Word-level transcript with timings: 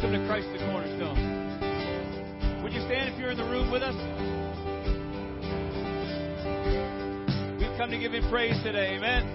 Welcome 0.00 0.20
to 0.20 0.26
Christ 0.28 0.46
the 0.52 0.58
Cornerstone. 0.58 2.62
Would 2.62 2.72
you 2.72 2.80
stand 2.82 3.12
if 3.12 3.18
you're 3.18 3.32
in 3.32 3.36
the 3.36 3.42
room 3.42 3.72
with 3.72 3.82
us? 3.82 3.96
We've 7.58 7.76
come 7.76 7.90
to 7.90 7.98
give 7.98 8.14
Him 8.14 8.30
praise 8.30 8.54
today. 8.62 8.94
Amen. 8.94 9.27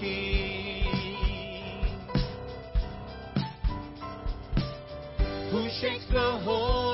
King 0.00 0.84
who 5.50 5.68
shakes 5.80 6.06
the 6.10 6.38
whole 6.44 6.93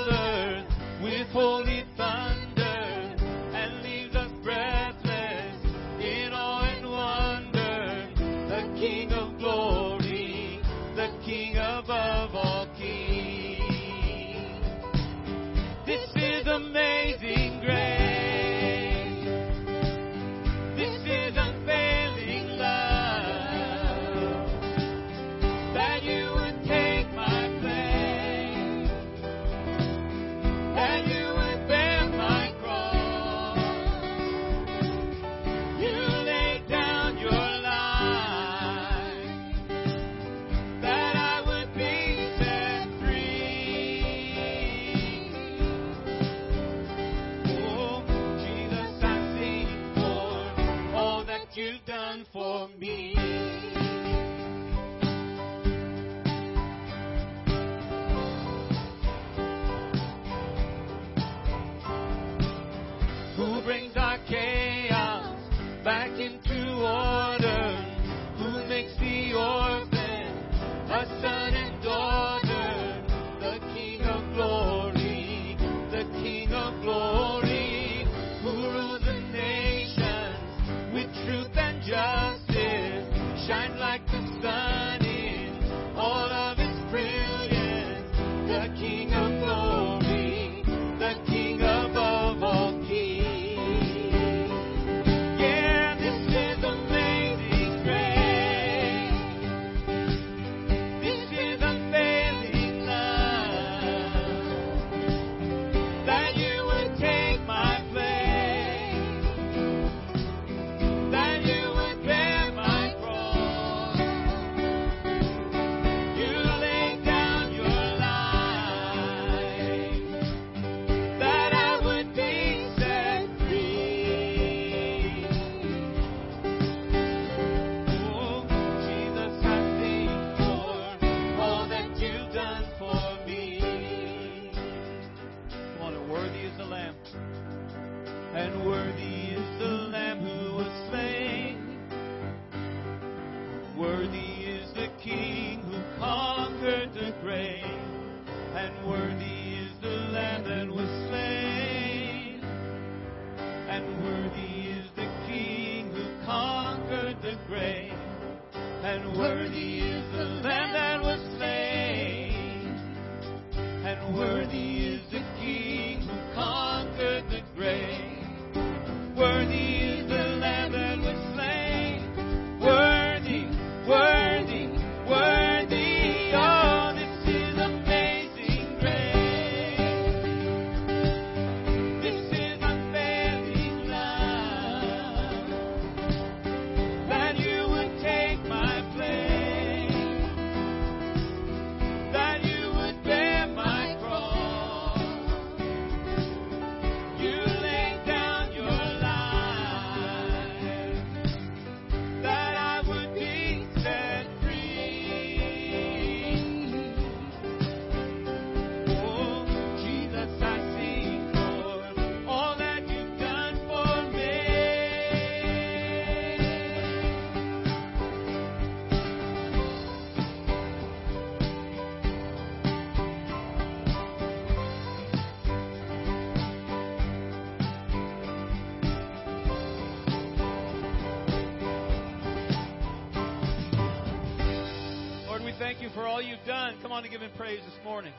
want 237.00 237.10
to 237.10 237.18
give 237.18 237.26
him 237.26 237.34
praise 237.34 237.60
this 237.64 237.82
morning. 237.82 238.12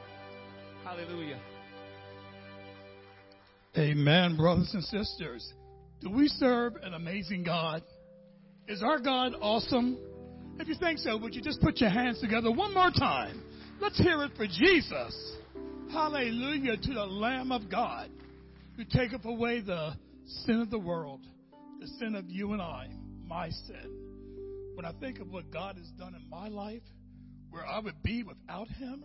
Hallelujah. 0.83 1.39
Amen, 3.78 4.36
brothers 4.36 4.72
and 4.74 4.83
sisters. 4.86 5.54
Do 6.01 6.10
we 6.10 6.28
serve 6.28 6.78
an 6.81 6.95
amazing 6.95 7.44
God? 7.44 7.83
Is 8.68 8.81
our 8.81 8.98
God 8.98 9.33
awesome? 9.39 10.00
If 10.57 10.68
you 10.68 10.74
think 10.74 10.98
so, 10.98 11.16
would 11.16 11.36
you 11.36 11.44
just 11.44 11.62
put 11.62 11.80
your 11.80 11.92
hands 11.92 12.22
together 12.22 12.51
one 12.51 12.74
more 12.74 12.89
time? 12.89 13.44
Let's 13.80 14.00
hear 14.00 14.24
it 14.24 14.31
for 14.36 14.48
Jesus. 14.48 15.38
Hallelujah 15.92 16.78
to 16.78 16.94
the 16.94 17.06
Lamb 17.06 17.51
of 17.51 17.69
God 17.69 18.10
who 18.78 18.83
taketh 18.83 19.25
away 19.25 19.62
the 19.62 19.94
sin 20.25 20.60
of 20.60 20.72
the 20.72 20.80
world, 20.80 21.22
the 21.80 21.88
sin 22.00 22.16
of 22.16 22.28
you 22.31 22.54
and 22.54 22.62
I, 22.63 22.88
my 23.28 23.51
sin. 23.51 24.72
When 24.74 24.86
I 24.86 24.92
think 24.94 25.19
of 25.19 25.31
what 25.31 25.51
God 25.51 25.78
has 25.78 25.88
done 26.00 26.16
in 26.16 26.28
my 26.31 26.48
life, 26.48 26.81
where 27.51 27.65
I 27.65 27.80
would 27.80 28.01
be 28.01 28.24
without 28.24 28.68
Him, 28.69 29.03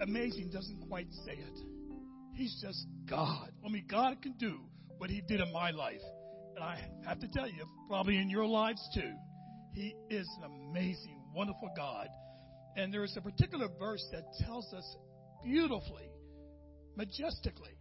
amazing 0.00 0.50
doesn't 0.50 0.88
quite 0.88 1.08
say 1.26 1.32
it. 1.32 1.58
He's 2.34 2.56
just 2.62 2.86
God. 3.08 3.50
Only 3.64 3.84
God 3.88 4.22
can 4.22 4.32
do 4.38 4.58
what 4.98 5.10
He 5.10 5.20
did 5.20 5.40
in 5.40 5.52
my 5.52 5.70
life. 5.70 6.00
And 6.56 6.64
I 6.64 6.78
have 7.06 7.20
to 7.20 7.28
tell 7.28 7.48
you, 7.48 7.66
probably 7.88 8.18
in 8.18 8.30
your 8.30 8.46
lives 8.46 8.80
too, 8.94 9.12
He 9.72 9.94
is 10.08 10.28
an 10.38 10.50
amazing, 10.70 11.20
wonderful 11.34 11.70
God. 11.76 12.08
And 12.76 12.92
there 12.92 13.04
is 13.04 13.16
a 13.16 13.20
particular 13.20 13.68
verse 13.78 14.04
that 14.12 14.24
tells 14.44 14.72
us 14.72 14.96
beautifully, 15.44 16.10
majestically, 16.96 17.76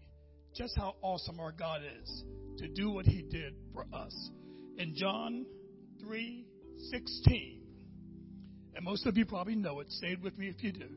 just 0.55 0.73
how 0.77 0.95
awesome 1.01 1.39
our 1.39 1.51
God 1.51 1.81
is 2.01 2.23
to 2.59 2.67
do 2.67 2.91
what 2.91 3.05
He 3.05 3.23
did 3.23 3.53
for 3.73 3.85
us. 3.93 4.31
In 4.77 4.95
John 4.95 5.45
3 5.99 6.45
16, 6.91 7.62
and 8.75 8.83
most 8.83 9.05
of 9.05 9.17
you 9.17 9.25
probably 9.25 9.55
know 9.55 9.79
it, 9.79 9.87
it 10.01 10.21
with 10.21 10.37
me 10.37 10.47
if 10.47 10.63
you 10.63 10.71
do. 10.71 10.89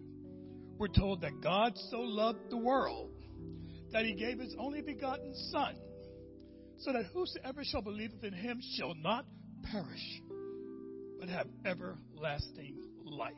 We're 0.78 0.88
told 0.88 1.22
that 1.22 1.40
God 1.42 1.72
so 1.90 2.00
loved 2.00 2.50
the 2.50 2.56
world 2.56 3.10
that 3.92 4.04
He 4.04 4.14
gave 4.14 4.38
His 4.38 4.54
only 4.58 4.82
begotten 4.82 5.34
Son, 5.50 5.76
so 6.78 6.92
that 6.92 7.06
whosoever 7.12 7.62
shall 7.64 7.82
believe 7.82 8.12
in 8.22 8.32
Him 8.32 8.60
shall 8.76 8.94
not 8.94 9.24
perish, 9.70 10.22
but 11.18 11.28
have 11.28 11.46
everlasting 11.64 12.76
life. 13.04 13.32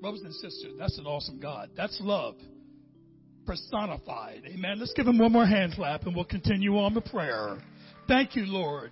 Brothers 0.00 0.22
and 0.22 0.34
sisters, 0.34 0.74
that's 0.78 0.98
an 0.98 1.06
awesome 1.06 1.40
God. 1.40 1.70
That's 1.76 1.98
love 2.02 2.36
personified. 3.46 4.42
Amen. 4.46 4.78
Let's 4.78 4.92
give 4.92 5.06
him 5.06 5.18
one 5.18 5.32
more 5.32 5.46
hand 5.46 5.72
clap 5.74 6.02
and 6.04 6.14
we'll 6.14 6.24
continue 6.24 6.76
on 6.78 6.94
the 6.94 7.00
prayer. 7.00 7.58
Thank 8.08 8.36
you, 8.36 8.44
Lord. 8.44 8.90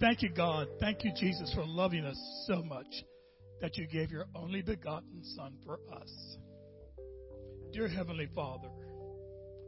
Thank 0.00 0.22
you, 0.22 0.30
God. 0.30 0.68
Thank 0.80 1.04
you, 1.04 1.12
Jesus, 1.16 1.52
for 1.54 1.64
loving 1.66 2.04
us 2.04 2.16
so 2.46 2.62
much 2.62 2.86
that 3.64 3.78
you 3.78 3.86
gave 3.86 4.10
your 4.10 4.26
only 4.34 4.60
begotten 4.60 5.24
Son 5.34 5.54
for 5.64 5.78
us. 5.90 6.36
Dear 7.72 7.88
Heavenly 7.88 8.28
Father, 8.34 8.68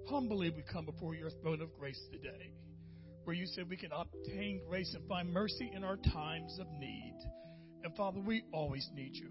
humbly 0.06 0.50
we 0.50 0.62
come 0.70 0.84
before 0.84 1.14
your 1.14 1.30
throne 1.40 1.62
of 1.62 1.74
grace 1.78 1.98
today, 2.12 2.52
where 3.24 3.34
you 3.34 3.46
said 3.46 3.70
we 3.70 3.76
can 3.78 3.92
obtain 3.92 4.60
grace 4.68 4.92
and 4.94 5.08
find 5.08 5.32
mercy 5.32 5.72
in 5.74 5.82
our 5.82 5.96
times 5.96 6.58
of 6.60 6.66
need. 6.78 7.16
And 7.84 7.96
Father, 7.96 8.20
we 8.20 8.44
always 8.52 8.86
need 8.94 9.14
you. 9.14 9.30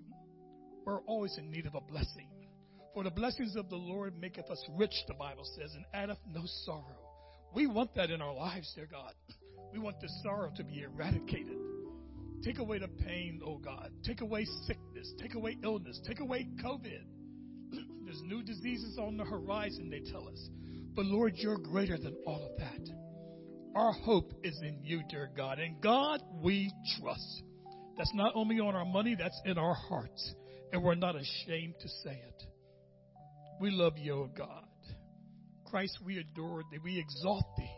We're 0.84 1.02
always 1.02 1.38
in 1.38 1.52
need 1.52 1.68
of 1.68 1.76
a 1.76 1.82
blessing. 1.82 2.30
For 2.96 3.04
the 3.04 3.12
blessings 3.12 3.56
of 3.56 3.70
the 3.70 3.76
Lord 3.76 4.20
maketh 4.20 4.50
us 4.50 4.66
rich, 4.76 4.96
the 5.08 5.14
Bible 5.14 5.46
says, 5.60 5.76
and 5.76 5.86
addeth 5.94 6.18
no 6.34 6.42
sorrow. 6.66 6.98
We 7.54 7.68
want 7.68 7.94
that 7.94 8.10
in 8.10 8.20
our 8.20 8.34
lives, 8.34 8.74
dear 8.76 8.88
God. 8.92 9.14
We 9.72 9.78
want 9.78 10.00
the 10.02 10.10
sorrow 10.24 10.52
to 10.56 10.64
be 10.64 10.82
eradicated. 10.82 11.75
Take 12.44 12.60
away 12.60 12.80
the 12.80 12.88
pain, 12.88 13.42
oh 13.46 13.58
God. 13.58 13.92
Take 14.04 14.22
away 14.22 14.46
sickness. 14.66 15.14
Take 15.20 15.36
away 15.36 15.58
illness. 15.64 16.00
Take 16.08 16.20
away 16.20 16.48
COVID. 16.64 17.04
There's 18.06 18.22
new 18.24 18.44
diseases 18.44 18.98
on 19.00 19.18
the 19.18 19.26
horizon, 19.26 19.90
they 19.90 20.02
tell 20.12 20.28
us. 20.28 20.50
But 20.96 21.06
Lord, 21.06 21.34
you're 21.36 21.58
greater 21.58 21.98
than 21.98 22.16
all 22.26 22.44
of 22.44 22.58
that. 22.60 22.96
Our 23.76 23.92
hope 23.92 24.32
is 24.44 24.58
in 24.62 24.80
you, 24.84 25.02
dear 25.10 25.30
God. 25.36 25.60
And 25.60 25.82
God, 25.82 26.22
we 26.42 26.72
trust. 27.00 27.44
That's 27.98 28.14
not 28.14 28.32
only 28.36 28.60
on 28.60 28.76
our 28.76 28.86
money, 28.86 29.16
that's 29.18 29.40
in 29.46 29.58
our 29.58 29.74
hearts. 29.74 30.34
And 30.72 30.82
we're 30.82 30.96
not 30.96 31.16
ashamed 31.16 31.76
to 31.82 31.88
say 32.04 32.12
it. 32.12 32.44
We 33.60 33.72
love 33.72 33.98
you, 33.98 34.14
O 34.14 34.30
God. 34.38 34.68
Christ, 35.70 35.98
we 36.06 36.18
adore 36.20 36.64
thee. 36.72 36.80
We 36.84 37.00
exalt 37.00 37.46
thee. 37.58 37.75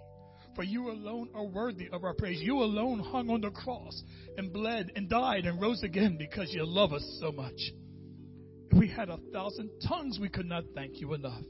For 0.57 0.63
you 0.63 0.89
alone 0.89 1.29
are 1.35 1.45
worthy 1.45 1.87
of 1.93 2.03
our 2.03 2.15
praise. 2.15 2.41
You 2.41 2.63
alone 2.63 2.97
hung 2.97 3.29
on 3.29 3.41
the 3.41 3.51
cross 3.51 4.01
and 4.37 4.51
bled 4.51 4.91
and 4.95 5.07
died 5.07 5.45
and 5.45 5.61
rose 5.61 5.83
again 5.83 6.17
because 6.17 6.51
you 6.51 6.65
love 6.65 6.93
us 6.93 7.17
so 7.21 7.31
much. 7.31 7.59
If 8.71 8.79
we 8.79 8.87
had 8.89 9.09
a 9.09 9.19
thousand 9.31 9.69
tongues, 9.87 10.17
we 10.19 10.29
could 10.29 10.47
not 10.47 10.63
thank 10.73 10.99
you 10.99 11.13
enough. 11.13 11.43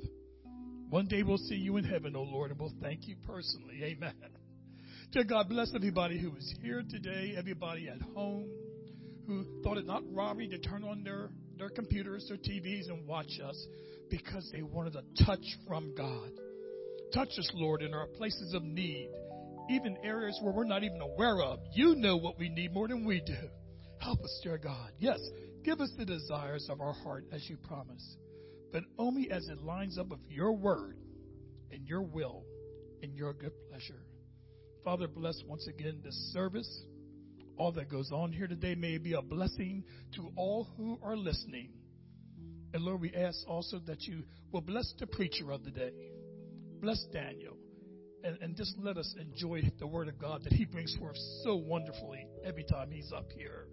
One 0.89 1.07
day 1.07 1.23
we'll 1.23 1.37
see 1.37 1.55
you 1.55 1.77
in 1.77 1.85
heaven, 1.85 2.17
O 2.17 2.23
Lord, 2.23 2.51
and 2.51 2.59
we'll 2.59 2.73
thank 2.81 3.07
you 3.07 3.15
personally. 3.25 3.81
Amen. 3.81 4.13
Dear 5.13 5.23
God, 5.23 5.47
bless 5.47 5.71
everybody 5.73 6.19
who 6.19 6.35
is 6.35 6.53
here 6.61 6.83
today, 6.89 7.33
everybody 7.37 7.87
at 7.87 8.01
home 8.13 8.49
who 9.25 9.45
thought 9.63 9.77
it 9.77 9.85
not 9.85 10.03
robbery 10.11 10.49
to 10.49 10.57
turn 10.57 10.83
on 10.83 11.03
their, 11.05 11.29
their 11.57 11.69
computers, 11.69 12.25
their 12.27 12.37
TVs, 12.37 12.89
and 12.89 13.07
watch 13.07 13.39
us 13.41 13.67
because 14.09 14.49
they 14.51 14.63
wanted 14.63 14.97
a 14.97 15.23
touch 15.23 15.45
from 15.65 15.95
God. 15.95 16.31
Touch 17.13 17.29
us, 17.37 17.49
Lord, 17.53 17.81
in 17.81 17.93
our 17.93 18.07
places 18.07 18.53
of 18.53 18.63
need, 18.63 19.09
even 19.69 19.97
areas 20.03 20.37
where 20.41 20.53
we're 20.53 20.65
not 20.65 20.83
even 20.83 20.99
aware 21.01 21.41
of. 21.41 21.59
You 21.73 21.95
know 21.95 22.17
what 22.17 22.37
we 22.37 22.49
need 22.49 22.73
more 22.73 22.87
than 22.87 23.05
we 23.05 23.21
do. 23.21 23.49
Help 23.99 24.21
us, 24.21 24.39
dear 24.43 24.57
God. 24.57 24.91
Yes, 24.99 25.19
give 25.63 25.79
us 25.79 25.91
the 25.97 26.05
desires 26.05 26.67
of 26.69 26.81
our 26.81 26.93
heart 26.93 27.25
as 27.31 27.49
you 27.49 27.57
promise, 27.57 28.17
but 28.71 28.83
only 28.97 29.31
as 29.31 29.47
it 29.47 29.63
lines 29.63 29.97
up 29.97 30.09
with 30.09 30.19
your 30.27 30.51
word 30.53 30.97
and 31.71 31.87
your 31.87 32.01
will 32.01 32.43
and 33.01 33.15
your 33.15 33.33
good 33.33 33.53
pleasure. 33.69 34.03
Father, 34.83 35.07
bless 35.07 35.41
once 35.45 35.67
again 35.67 36.01
this 36.03 36.15
service. 36.33 36.85
All 37.57 37.71
that 37.73 37.89
goes 37.89 38.11
on 38.11 38.31
here 38.31 38.47
today 38.47 38.75
may 38.75 38.97
be 38.97 39.13
a 39.13 39.21
blessing 39.21 39.83
to 40.15 40.29
all 40.35 40.67
who 40.77 40.99
are 41.01 41.17
listening. 41.17 41.71
And 42.73 42.83
Lord, 42.83 43.01
we 43.01 43.13
ask 43.13 43.39
also 43.47 43.79
that 43.87 44.03
you 44.03 44.23
will 44.51 44.61
bless 44.61 44.93
the 44.99 45.07
preacher 45.07 45.51
of 45.51 45.63
the 45.63 45.71
day. 45.71 45.91
Bless 46.81 47.03
Daniel. 47.11 47.57
And, 48.23 48.37
and 48.41 48.55
just 48.55 48.75
let 48.79 48.97
us 48.97 49.13
enjoy 49.19 49.61
the 49.79 49.87
word 49.87 50.07
of 50.07 50.19
God 50.19 50.43
that 50.43 50.53
he 50.53 50.65
brings 50.65 50.95
forth 50.97 51.15
so 51.43 51.55
wonderfully 51.55 52.27
every 52.43 52.63
time 52.63 52.91
he's 52.91 53.11
up 53.15 53.31
here. 53.31 53.67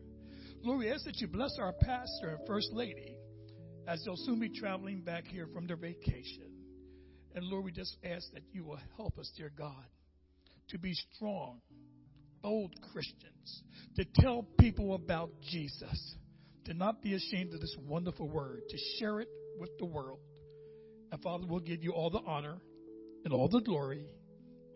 Lord, 0.62 0.78
we 0.80 0.90
ask 0.90 1.04
that 1.04 1.18
you 1.20 1.26
bless 1.26 1.56
our 1.58 1.73
pastor 1.73 2.28
and 2.28 2.46
first 2.46 2.68
lady 2.73 3.16
as 3.87 4.02
they'll 4.04 4.16
soon 4.16 4.40
be 4.40 4.49
traveling 4.49 5.00
back 5.00 5.26
here 5.26 5.49
from 5.52 5.66
their 5.66 5.76
vacation. 5.76 6.50
And 7.34 7.44
Lord, 7.44 7.64
we 7.64 7.73
just 7.73 7.96
ask 8.04 8.32
that 8.32 8.42
you 8.52 8.64
will 8.64 8.78
help 8.96 9.18
us, 9.18 9.30
dear 9.37 9.50
God, 9.56 9.84
to 10.68 10.78
be 10.78 10.94
strong, 11.14 11.61
bold 12.42 12.75
Christians, 12.92 13.62
to 13.96 14.04
tell 14.20 14.46
people 14.58 14.94
about 14.94 15.30
Jesus 15.50 16.16
to 16.66 16.75
not 16.75 17.02
be 17.02 17.14
ashamed 17.14 17.52
of 17.52 17.61
this 17.61 17.76
wonderful 17.87 18.28
word, 18.28 18.62
to 18.68 18.78
share 18.99 19.20
it 19.20 19.28
with 19.58 19.70
the 19.78 19.84
world. 19.84 20.20
And 21.12 21.23
Father, 21.23 21.44
we'll 21.46 21.61
give 21.61 21.82
you 21.82 21.92
all 21.92 22.11
the 22.11 22.23
honor 22.26 22.56
and 23.25 23.33
all 23.33 23.49
the 23.49 23.61
glory 23.61 24.04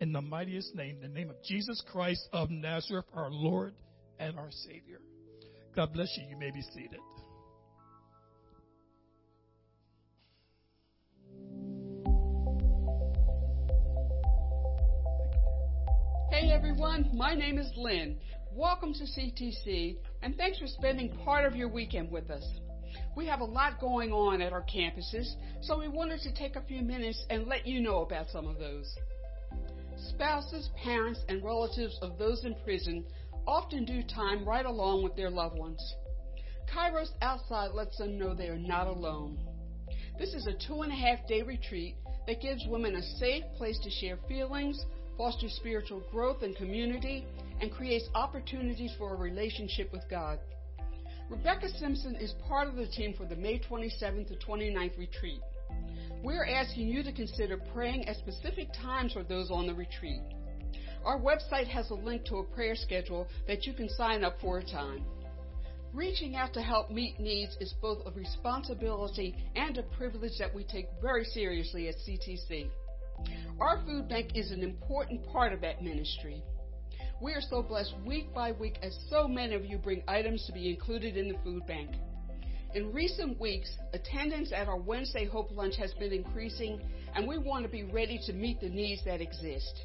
in 0.01 0.11
the 0.11 0.21
mightiest 0.21 0.75
name, 0.75 0.97
the 1.01 1.07
name 1.07 1.29
of 1.29 1.35
Jesus 1.43 1.83
Christ 1.91 2.27
of 2.33 2.49
Nazareth, 2.49 3.05
our 3.13 3.29
Lord 3.29 3.73
and 4.17 4.37
our 4.37 4.49
Savior. 4.49 4.99
God 5.75 5.93
bless 5.93 6.09
you. 6.17 6.23
You 6.29 6.37
may 6.37 6.51
be 6.51 6.61
seated. 6.73 6.99
Hey 16.31 16.51
everyone, 16.51 17.09
my 17.13 17.35
name 17.35 17.59
is 17.59 17.69
Lynn. 17.75 18.17
Welcome 18.51 18.93
to 18.93 19.03
CTC, 19.03 19.97
and 20.23 20.35
thanks 20.37 20.57
for 20.57 20.67
spending 20.67 21.15
part 21.23 21.45
of 21.45 21.55
your 21.55 21.67
weekend 21.67 22.09
with 22.09 22.31
us. 22.31 22.43
We 23.15 23.25
have 23.25 23.41
a 23.41 23.45
lot 23.45 23.79
going 23.79 24.11
on 24.11 24.41
at 24.41 24.53
our 24.53 24.63
campuses, 24.63 25.33
so 25.61 25.77
we 25.77 25.87
wanted 25.87 26.21
to 26.21 26.33
take 26.33 26.55
a 26.55 26.61
few 26.61 26.81
minutes 26.81 27.25
and 27.29 27.47
let 27.47 27.67
you 27.67 27.81
know 27.81 28.01
about 28.01 28.29
some 28.29 28.47
of 28.47 28.59
those. 28.59 28.95
Spouses, 29.97 30.69
parents, 30.83 31.19
and 31.27 31.43
relatives 31.43 31.97
of 32.01 32.17
those 32.17 32.45
in 32.45 32.55
prison 32.63 33.05
often 33.47 33.83
do 33.83 34.03
time 34.03 34.45
right 34.47 34.65
along 34.65 35.03
with 35.03 35.15
their 35.15 35.29
loved 35.29 35.57
ones. 35.57 35.95
Kairos 36.73 37.09
Outside 37.21 37.71
lets 37.73 37.97
them 37.97 38.17
know 38.17 38.33
they 38.33 38.47
are 38.47 38.57
not 38.57 38.87
alone. 38.87 39.37
This 40.19 40.33
is 40.33 40.47
a 40.47 40.53
two 40.53 40.81
and 40.83 40.91
a 40.91 40.95
half 40.95 41.27
day 41.27 41.41
retreat 41.41 41.95
that 42.27 42.41
gives 42.41 42.67
women 42.67 42.95
a 42.95 43.01
safe 43.01 43.43
place 43.57 43.79
to 43.79 43.89
share 43.89 44.17
feelings, 44.27 44.85
foster 45.17 45.49
spiritual 45.49 46.03
growth 46.11 46.43
and 46.43 46.55
community, 46.55 47.25
and 47.59 47.71
creates 47.71 48.07
opportunities 48.13 48.93
for 48.97 49.13
a 49.13 49.17
relationship 49.17 49.91
with 49.91 50.03
God. 50.09 50.39
Rebecca 51.29 51.69
Simpson 51.69 52.15
is 52.15 52.33
part 52.47 52.67
of 52.67 52.75
the 52.75 52.87
team 52.87 53.13
for 53.13 53.25
the 53.25 53.35
May 53.35 53.59
27th 53.59 54.29
to 54.29 54.45
29th 54.45 54.97
retreat. 54.97 55.41
We're 56.23 56.45
asking 56.45 56.87
you 56.87 57.03
to 57.03 57.13
consider 57.13 57.57
praying 57.71 58.07
at 58.07 58.17
specific 58.17 58.69
times 58.73 59.13
for 59.13 59.23
those 59.23 59.51
on 59.51 59.67
the 59.67 59.73
retreat. 59.75 60.21
Our 61.05 61.19
website 61.19 61.67
has 61.67 61.91
a 61.91 61.93
link 61.93 62.25
to 62.25 62.37
a 62.37 62.43
prayer 62.43 62.75
schedule 62.75 63.27
that 63.47 63.65
you 63.65 63.73
can 63.73 63.89
sign 63.89 64.23
up 64.23 64.37
for 64.41 64.57
a 64.57 64.65
time. 64.65 65.05
Reaching 65.93 66.35
out 66.35 66.53
to 66.53 66.61
help 66.61 66.89
meet 66.89 67.19
needs 67.19 67.55
is 67.59 67.73
both 67.79 67.99
a 68.07 68.11
responsibility 68.11 69.35
and 69.55 69.77
a 69.77 69.83
privilege 69.83 70.37
that 70.39 70.53
we 70.53 70.63
take 70.63 70.87
very 70.99 71.23
seriously 71.25 71.89
at 71.89 71.95
CTC. 71.95 72.69
Our 73.59 73.83
food 73.85 74.09
bank 74.09 74.31
is 74.35 74.51
an 74.51 74.63
important 74.63 75.25
part 75.31 75.53
of 75.53 75.61
that 75.61 75.83
ministry. 75.83 76.43
We 77.21 77.33
are 77.33 77.41
so 77.41 77.61
blessed 77.61 77.95
week 78.05 78.33
by 78.33 78.53
week 78.53 78.79
as 78.81 78.97
so 79.09 79.27
many 79.27 79.53
of 79.53 79.65
you 79.65 79.77
bring 79.77 80.03
items 80.07 80.45
to 80.45 80.53
be 80.53 80.69
included 80.69 81.17
in 81.17 81.27
the 81.27 81.37
food 81.43 81.67
bank. 81.67 81.89
In 82.73 82.93
recent 82.93 83.37
weeks, 83.41 83.69
attendance 83.93 84.53
at 84.53 84.69
our 84.69 84.77
Wednesday 84.77 85.25
Hope 85.25 85.51
Lunch 85.51 85.75
has 85.75 85.93
been 85.95 86.13
increasing, 86.13 86.79
and 87.13 87.27
we 87.27 87.37
want 87.37 87.65
to 87.65 87.69
be 87.69 87.83
ready 87.83 88.21
to 88.25 88.31
meet 88.31 88.61
the 88.61 88.69
needs 88.69 89.03
that 89.03 89.19
exist. 89.19 89.81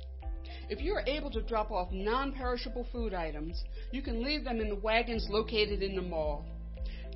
If 0.70 0.80
you 0.80 0.92
are 0.94 1.02
able 1.08 1.30
to 1.32 1.42
drop 1.42 1.72
off 1.72 1.90
non 1.90 2.32
perishable 2.32 2.86
food 2.92 3.14
items, 3.14 3.64
you 3.90 4.00
can 4.00 4.22
leave 4.22 4.44
them 4.44 4.60
in 4.60 4.68
the 4.68 4.76
wagons 4.76 5.26
located 5.28 5.82
in 5.82 5.96
the 5.96 6.02
mall. 6.02 6.46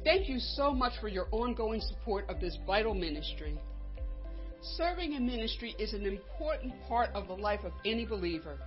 Thank 0.03 0.29
you 0.29 0.41
so 0.41 0.75
much 0.75 0.95
for 1.01 1.07
your 1.07 1.29
ongoing 1.31 1.81
support 1.81 2.29
of 2.29 2.41
this 2.41 2.59
vital 2.67 2.95
ministry. 2.95 3.57
Serving 4.63 5.13
in 5.13 5.25
ministry 5.25 5.77
is 5.79 5.93
an 5.93 6.07
important 6.07 6.75
part 6.89 7.11
of 7.15 7.29
the 7.29 7.35
life 7.35 7.63
of 7.63 7.73
any 7.85 8.05
believer. 8.05 8.59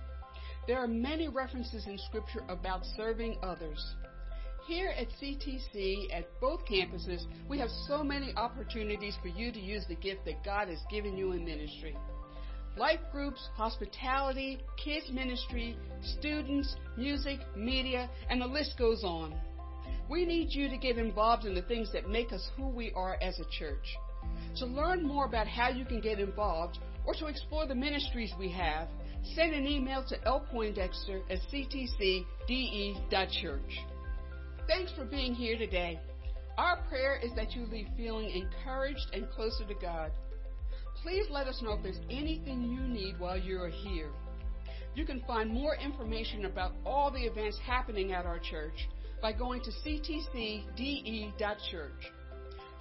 There 0.66 0.78
are 0.78 0.86
many 0.86 1.28
references 1.28 1.86
in 1.86 1.98
Scripture 1.98 2.44
about 2.48 2.84
serving 2.96 3.38
others. 3.42 3.84
Here 4.68 4.94
at 4.96 5.08
CTC, 5.20 6.14
at 6.14 6.28
both 6.40 6.60
campuses, 6.66 7.24
we 7.48 7.58
have 7.58 7.68
so 7.88 8.04
many 8.04 8.32
opportunities 8.36 9.16
for 9.20 9.26
you 9.26 9.50
to 9.50 9.58
use 9.58 9.84
the 9.88 9.96
gift 9.96 10.24
that 10.24 10.44
God 10.44 10.68
has 10.68 10.78
given 10.88 11.16
you 11.16 11.32
in 11.32 11.44
ministry. 11.44 11.96
Life 12.76 13.00
groups, 13.10 13.48
hospitality, 13.56 14.60
kids 14.82 15.10
ministry, 15.10 15.76
students, 16.00 16.76
music, 16.96 17.40
media, 17.56 18.08
and 18.30 18.40
the 18.40 18.46
list 18.46 18.78
goes 18.78 19.02
on. 19.02 19.34
We 20.08 20.24
need 20.24 20.52
you 20.52 20.68
to 20.68 20.76
get 20.78 20.96
involved 20.96 21.44
in 21.44 21.54
the 21.54 21.62
things 21.62 21.92
that 21.92 22.08
make 22.08 22.32
us 22.32 22.48
who 22.56 22.68
we 22.68 22.92
are 22.92 23.18
as 23.20 23.40
a 23.40 23.50
church. 23.58 23.96
To 24.58 24.66
learn 24.66 25.02
more 25.02 25.26
about 25.26 25.48
how 25.48 25.70
you 25.70 25.84
can 25.84 26.00
get 26.00 26.20
involved 26.20 26.78
or 27.04 27.14
to 27.14 27.26
explore 27.26 27.66
the 27.66 27.74
ministries 27.74 28.32
we 28.38 28.50
have, 28.52 28.88
send 29.34 29.54
an 29.54 29.66
email 29.66 30.04
to 30.08 30.18
lpoindexter 30.18 31.22
at 31.30 31.38
ctcde.church. 31.52 32.26
Thanks 34.66 34.92
for 34.92 35.04
being 35.04 35.34
here 35.34 35.58
today. 35.58 35.98
Our 36.58 36.82
prayer 36.88 37.18
is 37.22 37.30
that 37.36 37.52
you 37.52 37.66
leave 37.66 37.88
feeling 37.96 38.30
encouraged 38.30 39.06
and 39.12 39.28
closer 39.30 39.64
to 39.64 39.74
God. 39.74 40.12
Please 41.02 41.26
let 41.30 41.46
us 41.46 41.60
know 41.62 41.72
if 41.72 41.82
there's 41.82 42.00
anything 42.10 42.62
you 42.62 42.80
need 42.80 43.18
while 43.18 43.38
you're 43.38 43.68
here. 43.68 44.10
You 44.94 45.06
can 45.06 45.22
find 45.26 45.50
more 45.50 45.74
information 45.76 46.44
about 46.44 46.72
all 46.84 47.10
the 47.10 47.24
events 47.24 47.58
happening 47.64 48.12
at 48.12 48.26
our 48.26 48.38
church 48.38 48.88
by 49.22 49.32
going 49.32 49.62
to 49.62 49.70
ctcde.church. 49.70 50.62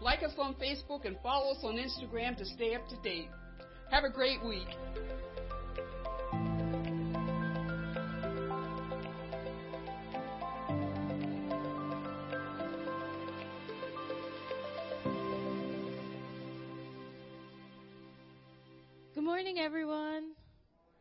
Like 0.01 0.23
us 0.23 0.33
on 0.37 0.55
Facebook 0.55 1.05
and 1.05 1.15
follow 1.23 1.51
us 1.51 1.63
on 1.63 1.75
Instagram 1.75 2.35
to 2.37 2.45
stay 2.45 2.75
up 2.75 2.87
to 2.89 2.95
date. 2.97 3.29
Have 3.91 4.03
a 4.03 4.09
great 4.09 4.43
week. 4.43 4.67
Good 19.21 19.27
morning, 19.27 19.59
everyone. 19.59 20.31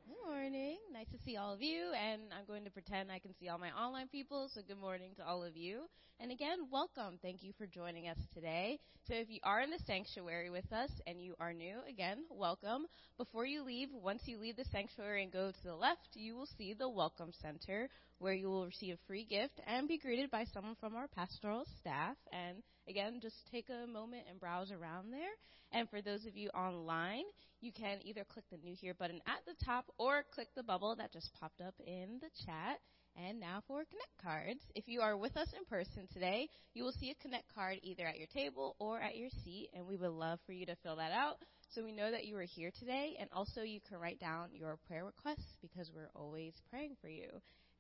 Good 0.07 0.31
morning. 0.31 0.77
Nice 1.01 1.19
to 1.19 1.25
see 1.25 1.39
all 1.39 1.55
of 1.55 1.63
you, 1.63 1.93
and 1.99 2.21
I'm 2.39 2.45
going 2.47 2.65
to 2.65 2.71
pretend 2.71 3.11
I 3.11 3.21
can 3.21 3.35
see 3.41 3.49
all 3.49 3.57
my 3.57 3.71
online 3.71 4.09
people, 4.09 4.51
so 4.55 4.61
good 4.69 4.79
morning 4.79 5.13
to 5.17 5.27
all 5.27 5.43
of 5.43 5.57
you. 5.57 5.85
And 6.21 6.31
again, 6.31 6.59
welcome. 6.71 7.19
Thank 7.23 7.43
you 7.43 7.55
for 7.57 7.67
joining 7.67 8.07
us 8.07 8.19
today. 8.35 8.79
So 9.09 9.15
if 9.15 9.31
you 9.31 9.41
are 9.43 9.63
in 9.63 9.71
the 9.71 9.79
sanctuary 9.87 10.51
with 10.51 10.71
us 10.71 10.91
and 11.07 11.19
you 11.19 11.37
are 11.41 11.55
new, 11.55 11.79
again, 11.89 12.19
welcome. 12.31 12.85
Before 13.17 13.47
you 13.47 13.63
leave, 13.63 13.89
once 13.95 14.25
you 14.27 14.39
leave 14.39 14.57
the 14.57 14.67
sanctuary 14.71 15.23
and 15.23 15.33
go 15.33 15.51
to 15.51 15.65
the 15.65 15.75
left, 15.75 16.09
you 16.13 16.37
will 16.37 16.49
see 16.59 16.75
the 16.75 16.91
Welcome 16.91 17.33
Center 17.41 17.89
where 18.19 18.35
you 18.35 18.49
will 18.49 18.67
receive 18.67 18.97
a 18.97 19.07
free 19.07 19.25
gift 19.25 19.59
and 19.67 19.89
be 19.89 19.97
greeted 19.97 20.31
by 20.31 20.45
someone 20.53 20.77
from 20.79 20.95
our 20.95 21.09
pastoral 21.09 21.65
staff. 21.81 22.17
And 22.31 22.59
again, 22.87 23.21
just 23.23 23.37
take 23.51 23.71
a 23.71 23.87
moment 23.87 24.25
and 24.29 24.39
browse 24.39 24.71
around 24.71 25.11
there. 25.11 25.33
And 25.73 25.89
for 25.89 26.03
those 26.03 26.27
of 26.27 26.37
you 26.37 26.51
online, 26.51 27.25
you 27.61 27.73
can 27.73 27.99
either 28.05 28.25
click 28.25 28.45
the 28.51 28.59
new 28.59 28.75
here 28.75 28.95
button 28.95 29.21
at 29.27 29.45
the 29.47 29.65
top 29.65 29.87
or 29.99 30.25
click 30.35 30.49
the 30.57 30.63
bubble 30.63 30.90
that 30.97 31.13
just 31.13 31.31
popped 31.39 31.61
up 31.61 31.75
in 31.87 32.19
the 32.21 32.31
chat. 32.45 32.79
And 33.17 33.41
now 33.41 33.63
for 33.67 33.85
Connect 33.85 34.23
cards. 34.23 34.61
If 34.75 34.87
you 34.87 35.01
are 35.01 35.17
with 35.17 35.37
us 35.37 35.49
in 35.57 35.65
person 35.65 36.07
today, 36.13 36.49
you 36.75 36.85
will 36.85 36.93
see 36.93 37.11
a 37.11 37.23
Connect 37.23 37.53
card 37.55 37.79
either 37.83 38.07
at 38.07 38.19
your 38.19 38.29
table 38.29 38.77
or 38.79 39.01
at 39.01 39.17
your 39.17 39.31
seat, 39.45 39.71
and 39.75 39.87
we 39.87 39.97
would 39.97 40.11
love 40.11 40.39
for 40.47 40.53
you 40.53 40.65
to 40.67 40.77
fill 40.83 40.97
that 40.97 41.13
out 41.13 41.39
so 41.75 41.85
we 41.85 41.93
know 41.93 42.11
that 42.11 42.25
you 42.25 42.37
are 42.37 42.43
here 42.43 42.71
today. 42.79 43.17
And 43.21 43.29
also, 43.33 43.63
you 43.63 43.81
can 43.89 43.99
write 43.99 44.21
down 44.21 44.49
your 44.53 44.79
prayer 44.87 45.05
requests 45.05 45.57
because 45.61 45.91
we're 45.95 46.11
always 46.15 46.55
praying 46.71 46.97
for 47.01 47.09
you. 47.09 47.29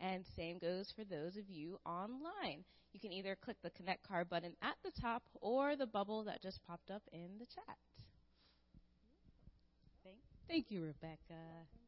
And 0.00 0.24
same 0.36 0.58
goes 0.58 0.92
for 0.96 1.04
those 1.04 1.36
of 1.36 1.48
you 1.48 1.78
online. 1.86 2.64
You 2.92 3.00
can 3.00 3.12
either 3.12 3.36
click 3.42 3.56
the 3.62 3.70
Connect 3.70 4.06
card 4.06 4.28
button 4.28 4.52
at 4.62 4.76
the 4.82 4.92
top 5.00 5.22
or 5.40 5.76
the 5.76 5.86
bubble 5.86 6.24
that 6.24 6.42
just 6.42 6.60
popped 6.66 6.90
up 6.90 7.02
in 7.12 7.38
the 7.38 7.46
chat. 7.46 7.76
Thank, 10.02 10.16
thank 10.48 10.70
you, 10.70 10.82
Rebecca. 10.82 11.79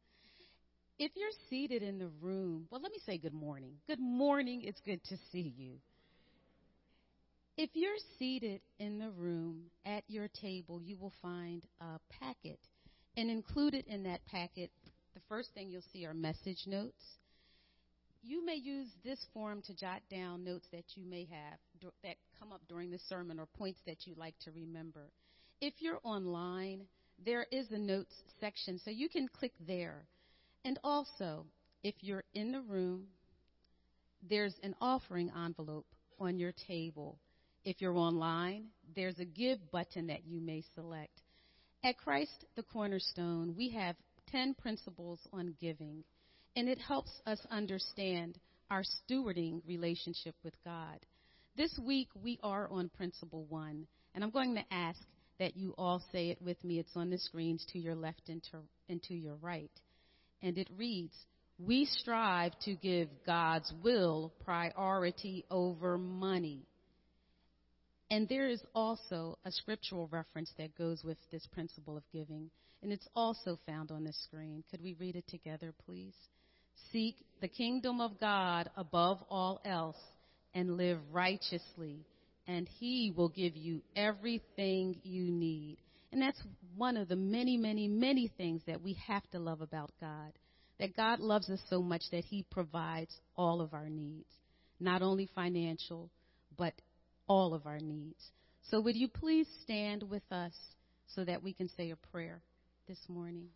If 1.05 1.11
you're 1.17 1.31
seated 1.51 1.83
in 1.83 1.99
the 1.99 2.11
room, 2.21 2.69
well, 2.71 2.81
let 2.81 2.93
me 2.93 3.01
say 3.05 3.19
good 3.19 3.35
morning. 3.35 3.73
Good 3.89 3.99
morning. 3.99 4.63
It's 4.63 4.81
good 4.87 5.03
to 5.07 5.17
see 5.33 5.53
you. 5.59 5.81
If 7.57 7.71
you're 7.75 7.99
seated 8.21 8.61
in 8.79 9.01
the 9.01 9.11
room 9.11 9.65
at 9.85 10.05
your 10.07 10.29
table, 10.29 10.81
you 10.81 10.97
will 10.97 11.13
find 11.21 11.67
a 11.81 11.99
packet. 12.21 12.61
And 13.17 13.29
included 13.29 13.85
in 13.89 14.05
that 14.05 14.25
packet, 14.27 14.71
the 15.15 15.21
first 15.29 15.49
thing 15.55 15.71
you'll 15.71 15.83
see 15.93 16.07
are 16.07 16.15
message 16.15 16.69
notes. 16.69 17.03
You 18.23 18.47
may 18.47 18.55
use 18.55 18.87
this 19.03 19.27
form 19.35 19.61
to 19.63 19.75
jot 19.75 20.03
down 20.09 20.45
notes 20.45 20.69
that 20.71 20.85
you 20.95 21.05
may 21.05 21.27
have 21.33 21.59
that 22.05 22.15
come 22.39 22.53
up 22.53 22.61
during 22.69 22.93
the 22.93 23.01
sermon 23.09 23.41
or 23.41 23.47
points 23.59 23.81
that 23.87 24.07
you'd 24.07 24.19
like 24.19 24.39
to 24.45 24.53
remember. 24.53 25.11
If 25.61 25.75
you're 25.81 25.99
online, 26.05 26.83
there 27.27 27.49
is 27.51 27.73
a 27.73 27.79
notes 27.79 28.15
section, 28.39 28.79
so 28.85 28.93
you 28.93 29.09
can 29.09 29.27
click 29.27 29.53
there 29.67 30.07
and 30.65 30.79
also, 30.85 31.47
if 31.83 31.95
you're 32.01 32.25
in 32.35 32.53
the 32.53 32.61
room, 32.61 33.07
there's 34.29 34.55
an 34.63 34.75
offering 34.81 35.31
envelope 35.37 35.87
on 36.21 36.39
your 36.39 36.53
table. 36.69 37.19
If 37.65 37.81
you're 37.81 37.97
online, 37.97 38.67
there's 38.95 39.19
a 39.19 39.25
give 39.25 39.59
button 39.73 40.07
that 40.07 40.25
you 40.25 40.41
may 40.41 40.63
select. 40.75 41.21
At 41.85 41.99
Christ 41.99 42.45
the 42.55 42.63
Cornerstone, 42.63 43.55
we 43.57 43.71
have 43.71 43.97
10 44.31 44.55
principles 44.55 45.19
on 45.33 45.57
giving, 45.61 46.05
and 46.55 46.69
it 46.69 46.79
helps 46.79 47.11
us 47.27 47.41
understand 47.51 48.39
our 48.71 48.85
stewarding 48.85 49.63
relationship 49.67 50.37
with 50.45 50.55
God. 50.65 50.99
This 51.57 51.77
week, 51.85 52.09
we 52.23 52.39
are 52.43 52.69
on 52.71 52.89
principle 52.89 53.45
one, 53.49 53.87
and 54.15 54.23
I'm 54.23 54.31
going 54.31 54.55
to 54.55 54.65
ask 54.71 55.01
that 55.41 55.57
you 55.57 55.75
all 55.77 56.01
say 56.13 56.31
it 56.31 56.41
with 56.41 56.63
me. 56.63 56.79
It's 56.79 56.97
on 56.97 57.11
the 57.11 57.19
screens 57.19 57.67
to 57.73 57.79
your 57.79 57.97
left 57.97 58.29
and 58.29 58.43
to, 58.45 58.59
and 58.89 59.03
to 59.05 59.15
your 59.15 59.35
right 59.35 59.71
and 60.43 60.59
it 60.59 60.69
reads, 60.77 61.15
We 61.59 61.85
strive 61.85 62.53
to 62.65 62.75
give 62.75 63.09
God's 63.25 63.73
will 63.83 64.33
priority 64.45 65.45
over 65.51 65.97
money. 65.97 66.67
And 68.11 68.29
there 68.29 68.49
is 68.49 68.63
also 68.75 69.39
a 69.45 69.51
scriptural 69.51 70.09
reference 70.09 70.53
that 70.59 70.77
goes 70.77 71.03
with 71.03 71.17
this 71.31 71.47
principle 71.47 71.97
of 71.97 72.03
giving, 72.13 72.51
and 72.83 72.93
it's 72.93 73.09
also 73.17 73.59
found 73.65 73.91
on 73.91 74.05
the 74.05 74.13
screen. 74.13 74.65
Could 74.71 74.83
we 74.83 74.95
read 75.01 75.17
it 75.17 75.27
together, 75.29 75.73
please? 75.87 76.15
Seek 76.91 77.17
the 77.41 77.49
kingdom 77.49 78.01
of 78.01 78.21
God 78.21 78.69
above 78.77 79.19
all 79.31 79.63
else 79.65 79.97
and 80.55 80.77
live 80.77 80.99
righteously, 81.11 82.05
and 82.47 82.69
He 82.79 83.13
will 83.17 83.31
give 83.31 83.57
you 83.57 83.81
everything 83.97 84.97
you 85.05 85.31
need. 85.31 85.79
And 86.13 86.21
that's 86.21 86.41
one 86.77 86.97
of 86.97 87.09
the 87.09 87.17
many, 87.17 87.57
many, 87.57 87.89
many 87.89 88.29
things 88.37 88.61
that 88.67 88.83
we 88.83 88.99
have 89.07 89.29
to 89.31 89.39
love 89.39 89.63
about 89.63 89.91
God. 90.01 90.33
That 90.79 90.97
God 90.97 91.21
loves 91.21 91.49
us 91.49 91.61
so 91.71 91.81
much 91.81 92.03
that 92.11 92.25
He 92.25 92.45
provides 92.51 93.15
all 93.37 93.61
of 93.61 93.73
our 93.73 93.89
needs, 93.89 94.29
not 94.79 95.01
only 95.01 95.29
financial, 95.35 96.11
but 96.57 96.75
all 97.29 97.55
of 97.55 97.67
our 97.67 97.79
needs. 97.79 98.23
So, 98.71 98.81
would 98.81 98.97
you 98.97 99.09
please 99.09 99.47
stand 99.63 100.03
with 100.03 100.23
us 100.31 100.53
so 101.15 101.25
that 101.25 101.43
we 101.43 101.53
can 101.53 101.69
say 101.77 101.91
a 101.91 101.97
prayer 102.11 102.43
this 102.89 102.99
morning? 103.09 103.49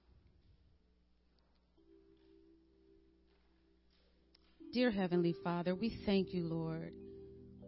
Dear 4.72 4.90
Heavenly 4.90 5.34
Father, 5.42 5.74
we 5.74 5.98
thank 6.04 6.32
you, 6.32 6.44
Lord. 6.44 6.92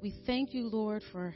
We 0.03 0.15
thank 0.27 0.53
you, 0.53 0.69
Lord, 0.69 1.03
for 1.11 1.35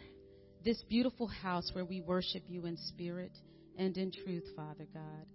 this 0.65 0.83
beautiful 0.89 1.27
house 1.27 1.71
where 1.73 1.85
we 1.85 2.01
worship 2.01 2.43
you 2.47 2.67
in 2.67 2.77
spirit 2.77 3.33
and 3.79 3.97
in 3.97 4.13
truth, 4.13 4.45
Father 4.55 4.87
God. 4.93 5.27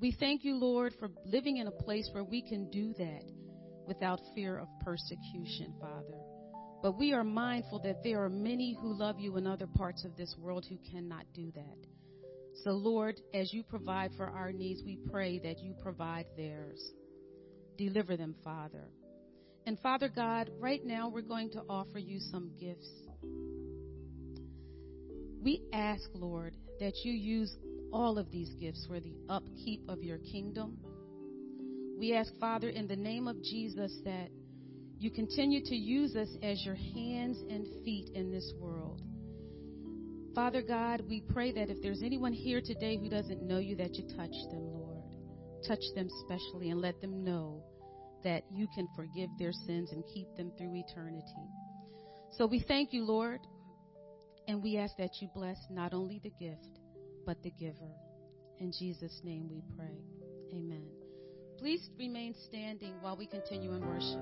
We 0.00 0.16
thank 0.18 0.44
you, 0.44 0.54
Lord, 0.54 0.94
for 0.98 1.10
living 1.24 1.56
in 1.56 1.66
a 1.66 1.72
place 1.72 2.08
where 2.12 2.24
we 2.24 2.42
can 2.42 2.70
do 2.70 2.94
that 2.98 3.24
without 3.86 4.20
fear 4.34 4.58
of 4.58 4.68
persecution, 4.84 5.74
Father. 5.80 6.18
But 6.82 6.96
we 6.96 7.12
are 7.12 7.24
mindful 7.24 7.80
that 7.80 8.04
there 8.04 8.22
are 8.22 8.28
many 8.28 8.76
who 8.80 8.92
love 8.92 9.18
you 9.18 9.36
in 9.36 9.46
other 9.46 9.66
parts 9.66 10.04
of 10.04 10.16
this 10.16 10.36
world 10.38 10.64
who 10.68 10.78
cannot 10.92 11.24
do 11.34 11.50
that. 11.56 11.86
So, 12.62 12.70
Lord, 12.70 13.20
as 13.34 13.52
you 13.52 13.62
provide 13.64 14.12
for 14.16 14.26
our 14.26 14.52
needs, 14.52 14.82
we 14.84 14.98
pray 15.10 15.40
that 15.40 15.58
you 15.58 15.74
provide 15.82 16.26
theirs. 16.36 16.80
Deliver 17.76 18.16
them, 18.16 18.36
Father. 18.44 18.84
And 19.66 19.78
Father 19.80 20.08
God, 20.08 20.50
right 20.58 20.84
now 20.84 21.08
we're 21.08 21.20
going 21.22 21.50
to 21.50 21.62
offer 21.68 21.98
you 21.98 22.20
some 22.20 22.52
gifts. 22.58 22.88
We 25.42 25.62
ask, 25.72 26.02
Lord, 26.14 26.56
that 26.80 26.94
you 27.04 27.12
use 27.12 27.54
all 27.92 28.18
of 28.18 28.30
these 28.30 28.50
gifts 28.60 28.84
for 28.86 29.00
the 29.00 29.14
upkeep 29.28 29.80
of 29.88 30.02
your 30.02 30.18
kingdom. 30.18 30.78
We 31.98 32.14
ask, 32.14 32.32
Father, 32.38 32.68
in 32.68 32.86
the 32.86 32.96
name 32.96 33.28
of 33.28 33.42
Jesus, 33.42 33.92
that 34.04 34.28
you 34.98 35.10
continue 35.10 35.60
to 35.64 35.74
use 35.74 36.16
us 36.16 36.28
as 36.42 36.64
your 36.64 36.74
hands 36.74 37.38
and 37.48 37.66
feet 37.84 38.10
in 38.14 38.30
this 38.30 38.52
world. 38.60 39.00
Father 40.34 40.62
God, 40.62 41.02
we 41.08 41.20
pray 41.20 41.52
that 41.52 41.70
if 41.70 41.80
there's 41.82 42.02
anyone 42.02 42.32
here 42.32 42.60
today 42.60 42.96
who 42.96 43.08
doesn't 43.08 43.42
know 43.42 43.58
you, 43.58 43.76
that 43.76 43.94
you 43.94 44.04
touch 44.16 44.34
them, 44.50 44.70
Lord. 44.72 45.02
Touch 45.66 45.82
them 45.94 46.08
specially 46.24 46.70
and 46.70 46.80
let 46.80 47.00
them 47.00 47.24
know 47.24 47.64
that 48.24 48.42
you 48.50 48.68
can 48.74 48.88
forgive 48.94 49.30
their 49.38 49.52
sins 49.52 49.90
and 49.92 50.04
keep 50.12 50.28
them 50.36 50.52
through 50.58 50.74
eternity. 50.74 51.24
So 52.36 52.46
we 52.46 52.64
thank 52.66 52.92
you, 52.92 53.04
Lord, 53.04 53.40
and 54.48 54.62
we 54.62 54.78
ask 54.78 54.96
that 54.96 55.10
you 55.20 55.28
bless 55.34 55.58
not 55.70 55.92
only 55.92 56.20
the 56.24 56.32
gift, 56.40 56.80
but 57.26 57.40
the 57.42 57.50
giver. 57.50 57.92
In 58.58 58.72
Jesus' 58.72 59.20
name 59.22 59.48
we 59.50 59.62
pray. 59.76 60.02
Amen. 60.52 60.86
Please 61.58 61.90
remain 61.98 62.34
standing 62.48 62.94
while 63.02 63.16
we 63.16 63.26
continue 63.26 63.72
in 63.72 63.86
worship. 63.86 64.18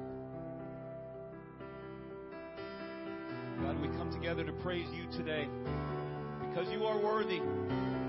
God, 3.63 3.81
we 3.81 3.89
come 3.97 4.11
together 4.13 4.45
to 4.45 4.53
praise 4.53 4.89
you 4.93 5.07
today 5.17 5.49
because 6.41 6.71
you 6.73 6.85
are 6.85 6.99
worthy. 6.99 7.41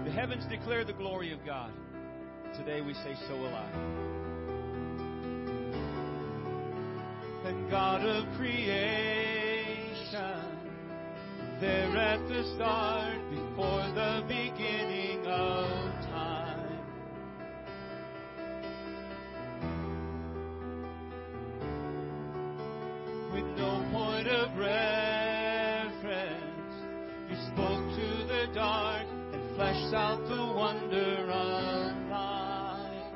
The 0.03 0.11
heavens 0.11 0.43
declare 0.49 0.83
the 0.83 0.93
glory 0.93 1.31
of 1.31 1.45
God. 1.45 1.71
Today 2.57 2.81
we 2.81 2.93
say, 2.95 3.15
So 3.27 3.35
will 3.37 3.53
I. 3.53 3.69
And 7.45 7.69
God 7.69 8.05
of 8.05 8.25
creation, 8.37 9.26
there 11.59 11.97
at 11.97 12.19
the 12.27 12.43
start, 12.55 13.17
before 13.31 13.89
the 13.95 14.23
beginning 14.27 15.25
of 15.25 15.91
time. 16.05 16.77
With 23.33 23.45
no 23.57 23.83
point 23.91 24.27
of 24.27 24.55
reference, 24.55 25.95
you 27.27 27.35
spoke 27.53 27.89
to 27.95 28.25
the 28.27 28.47
dark 28.53 29.07
and 29.33 29.55
fleshed 29.55 29.93
out 29.95 30.27
the 30.27 30.45
wonder 30.55 31.31
of 31.31 32.09
life. 32.09 33.13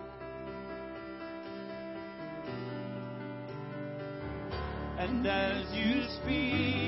And 4.97 5.27
as 5.27 5.71
you 5.73 6.03
speak, 6.23 6.80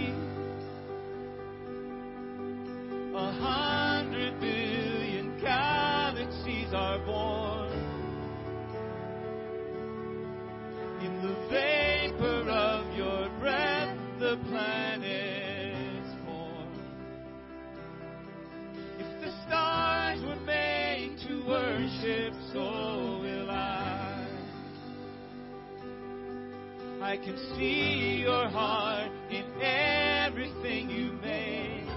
I 27.13 27.17
can 27.17 27.37
see 27.55 28.23
your 28.23 28.49
heart 28.49 29.11
in 29.29 29.45
everything 29.61 30.89
you 30.89 31.11
made. 31.21 31.87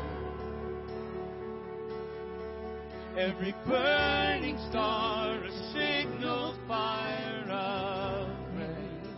Every 3.16 3.54
burning 3.66 4.58
star, 4.68 5.42
a 5.42 5.50
signal 5.72 6.54
fire 6.68 7.48
of 7.50 8.28
grace. 8.54 9.08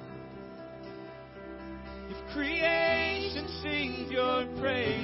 If 2.10 2.32
creation 2.32 3.48
sings 3.60 4.08
your 4.12 4.46
praises, 4.60 4.97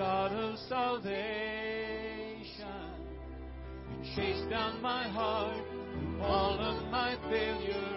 God 0.00 0.32
of 0.32 0.58
salvation, 0.66 1.12
you 3.90 4.16
chase 4.16 4.42
down 4.48 4.80
my 4.80 5.06
heart, 5.08 5.62
all 6.22 6.58
of 6.58 6.90
my 6.90 7.18
failure 7.28 7.89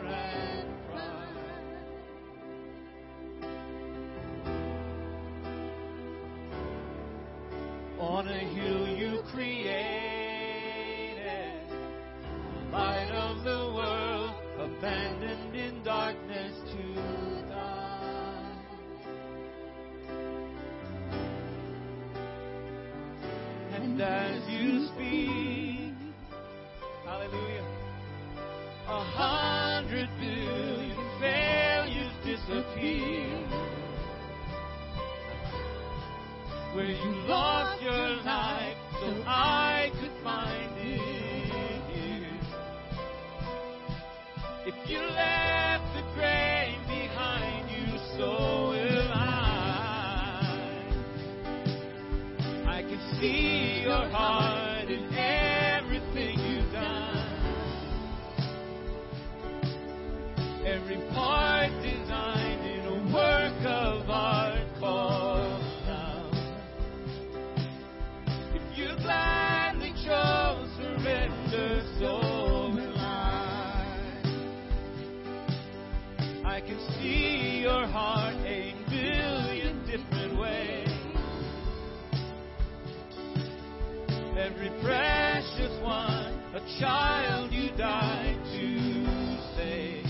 Every 84.37 84.71
precious 84.81 85.79
one, 85.83 86.33
a 86.55 86.79
child 86.79 87.51
you 87.53 87.69
died 87.77 88.35
to 88.43 89.55
save. 89.55 90.05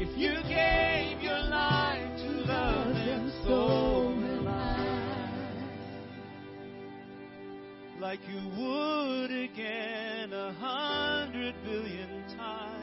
If 0.00 0.16
you 0.16 0.32
gave 0.48 1.22
your 1.22 1.38
life 1.38 2.16
to 2.16 2.30
love 2.50 2.94
them, 2.94 3.32
so 3.44 4.14
will 4.16 4.48
I. 4.48 4.78
Like 8.00 8.20
you 8.26 8.40
would 8.56 9.30
again 9.30 10.32
a 10.32 10.54
hundred 10.54 11.54
billion 11.62 12.24
times. 12.38 12.78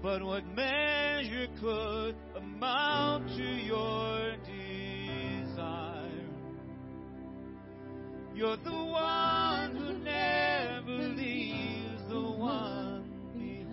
But 0.00 0.22
what 0.22 0.46
measure 0.46 1.48
could 1.60 2.14
amount 2.36 3.28
to 3.36 3.42
your 3.42 4.36
You're 8.40 8.56
the 8.56 8.70
one 8.70 9.76
who 9.76 9.98
never 9.98 11.08
leaves 11.14 12.00
the 12.08 12.22
one 12.22 13.04
behind. 13.34 13.68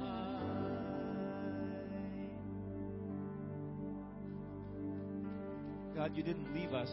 God, 5.96 6.18
you 6.18 6.22
didn't 6.22 6.54
leave 6.54 6.74
us, 6.74 6.92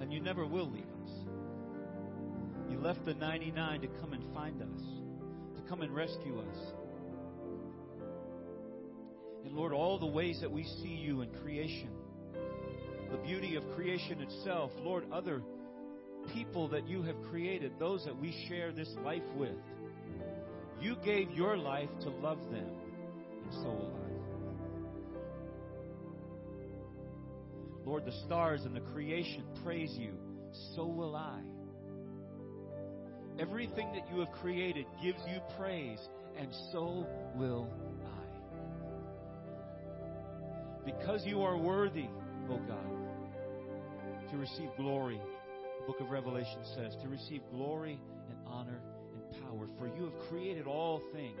and 0.00 0.12
you 0.12 0.20
never 0.20 0.46
will 0.46 0.70
leave 0.70 0.84
us. 0.84 1.10
You 2.70 2.78
left 2.78 3.04
the 3.04 3.14
99 3.14 3.80
to 3.80 3.88
come 4.00 4.12
and 4.12 4.22
find 4.32 4.62
us, 4.62 4.80
to 5.56 5.62
come 5.68 5.82
and 5.82 5.92
rescue 5.92 6.38
us. 6.38 6.56
And 9.44 9.56
Lord, 9.56 9.72
all 9.72 9.98
the 9.98 10.06
ways 10.06 10.38
that 10.40 10.52
we 10.52 10.62
see 10.62 10.94
you 10.94 11.22
in 11.22 11.30
creation, 11.42 11.90
the 13.10 13.18
beauty 13.18 13.56
of 13.56 13.68
creation 13.74 14.20
itself, 14.20 14.70
Lord, 14.84 15.04
other 15.10 15.42
people 16.34 16.68
that 16.68 16.88
you 16.88 17.02
have 17.02 17.16
created, 17.30 17.72
those 17.78 18.04
that 18.04 18.18
we 18.18 18.34
share 18.48 18.72
this 18.72 18.88
life 19.04 19.22
with, 19.36 19.56
you 20.80 20.96
gave 21.04 21.30
your 21.32 21.56
life 21.56 21.90
to 22.02 22.10
love 22.10 22.40
them, 22.50 22.70
and 23.44 23.52
so 23.52 23.68
will 23.68 23.92
I. 23.94 24.10
Lord, 27.84 28.04
the 28.04 28.12
stars 28.26 28.62
and 28.64 28.74
the 28.74 28.80
creation 28.80 29.44
praise 29.64 29.92
you, 29.98 30.12
so 30.74 30.86
will 30.86 31.16
I. 31.16 31.40
Everything 33.38 33.92
that 33.94 34.10
you 34.12 34.20
have 34.20 34.32
created 34.40 34.86
gives 35.02 35.20
you 35.28 35.40
praise, 35.58 35.98
and 36.38 36.48
so 36.72 37.06
will 37.36 37.68
I. 38.04 38.08
Because 40.84 41.24
you 41.24 41.42
are 41.42 41.56
worthy, 41.56 42.08
O 42.50 42.58
God, 42.66 42.90
to 44.30 44.36
receive 44.36 44.68
glory, 44.76 45.20
book 45.90 46.00
of 46.00 46.10
Revelation 46.12 46.60
says, 46.76 46.94
to 47.02 47.08
receive 47.08 47.40
glory 47.52 47.98
and 48.28 48.38
honor 48.46 48.80
and 49.12 49.42
power. 49.42 49.66
For 49.76 49.88
you 49.88 50.04
have 50.04 50.28
created 50.28 50.68
all 50.68 51.02
things, 51.12 51.34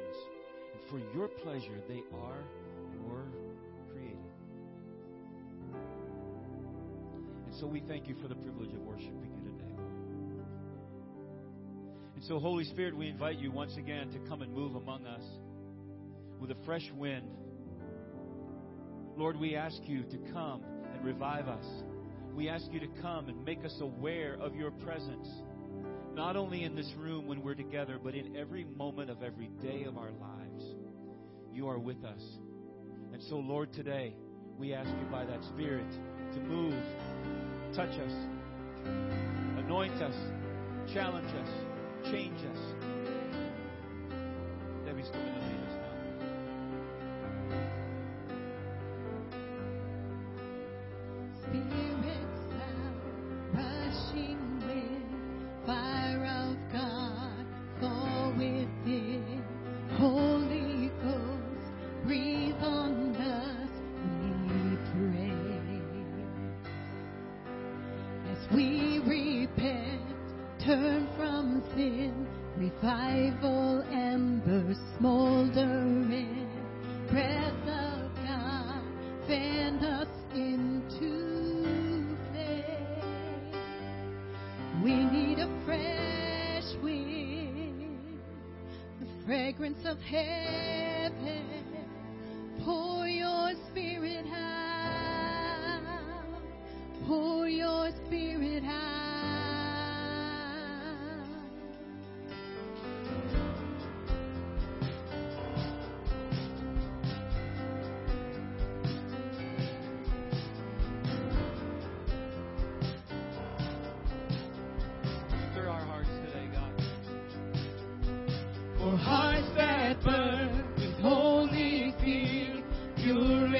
and 0.72 0.90
for 0.90 0.98
your 1.16 1.28
pleasure 1.28 1.80
they 1.86 2.02
are 2.12 2.42
and 2.90 3.04
were 3.04 3.28
created. 3.92 4.18
And 7.46 7.54
so 7.60 7.66
we 7.68 7.80
thank 7.86 8.08
you 8.08 8.16
for 8.20 8.26
the 8.26 8.34
privilege 8.34 8.72
of 8.72 8.80
worshiping 8.80 9.30
you 9.36 9.52
today. 9.52 9.74
And 12.16 12.24
so, 12.24 12.40
Holy 12.40 12.64
Spirit, 12.64 12.96
we 12.96 13.06
invite 13.06 13.38
you 13.38 13.52
once 13.52 13.76
again 13.76 14.10
to 14.10 14.18
come 14.28 14.42
and 14.42 14.52
move 14.52 14.74
among 14.74 15.06
us 15.06 15.22
with 16.40 16.50
a 16.50 16.56
fresh 16.64 16.90
wind. 16.96 17.30
Lord, 19.16 19.38
we 19.38 19.54
ask 19.54 19.78
you 19.84 20.02
to 20.02 20.18
come 20.32 20.64
and 20.92 21.04
revive 21.04 21.46
us. 21.46 21.66
We 22.34 22.48
ask 22.48 22.66
you 22.70 22.80
to 22.80 22.88
come 23.02 23.28
and 23.28 23.44
make 23.44 23.64
us 23.64 23.76
aware 23.80 24.36
of 24.40 24.54
your 24.54 24.70
presence, 24.70 25.28
not 26.14 26.36
only 26.36 26.64
in 26.64 26.74
this 26.74 26.90
room 26.96 27.26
when 27.26 27.42
we're 27.42 27.54
together, 27.54 27.98
but 28.02 28.14
in 28.14 28.36
every 28.36 28.64
moment 28.64 29.10
of 29.10 29.22
every 29.22 29.48
day 29.62 29.84
of 29.84 29.96
our 29.98 30.10
lives. 30.12 30.64
You 31.52 31.68
are 31.68 31.78
with 31.78 32.04
us. 32.04 32.22
And 33.12 33.22
so, 33.24 33.36
Lord, 33.36 33.72
today, 33.72 34.14
we 34.56 34.72
ask 34.72 34.88
you 34.88 35.06
by 35.10 35.24
that 35.24 35.42
Spirit 35.54 35.90
to 36.34 36.40
move, 36.40 36.82
touch 37.74 37.90
us, 37.90 38.12
anoint 39.58 40.00
us, 40.00 40.14
challenge 40.94 41.28
us, 41.34 42.10
change 42.10 42.38
us. 42.38 42.99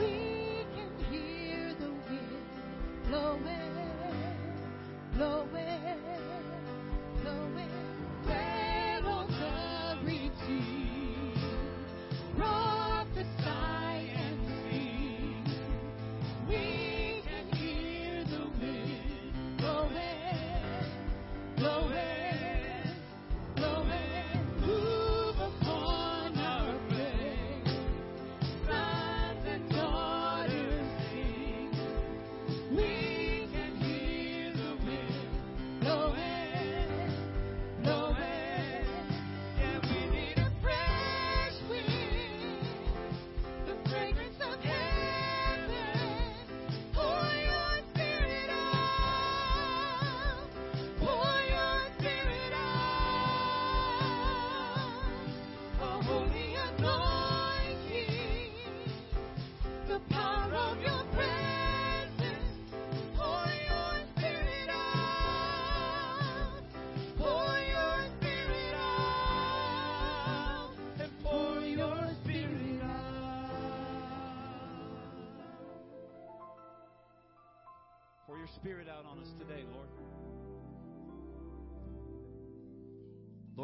Spirit 0.00 0.29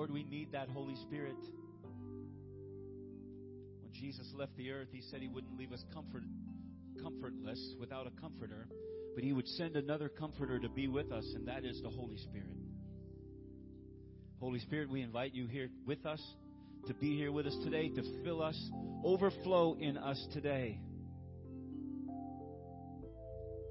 Lord, 0.07 0.15
we 0.15 0.23
need 0.31 0.53
that 0.53 0.69
Holy 0.69 0.95
Spirit. 0.95 1.35
When 3.81 3.91
Jesus 3.93 4.31
left 4.37 4.57
the 4.57 4.71
earth, 4.71 4.87
he 4.93 5.03
said 5.11 5.21
he 5.21 5.27
wouldn't 5.27 5.59
leave 5.59 5.73
us 5.73 5.83
comfort, 5.93 6.23
comfortless 7.03 7.75
without 7.81 8.07
a 8.07 8.11
comforter, 8.21 8.69
but 9.17 9.25
he 9.25 9.33
would 9.33 9.49
send 9.49 9.75
another 9.75 10.09
comforter 10.09 10.61
to 10.61 10.69
be 10.69 10.87
with 10.87 11.11
us, 11.11 11.25
and 11.35 11.49
that 11.49 11.65
is 11.65 11.83
the 11.83 11.89
Holy 11.89 12.19
Spirit. 12.19 12.57
Holy 14.39 14.61
Spirit, 14.61 14.89
we 14.91 15.03
invite 15.03 15.35
you 15.35 15.49
here 15.49 15.71
with 15.87 16.07
us 16.07 16.23
to 16.87 16.95
be 16.95 17.17
here 17.17 17.33
with 17.33 17.49
us 17.49 17.57
today, 17.65 17.89
to 17.89 18.03
fill 18.23 18.43
us, 18.43 18.71
overflow 19.03 19.77
in 19.81 19.97
us 19.97 20.25
today. 20.33 20.79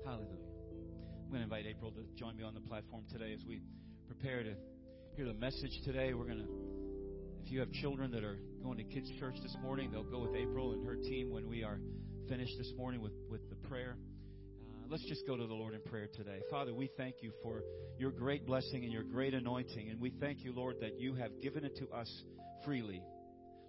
Hallelujah. 0.04 0.36
I'm 1.24 1.30
going 1.30 1.40
to 1.40 1.44
invite 1.44 1.66
April 1.66 1.92
to 1.92 2.02
join 2.20 2.36
me 2.36 2.44
on 2.44 2.54
the 2.54 2.60
platform 2.60 3.06
today 3.10 3.32
as 3.34 3.40
we 3.48 3.62
prepare 4.10 4.44
to 4.44 4.56
hear 5.16 5.26
the 5.26 5.34
message 5.34 5.72
today. 5.86 6.14
We're 6.14 6.26
going 6.26 6.40
to, 6.40 7.46
if 7.46 7.50
you 7.50 7.62
have 7.62 7.72
children 7.72 8.12
that 8.12 8.26
are 8.26 8.38
going 8.62 8.78
to 8.80 8.84
kids' 8.84 9.10
church 9.18 9.36
this 9.42 9.56
morning, 9.62 9.90
they'll 9.90 10.04
go 10.04 10.20
with 10.20 10.36
April 10.36 10.74
and 10.74 10.86
her 10.86 10.98
team 10.98 11.32
when 11.32 11.48
we 11.48 11.64
are 11.64 11.80
finished 12.28 12.58
this 12.58 12.74
morning 12.76 13.00
with, 13.00 13.14
with 13.30 13.40
the 13.50 13.56
prayer. 13.70 13.96
Uh, 13.96 14.88
let's 14.90 15.06
just 15.06 15.26
go 15.26 15.38
to 15.38 15.48
the 15.48 15.54
Lord 15.54 15.74
in 15.74 15.80
prayer 15.84 16.10
today. 16.14 16.42
Father, 16.52 16.74
we 16.74 16.90
thank 16.98 17.16
you 17.22 17.32
for 17.42 17.64
your 17.98 18.12
great 18.12 18.46
blessing 18.46 18.84
and 18.84 18.92
your 18.92 19.04
great 19.04 19.34
anointing. 19.34 19.90
And 19.90 20.02
we 20.02 20.10
thank 20.20 20.44
you, 20.44 20.52
Lord, 20.54 20.76
that 20.82 21.00
you 21.00 21.16
have 21.16 21.32
given 21.42 21.64
it 21.64 21.78
to 21.78 21.88
us 21.96 22.12
freely. 22.66 23.02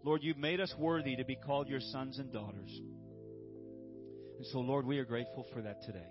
Lord, 0.03 0.25
you've 0.25 0.39
made 0.39 0.61
us 0.61 0.75
worthy 0.77 1.15
to 1.15 1.25
be 1.25 1.37
called 1.37 1.69
your 1.69 1.81
sons 1.81 2.19
and 2.19 2.33
daughters. 2.33 2.81
And 4.37 4.47
so, 4.51 4.59
Lord, 4.59 4.85
we 4.85 4.99
are 4.99 5.05
grateful 5.05 5.47
for 5.53 5.63
that 5.63 5.81
today. 5.87 6.09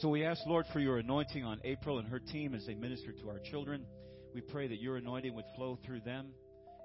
So 0.00 0.08
we 0.08 0.24
ask, 0.24 0.40
Lord, 0.46 0.64
for 0.72 0.78
your 0.78 0.98
anointing 0.98 1.44
on 1.44 1.60
April 1.64 1.98
and 1.98 2.06
her 2.06 2.20
team 2.20 2.54
as 2.54 2.64
they 2.64 2.76
minister 2.76 3.10
to 3.10 3.28
our 3.30 3.40
children. 3.40 3.84
We 4.32 4.40
pray 4.40 4.68
that 4.68 4.80
your 4.80 4.96
anointing 4.96 5.34
would 5.34 5.44
flow 5.56 5.76
through 5.84 6.02
them 6.02 6.28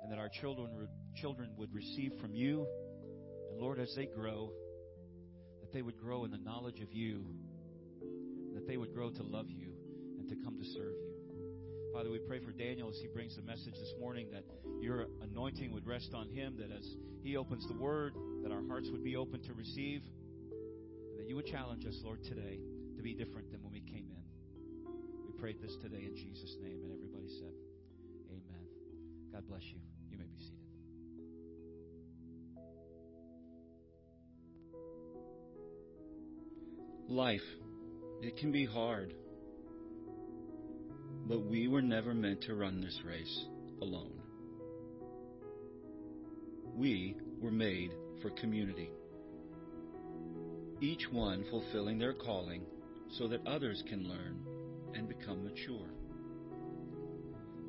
and 0.02 0.12
that 0.12 0.18
our 0.18 0.30
children, 0.30 0.88
children 1.22 1.52
would 1.58 1.72
receive 1.76 2.14
from 2.20 2.34
you. 2.34 2.66
And 3.52 3.62
Lord, 3.62 3.80
as 3.80 3.94
they 3.96 4.08
grow, 4.08 4.50
that 5.62 5.72
they 5.72 5.84
would 5.84 6.00
grow 6.00 6.26
in 6.26 6.32
the 6.32 6.40
knowledge 6.40 6.82
of 6.82 6.92
you, 6.92 7.24
that 8.56 8.66
they 8.66 8.78
would 8.78 8.92
grow 8.96 9.12
to 9.12 9.22
love 9.22 9.46
you 9.48 9.74
and 10.18 10.28
to 10.30 10.36
come 10.44 10.58
to 10.58 10.66
serve 10.66 10.96
you. 10.96 11.94
Father, 11.94 12.10
we 12.10 12.18
pray 12.18 12.40
for 12.40 12.52
Daniel 12.52 12.90
as 12.90 12.98
he 13.00 13.10
brings 13.14 13.36
the 13.36 13.44
message 13.44 13.76
this 13.76 13.94
morning 14.00 14.30
that 14.32 14.44
your 14.82 15.06
anointing 15.22 15.72
would 15.72 15.86
rest 15.86 16.16
on 16.16 16.30
him, 16.30 16.56
that 16.58 16.76
as 16.76 16.96
he 17.22 17.38
opens 17.38 17.64
the 17.68 17.78
word, 17.78 18.16
that 18.42 18.52
our 18.52 18.66
hearts 18.68 18.90
would 18.92 19.04
be 19.04 19.16
open 19.16 19.40
to 19.44 19.54
receive, 19.54 20.02
and 21.12 21.20
that 21.20 21.30
you 21.30 21.36
would 21.36 21.46
challenge 21.46 21.86
us, 21.86 22.00
Lord, 22.04 22.24
today 22.24 22.58
be 23.04 23.14
different 23.14 23.52
than 23.52 23.62
when 23.62 23.74
we 23.74 23.82
came 23.82 24.10
in. 24.10 24.24
We 25.28 25.38
prayed 25.38 25.62
this 25.62 25.76
today 25.82 26.06
in 26.06 26.16
Jesus' 26.16 26.56
name, 26.62 26.80
and 26.84 26.94
everybody 26.94 27.28
said, 27.38 27.52
Amen. 28.32 28.66
God 29.34 29.46
bless 29.48 29.62
you. 29.62 29.80
You 30.10 30.18
may 30.18 30.24
be 30.24 30.40
seated. 30.40 30.60
Life, 37.10 37.42
it 38.22 38.38
can 38.38 38.54
be 38.54 38.66
hard. 38.66 39.14
But 41.28 41.46
we 41.46 41.68
were 41.68 41.82
never 41.82 42.14
meant 42.14 42.44
to 42.44 42.56
run 42.56 42.80
this 42.80 42.98
race 43.06 43.46
alone. 43.82 44.14
We 46.74 47.18
were 47.42 47.52
made 47.52 47.92
for 48.22 48.30
community, 48.30 48.90
each 50.80 51.04
one 51.12 51.44
fulfilling 51.52 52.00
their 52.00 52.14
calling 52.14 52.64
so 53.18 53.28
that 53.28 53.46
others 53.46 53.84
can 53.88 54.08
learn 54.08 54.40
and 54.96 55.08
become 55.08 55.44
mature. 55.44 55.90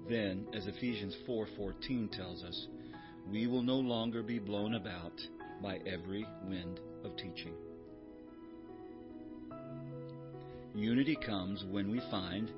Then, 0.08 0.46
as 0.52 0.66
Ephesians 0.66 1.14
4:14 1.26 2.08
tells 2.10 2.42
us, 2.44 2.68
we 3.30 3.46
will 3.46 3.62
no 3.62 3.76
longer 3.76 4.22
be 4.22 4.38
blown 4.38 4.74
about 4.74 5.20
by 5.62 5.78
every 5.86 6.26
wind 6.46 6.80
of 7.04 7.16
teaching. 7.16 7.54
Unity 10.74 11.16
comes 11.16 11.64
when 11.70 11.90
we 11.90 12.00
find 12.10 12.50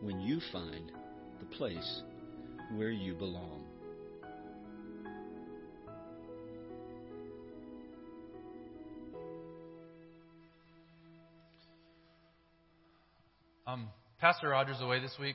when 0.00 0.20
you 0.20 0.38
find 0.52 0.92
the 1.40 1.46
place 1.46 2.02
where 2.76 2.90
you 2.90 3.14
belong. 3.14 3.63
Um, 13.74 13.88
Pastor 14.20 14.50
Roger's 14.50 14.80
away 14.80 15.00
this 15.00 15.16
week, 15.18 15.34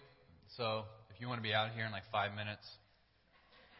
so 0.55 0.83
if 1.13 1.19
you 1.19 1.27
want 1.27 1.39
to 1.39 1.43
be 1.43 1.53
out 1.53 1.71
here 1.75 1.83
in 1.83 1.91
like 1.91 2.07
five 2.09 2.31
minutes, 2.31 2.63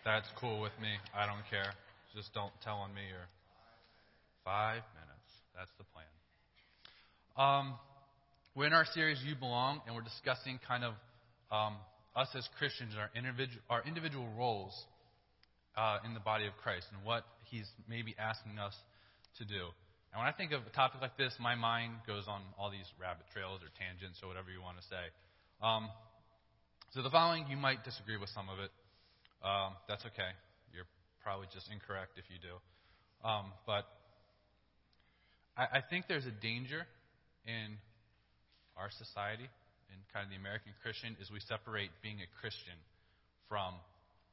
that's 0.04 0.28
cool 0.38 0.60
with 0.60 0.74
me. 0.82 0.89
I 1.15 1.26
don't 1.26 1.48
care. 1.50 1.72
Just 2.13 2.34
don't 2.34 2.52
tell 2.62 2.76
on 2.76 2.93
me 2.93 3.08
or 3.15 3.24
five 4.43 4.82
minutes. 5.00 5.32
That's 5.56 5.72
the 5.78 5.86
plan. 5.95 6.12
Um, 7.39 7.76
we're 8.54 8.67
in 8.67 8.74
our 8.74 8.84
series 8.93 9.24
"You 9.26 9.36
Belong," 9.39 9.80
and 9.88 9.95
we're 9.95 10.02
discussing 10.02 10.60
kind 10.67 10.84
of 10.84 10.91
um, 11.56 11.78
us 12.13 12.28
as 12.36 12.45
Christians, 12.58 12.95
our 13.00 13.10
individual 13.15 13.62
our 13.69 13.82
individual 13.88 14.28
roles 14.38 14.76
uh, 15.78 16.00
in 16.04 16.13
the 16.13 16.19
body 16.19 16.48
of 16.48 16.54
Christ, 16.62 16.88
and 16.93 17.06
what 17.06 17.24
He's 17.45 17.69
maybe 17.88 18.13
asking 18.19 18.60
us 18.60 18.76
to 19.38 19.45
do. 19.45 19.72
And 20.12 20.17
when 20.17 20.26
I 20.26 20.34
think 20.34 20.52
of 20.52 20.65
a 20.65 20.74
topic 20.74 21.02
like 21.02 21.17
this, 21.17 21.38
my 21.39 21.54
mind 21.54 22.02
goes 22.08 22.26
on 22.26 22.41
all 22.58 22.72
these 22.74 22.88
rabbit 22.98 23.30
trails 23.30 23.62
or 23.62 23.69
tangents 23.78 24.19
or 24.24 24.28
whatever 24.28 24.50
you 24.50 24.62
want 24.62 24.82
to 24.82 24.86
say. 24.89 25.06
Um, 25.62 25.89
so 26.91 27.06
the 27.06 27.13
following, 27.13 27.45
you 27.45 27.58
might 27.58 27.86
disagree 27.86 28.17
with 28.17 28.34
some 28.34 28.50
of 28.50 28.58
it. 28.58 28.74
Um, 29.45 29.78
that's 29.86 30.02
okay. 30.10 30.34
You're 30.74 30.89
probably 31.22 31.45
just 31.54 31.69
incorrect 31.69 32.17
if 32.17 32.26
you 32.34 32.41
do. 32.41 32.58
Um, 33.22 33.54
but 33.69 33.86
I, 35.54 35.78
I 35.78 35.82
think 35.86 36.10
there's 36.10 36.26
a 36.26 36.34
danger 36.34 36.89
in 37.45 37.78
our 38.74 38.89
society, 38.89 39.45
in 39.93 39.98
kind 40.10 40.26
of 40.26 40.34
the 40.34 40.39
American 40.41 40.74
Christian, 40.82 41.13
is 41.22 41.30
we 41.30 41.43
separate 41.45 41.93
being 42.02 42.17
a 42.26 42.30
Christian 42.41 42.80
from 43.45 43.78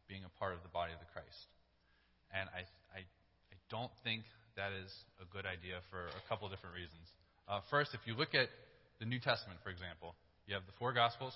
being 0.09 0.25
a 0.25 0.33
part 0.41 0.57
of 0.57 0.65
the 0.65 0.73
body 0.73 0.97
of 0.97 1.01
the 1.05 1.11
Christ. 1.13 1.51
And 2.33 2.49
I, 2.55 2.65
I, 2.95 3.05
I 3.05 3.57
don't 3.69 3.93
think 4.01 4.25
that 4.57 4.73
is 4.73 4.91
a 5.21 5.27
good 5.33 5.45
idea 5.45 5.85
for 5.91 6.09
a 6.09 6.23
couple 6.29 6.49
different 6.49 6.75
reasons. 6.75 7.07
Uh, 7.49 7.61
first, 7.71 7.93
if 7.95 8.01
you 8.09 8.15
look 8.17 8.35
at 8.35 8.49
the 8.99 9.07
New 9.07 9.21
Testament, 9.21 9.61
for 9.63 9.71
example, 9.71 10.17
You 10.47 10.55
have 10.55 10.67
the 10.67 10.73
four 10.79 10.93
Gospels, 10.93 11.35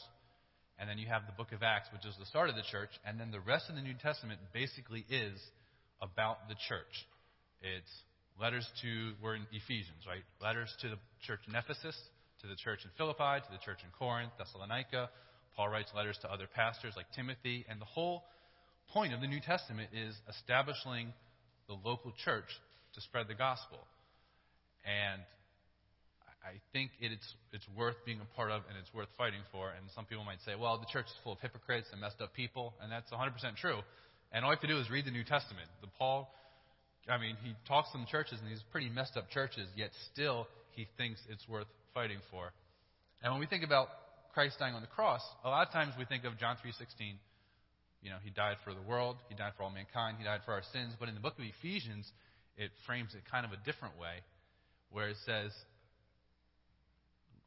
and 0.78 0.88
then 0.88 0.96
you 0.96 1.06
have 1.09 1.26
the 1.26 1.35
book 1.35 1.50
of 1.50 1.62
Acts, 1.62 1.88
which 1.92 2.06
is 2.06 2.14
the 2.18 2.26
start 2.26 2.48
of 2.48 2.54
the 2.54 2.62
church, 2.70 2.90
and 3.04 3.18
then 3.18 3.33
the 3.33 3.40
rest 3.40 3.68
of 3.68 3.74
the 3.74 3.83
New 3.83 3.94
Testament 4.00 4.38
basically 4.54 5.04
is 5.11 5.35
about 6.00 6.48
the 6.48 6.54
church. 6.68 6.94
It's 7.61 7.90
letters 8.40 8.66
to, 8.83 9.12
we're 9.20 9.35
in 9.35 9.46
Ephesians, 9.50 10.06
right? 10.06 10.22
Letters 10.40 10.72
to 10.83 10.88
the 10.88 10.98
church 11.26 11.40
in 11.48 11.56
Ephesus, 11.56 11.98
to 12.40 12.46
the 12.46 12.54
church 12.54 12.80
in 12.85 12.90
Philippi, 12.96 13.42
to 13.42 13.50
the 13.50 13.59
church 13.59 13.83
in 13.83 13.90
Corinth, 13.98 14.30
Thessalonica. 14.38 15.11
Paul 15.56 15.68
writes 15.68 15.90
letters 15.94 16.16
to 16.22 16.30
other 16.30 16.46
pastors 16.46 16.94
like 16.96 17.06
Timothy, 17.16 17.66
and 17.68 17.80
the 17.80 17.90
whole 17.90 18.22
point 18.94 19.12
of 19.12 19.20
the 19.20 19.26
New 19.26 19.40
Testament 19.40 19.90
is 19.92 20.14
establishing 20.30 21.12
the 21.66 21.74
local 21.74 22.12
church 22.24 22.48
to 22.94 23.00
spread 23.00 23.29
the 23.29 23.35
gospel. 23.35 23.79
And 24.85 25.22
I 26.40 26.57
think 26.72 26.90
it's 27.00 27.26
it's 27.53 27.66
worth 27.76 27.96
being 28.07 28.20
a 28.20 28.37
part 28.37 28.50
of 28.50 28.62
and 28.68 28.79
it's 28.81 28.92
worth 28.94 29.09
fighting 29.18 29.44
for. 29.53 29.70
And 29.70 29.85
some 29.94 30.07
people 30.07 30.24
might 30.24 30.40
say, 30.44 30.57
well, 30.57 30.79
the 30.79 30.88
church 30.88 31.07
is 31.07 31.16
full 31.22 31.35
of 31.35 31.40
hypocrites 31.40 31.88
and 31.92 32.00
messed 32.00 32.20
up 32.20 32.33
people, 32.33 32.74
and 32.81 32.90
that's 32.90 33.11
100% 33.12 33.37
true. 33.57 33.81
And 34.33 34.44
all 34.44 34.50
you 34.50 34.57
have 34.57 34.62
to 34.62 34.72
do 34.72 34.79
is 34.79 34.88
read 34.88 35.05
the 35.05 35.11
New 35.11 35.24
Testament. 35.24 35.68
The 35.83 35.88
Paul, 35.98 36.33
I 37.09 37.18
mean, 37.18 37.37
he 37.42 37.55
talks 37.68 37.90
to 37.90 37.98
some 37.98 38.07
churches 38.07 38.38
and 38.40 38.50
these 38.50 38.62
pretty 38.70 38.88
messed 38.88 39.16
up 39.16 39.29
churches, 39.31 39.68
yet 39.76 39.90
still 40.12 40.46
he 40.72 40.87
thinks 40.96 41.20
it's 41.29 41.46
worth 41.48 41.66
fighting 41.92 42.18
for. 42.31 42.53
And 43.22 43.33
when 43.33 43.40
we 43.40 43.46
think 43.46 43.64
about 43.64 43.88
Christ 44.33 44.57
dying 44.59 44.74
on 44.74 44.81
the 44.81 44.88
cross, 44.88 45.20
a 45.44 45.48
lot 45.48 45.66
of 45.66 45.72
times 45.72 45.92
we 45.98 46.05
think 46.05 46.24
of 46.24 46.38
John 46.38 46.57
3:16. 46.57 47.18
You 48.03 48.09
know, 48.09 48.16
he 48.24 48.31
died 48.31 48.57
for 48.64 48.72
the 48.72 48.81
world, 48.81 49.16
he 49.29 49.35
died 49.35 49.53
for 49.59 49.64
all 49.64 49.70
mankind, 49.70 50.16
he 50.18 50.24
died 50.24 50.40
for 50.46 50.53
our 50.53 50.62
sins. 50.72 50.94
But 50.98 51.11
in 51.11 51.14
the 51.14 51.20
book 51.20 51.37
of 51.38 51.44
Ephesians, 51.44 52.11
it 52.61 52.70
frames 52.85 53.16
it 53.16 53.25
kind 53.25 53.49
of 53.49 53.53
a 53.57 53.61
different 53.64 53.96
way, 53.96 54.20
where 54.92 55.09
it 55.09 55.16
says, 55.25 55.51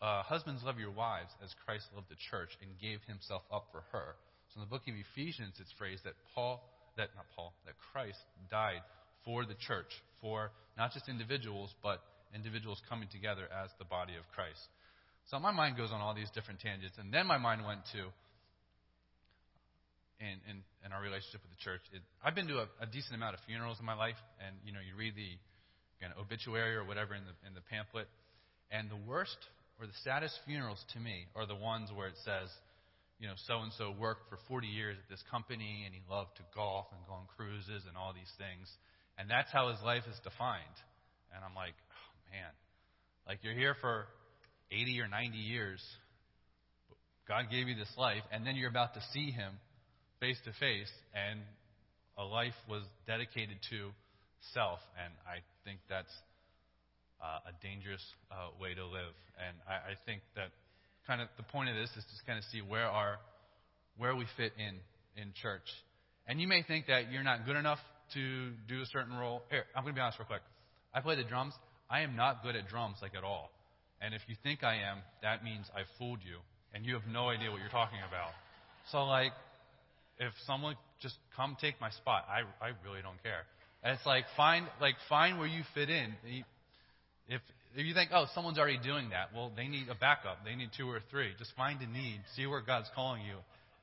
uh, 0.02 0.23
Husbands, 0.23 0.65
love 0.65 0.80
your 0.80 0.91
wives 0.91 1.30
as 1.45 1.54
Christ 1.65 1.86
loved 1.93 2.10
the 2.10 2.17
church 2.32 2.49
and 2.65 2.71
gave 2.82 2.97
himself 3.06 3.43
up 3.54 3.69
for 3.71 3.86
her. 3.93 4.17
So 4.49 4.60
in 4.60 4.65
the 4.65 4.73
book 4.73 4.89
of 4.89 4.95
Ephesians, 4.97 5.54
it's 5.62 5.71
phrased 5.78 6.04
that 6.06 6.17
Paul, 6.34 6.65
that 6.97 7.10
not 7.15 7.26
Paul, 7.36 7.54
that 7.65 7.76
Christ 7.93 8.17
died 8.49 8.82
for 9.23 9.45
the 9.45 9.54
church, 9.54 9.93
for 10.19 10.49
not 10.78 10.91
just 10.93 11.08
individuals, 11.08 11.69
but 11.84 12.02
individuals 12.34 12.82
coming 12.89 13.08
together 13.13 13.45
as 13.54 13.69
the 13.78 13.86
body 13.86 14.17
of 14.17 14.26
Christ. 14.34 14.65
So 15.30 15.39
my 15.39 15.52
mind 15.52 15.78
goes 15.78 15.91
on 15.93 16.02
all 16.02 16.15
these 16.15 16.30
different 16.34 16.60
tangents, 16.60 16.97
and 16.97 17.13
then 17.13 17.28
my 17.28 17.38
mind 17.38 17.62
went 17.65 17.86
to 17.93 18.10
in, 20.19 20.38
in, 20.49 20.56
in 20.86 20.89
our 20.91 21.02
relationship 21.02 21.41
with 21.41 21.54
the 21.54 21.62
church. 21.63 21.82
It, 21.93 22.02
I've 22.23 22.36
been 22.36 22.47
to 22.49 22.65
a, 22.65 22.67
a 22.82 22.88
decent 22.88 23.15
amount 23.15 23.34
of 23.34 23.41
funerals 23.45 23.80
in 23.80 23.86
my 23.86 23.97
life, 23.97 24.19
and 24.41 24.56
you 24.65 24.73
know, 24.73 24.82
you 24.84 24.93
read 24.97 25.15
the 25.15 25.38
again, 25.99 26.14
obituary 26.20 26.76
or 26.76 26.84
whatever 26.84 27.16
in 27.16 27.24
the 27.26 27.36
in 27.47 27.53
the 27.53 27.66
pamphlet, 27.70 28.07
and 28.72 28.89
the 28.89 28.99
worst 29.07 29.38
or 29.80 29.88
the 29.88 29.99
saddest 30.03 30.38
funerals 30.45 30.82
to 30.93 30.99
me 30.99 31.26
are 31.36 31.45
the 31.45 31.57
ones 31.57 31.89
where 31.89 32.07
it 32.07 32.18
says, 32.24 32.49
you 33.20 33.28
know, 33.28 33.34
so 33.47 33.66
and 33.66 33.72
so 33.78 33.89
worked 33.89 34.30
for 34.30 34.38
40 34.47 34.68
years 34.68 34.97
at 35.01 35.09
this 35.09 35.24
company, 35.32 35.84
and 35.86 35.93
he 35.93 36.01
loved 36.05 36.38
to 36.38 36.45
golf 36.53 36.86
and 36.93 37.01
go 37.07 37.14
on 37.14 37.26
cruises 37.36 37.84
and 37.88 37.97
all 37.97 38.14
these 38.14 38.32
things, 38.38 38.70
and 39.18 39.30
that's 39.30 39.51
how 39.51 39.70
his 39.70 39.82
life 39.82 40.03
is 40.09 40.18
defined. 40.24 40.78
And 41.34 41.41
I'm 41.41 41.55
like, 41.55 41.74
oh 41.74 42.09
man, 42.30 42.53
like 43.26 43.39
you're 43.41 43.57
here 43.57 43.76
for 43.82 44.05
80 44.72 45.01
or 45.01 45.07
90 45.07 45.38
years. 45.38 45.82
God 47.28 47.45
gave 47.49 47.68
you 47.68 47.76
this 47.76 47.91
life, 47.97 48.24
and 48.32 48.45
then 48.45 48.55
you're 48.55 48.70
about 48.70 48.95
to 48.95 49.01
see 49.14 49.32
Him 49.32 49.53
face 50.24 50.39
to 50.45 50.53
face, 50.55 50.88
and 51.11 51.41
a 52.17 52.24
life 52.24 52.55
was 52.69 52.84
dedicated 53.05 53.57
to 53.69 53.91
self. 54.55 54.80
And 54.95 55.11
I 55.28 55.43
think 55.67 55.84
that's 55.91 56.15
uh, 57.19 57.51
a 57.51 57.53
dangerous 57.59 57.99
uh, 58.32 58.55
way 58.55 58.74
to 58.74 58.86
live. 58.88 59.11
And 59.36 59.59
I, 59.67 59.91
I 59.91 59.95
think 60.07 60.21
that 60.39 60.55
kind 61.03 61.19
of 61.19 61.28
the 61.36 61.43
point 61.43 61.67
of 61.67 61.76
this 61.76 61.91
is 61.99 62.07
to 62.07 62.15
kind 62.26 62.39
of 62.39 62.45
see 62.55 62.63
where 62.63 62.88
our 62.88 63.19
where 63.97 64.15
we 64.15 64.24
fit 64.38 64.53
in 64.55 64.80
in 65.19 65.36
church. 65.36 65.67
And 66.26 66.39
you 66.39 66.47
may 66.47 66.63
think 66.63 66.88
that 66.88 67.11
you're 67.11 67.28
not 67.28 67.45
good 67.45 67.57
enough 67.57 67.84
to 68.13 68.51
do 68.69 68.80
a 68.80 68.86
certain 68.95 69.19
role. 69.19 69.43
Here, 69.51 69.65
I'm 69.76 69.84
going 69.84 69.93
to 69.93 69.99
be 69.99 70.01
honest 70.01 70.19
real 70.19 70.28
quick. 70.32 70.45
I 70.95 71.01
play 71.01 71.17
the 71.17 71.28
drums. 71.28 71.53
I 71.91 71.99
am 72.07 72.15
not 72.15 72.43
good 72.43 72.55
at 72.55 72.69
drums 72.69 72.95
like 73.01 73.11
at 73.13 73.26
all. 73.26 73.51
And 73.99 74.13
if 74.13 74.21
you 74.28 74.36
think 74.41 74.63
I 74.63 74.76
am, 74.88 75.03
that 75.21 75.43
means 75.43 75.67
I've 75.76 75.91
fooled 75.99 76.19
you, 76.24 76.39
and 76.74 76.86
you 76.86 76.93
have 76.93 77.07
no 77.11 77.28
idea 77.28 77.51
what 77.51 77.59
you're 77.59 77.76
talking 77.76 77.99
about. 78.07 78.32
So 78.91 79.03
like, 79.03 79.32
if 80.20 80.34
someone 80.45 80.76
just 81.01 81.16
come 81.36 81.57
take 81.59 81.80
my 81.82 81.89
spot, 81.91 82.26
I 82.30 82.41
I 82.64 82.70
really 82.86 83.01
don't 83.01 83.22
care. 83.24 83.45
And 83.84 83.93
it's 83.93 84.05
like 84.05 84.26
find 84.38 84.68
like 84.80 84.95
find 85.09 85.38
where 85.38 85.47
you 85.47 85.64
fit 85.74 85.89
in. 85.89 86.14
If 87.28 87.41
if 87.76 87.86
you 87.86 87.93
think, 87.93 88.11
oh, 88.14 88.26
someone's 88.36 88.59
already 88.59 88.78
doing 88.78 89.09
that, 89.09 89.30
well, 89.36 89.51
they 89.55 89.68
need 89.68 89.89
a 89.89 89.95
backup. 89.95 90.45
They 90.45 90.55
need 90.55 90.70
two 90.78 90.89
or 90.89 90.99
three. 91.09 91.32
Just 91.39 91.53
find 91.57 91.82
a 91.82 91.88
need, 91.88 92.22
see 92.36 92.45
where 92.45 92.61
God's 92.61 92.89
calling 92.93 93.24
you, 93.26 93.38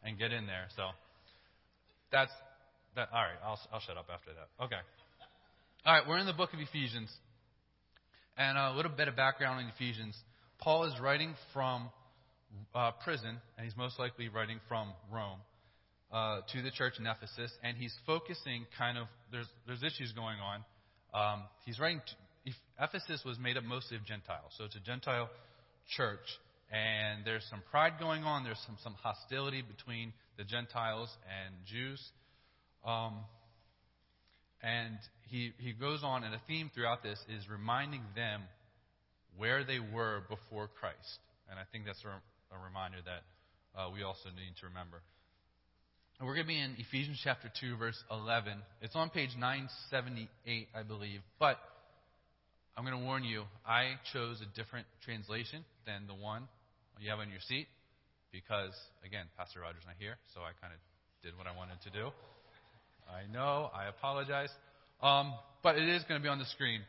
and 0.04 0.18
get 0.18 0.32
in 0.32 0.46
there. 0.46 0.66
So 0.76 0.88
that's 2.12 2.32
that. 2.96 3.08
All 3.12 3.22
right, 3.22 3.38
I'll 3.44 3.58
I'll 3.72 3.80
shut 3.80 3.96
up 3.96 4.06
after 4.12 4.30
that. 4.32 4.64
Okay. 4.64 4.80
All 5.84 5.94
right, 5.94 6.06
we're 6.06 6.18
in 6.18 6.26
the 6.26 6.32
book 6.32 6.52
of 6.52 6.60
Ephesians. 6.60 7.10
And 8.36 8.56
a 8.56 8.72
little 8.74 8.92
bit 8.92 9.08
of 9.08 9.16
background 9.16 9.64
on 9.64 9.70
Ephesians. 9.74 10.16
Paul 10.60 10.84
is 10.84 10.94
writing 11.00 11.34
from 11.52 11.90
uh, 12.74 12.92
prison, 13.04 13.36
and 13.56 13.64
he's 13.64 13.76
most 13.76 13.98
likely 13.98 14.28
writing 14.28 14.60
from 14.68 14.92
Rome 15.12 15.40
uh, 16.12 16.40
to 16.52 16.62
the 16.62 16.70
church 16.70 16.94
in 16.98 17.06
Ephesus, 17.06 17.52
and 17.62 17.76
he's 17.76 17.94
focusing 18.06 18.66
kind 18.76 18.98
of 18.98 19.06
there's 19.30 19.46
there's 19.66 19.82
issues 19.82 20.12
going 20.12 20.38
on. 20.40 20.64
Um, 21.12 21.44
he's 21.64 21.78
writing. 21.78 22.00
To, 22.06 22.52
Ephesus 22.82 23.22
was 23.24 23.38
made 23.38 23.56
up 23.56 23.64
mostly 23.64 23.96
of 23.96 24.04
Gentiles, 24.06 24.52
so 24.56 24.64
it's 24.64 24.76
a 24.76 24.80
Gentile 24.80 25.28
church, 25.96 26.24
and 26.72 27.24
there's 27.24 27.44
some 27.50 27.62
pride 27.70 27.94
going 28.00 28.24
on. 28.24 28.44
There's 28.44 28.60
some 28.66 28.76
some 28.82 28.94
hostility 28.94 29.62
between 29.62 30.12
the 30.38 30.44
Gentiles 30.44 31.10
and 31.28 31.54
Jews. 31.66 32.00
Um, 32.84 33.18
and 34.62 34.98
he, 35.28 35.52
he 35.58 35.72
goes 35.72 36.00
on, 36.02 36.24
and 36.24 36.34
a 36.34 36.40
theme 36.46 36.70
throughout 36.74 37.02
this 37.02 37.18
is 37.28 37.48
reminding 37.48 38.02
them 38.14 38.42
where 39.36 39.64
they 39.64 39.78
were 39.78 40.22
before 40.28 40.68
Christ. 40.68 41.20
And 41.48 41.58
I 41.58 41.62
think 41.72 41.86
that's 41.86 42.02
a, 42.04 42.54
a 42.54 42.58
reminder 42.62 42.98
that 43.04 43.22
uh, 43.78 43.90
we 43.92 44.02
also 44.02 44.28
need 44.28 44.52
to 44.60 44.66
remember. 44.66 45.00
And 46.20 46.28
we're 46.28 46.34
going 46.34 46.48
to 46.48 46.52
be 46.52 46.60
in 46.60 46.76
Ephesians 46.76 47.18
chapter 47.24 47.50
2, 47.62 47.78
verse 47.78 47.96
11. 48.10 48.52
It's 48.82 48.94
on 48.94 49.08
page 49.08 49.30
978, 49.38 50.68
I 50.76 50.82
believe. 50.82 51.20
But 51.38 51.56
I'm 52.76 52.84
going 52.84 52.98
to 52.98 53.02
warn 53.02 53.24
you, 53.24 53.44
I 53.64 53.96
chose 54.12 54.36
a 54.42 54.48
different 54.54 54.84
translation 55.02 55.64
than 55.86 56.06
the 56.06 56.12
one 56.12 56.46
you 57.00 57.08
have 57.08 57.20
on 57.20 57.30
your 57.30 57.40
seat 57.48 57.68
because, 58.32 58.76
again, 59.02 59.24
Pastor 59.38 59.60
Roger's 59.60 59.80
not 59.86 59.96
here, 59.98 60.16
so 60.34 60.42
I 60.42 60.52
kind 60.60 60.74
of 60.76 60.80
did 61.24 61.38
what 61.38 61.46
I 61.46 61.56
wanted 61.56 61.80
to 61.88 61.90
do. 61.90 62.12
I 63.08 63.24
know. 63.32 63.70
I 63.72 63.88
apologize. 63.88 64.50
Um, 65.00 65.32
but 65.62 65.76
it 65.76 65.88
is 65.88 66.04
going 66.04 66.20
to 66.20 66.22
be 66.22 66.28
on 66.28 66.38
the 66.38 66.44
screen. 66.52 66.82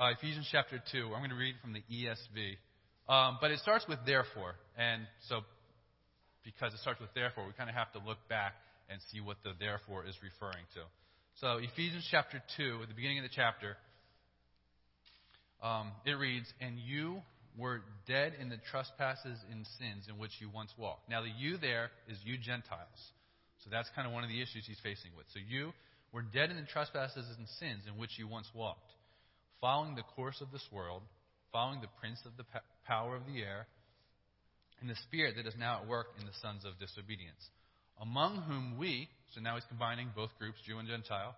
Uh, 0.00 0.18
Ephesians 0.18 0.48
chapter 0.50 0.82
2. 0.90 1.14
I'm 1.14 1.20
going 1.20 1.30
to 1.30 1.36
read 1.36 1.54
from 1.62 1.74
the 1.74 1.82
ESV. 1.86 2.58
Um, 3.06 3.38
but 3.40 3.52
it 3.52 3.60
starts 3.60 3.86
with 3.86 4.00
therefore. 4.04 4.56
And 4.76 5.06
so, 5.28 5.42
because 6.44 6.72
it 6.72 6.80
starts 6.80 7.00
with 7.00 7.12
therefore, 7.14 7.46
we 7.46 7.52
kind 7.52 7.70
of 7.70 7.76
have 7.76 7.90
to 7.92 8.00
look 8.06 8.18
back 8.28 8.54
and 8.88 9.00
see 9.10 9.20
what 9.20 9.36
the 9.42 9.52
therefore 9.58 10.04
is 10.06 10.14
referring 10.22 10.64
to. 10.74 10.84
So, 11.40 11.58
Ephesians 11.58 12.06
chapter 12.10 12.40
2, 12.56 12.80
at 12.82 12.88
the 12.88 12.94
beginning 12.94 13.18
of 13.18 13.24
the 13.24 13.34
chapter, 13.34 13.76
um, 15.62 15.90
it 16.04 16.12
reads, 16.12 16.46
And 16.60 16.78
you 16.78 17.22
were 17.58 17.82
dead 18.06 18.34
in 18.40 18.48
the 18.48 18.58
trespasses 18.70 19.38
and 19.50 19.66
sins 19.78 20.06
in 20.08 20.18
which 20.18 20.32
you 20.38 20.50
once 20.52 20.70
walked. 20.76 21.08
Now, 21.08 21.22
the 21.22 21.32
you 21.36 21.56
there 21.56 21.90
is 22.08 22.18
you 22.24 22.36
Gentiles. 22.36 23.00
So 23.64 23.70
that's 23.70 23.88
kind 23.96 24.06
of 24.06 24.12
one 24.12 24.22
of 24.22 24.28
the 24.28 24.42
issues 24.42 24.64
he's 24.66 24.80
facing 24.82 25.10
with. 25.16 25.26
So 25.32 25.40
you 25.40 25.72
were 26.12 26.22
dead 26.22 26.50
in 26.50 26.56
the 26.56 26.68
trespasses 26.68 27.26
and 27.38 27.48
sins 27.58 27.88
in 27.88 27.98
which 27.98 28.18
you 28.18 28.28
once 28.28 28.46
walked, 28.54 28.92
following 29.60 29.94
the 29.96 30.04
course 30.14 30.40
of 30.40 30.52
this 30.52 30.66
world, 30.70 31.02
following 31.50 31.80
the 31.80 31.90
prince 31.98 32.20
of 32.26 32.36
the 32.36 32.44
power 32.86 33.16
of 33.16 33.26
the 33.26 33.40
air, 33.40 33.66
and 34.80 34.90
the 34.90 34.96
spirit 35.08 35.36
that 35.36 35.46
is 35.46 35.54
now 35.58 35.80
at 35.80 35.88
work 35.88 36.08
in 36.18 36.26
the 36.26 36.38
sons 36.42 36.64
of 36.64 36.78
disobedience, 36.78 37.40
among 38.00 38.42
whom 38.42 38.76
we, 38.78 39.08
so 39.34 39.40
now 39.40 39.54
he's 39.54 39.68
combining 39.68 40.10
both 40.14 40.30
groups, 40.38 40.58
Jew 40.66 40.78
and 40.78 40.88
Gentile, 40.88 41.34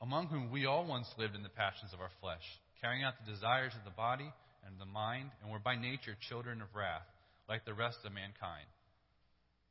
among 0.00 0.26
whom 0.26 0.50
we 0.50 0.66
all 0.66 0.84
once 0.84 1.06
lived 1.16 1.36
in 1.36 1.42
the 1.42 1.56
passions 1.56 1.92
of 1.94 2.00
our 2.00 2.10
flesh, 2.20 2.42
carrying 2.80 3.04
out 3.04 3.14
the 3.22 3.30
desires 3.30 3.72
of 3.78 3.84
the 3.84 3.94
body 3.94 4.30
and 4.66 4.78
the 4.78 4.86
mind, 4.86 5.30
and 5.42 5.50
were 5.50 5.62
by 5.62 5.76
nature 5.76 6.16
children 6.28 6.60
of 6.60 6.74
wrath, 6.74 7.06
like 7.48 7.64
the 7.64 7.74
rest 7.74 7.98
of 8.04 8.12
mankind. 8.12 8.66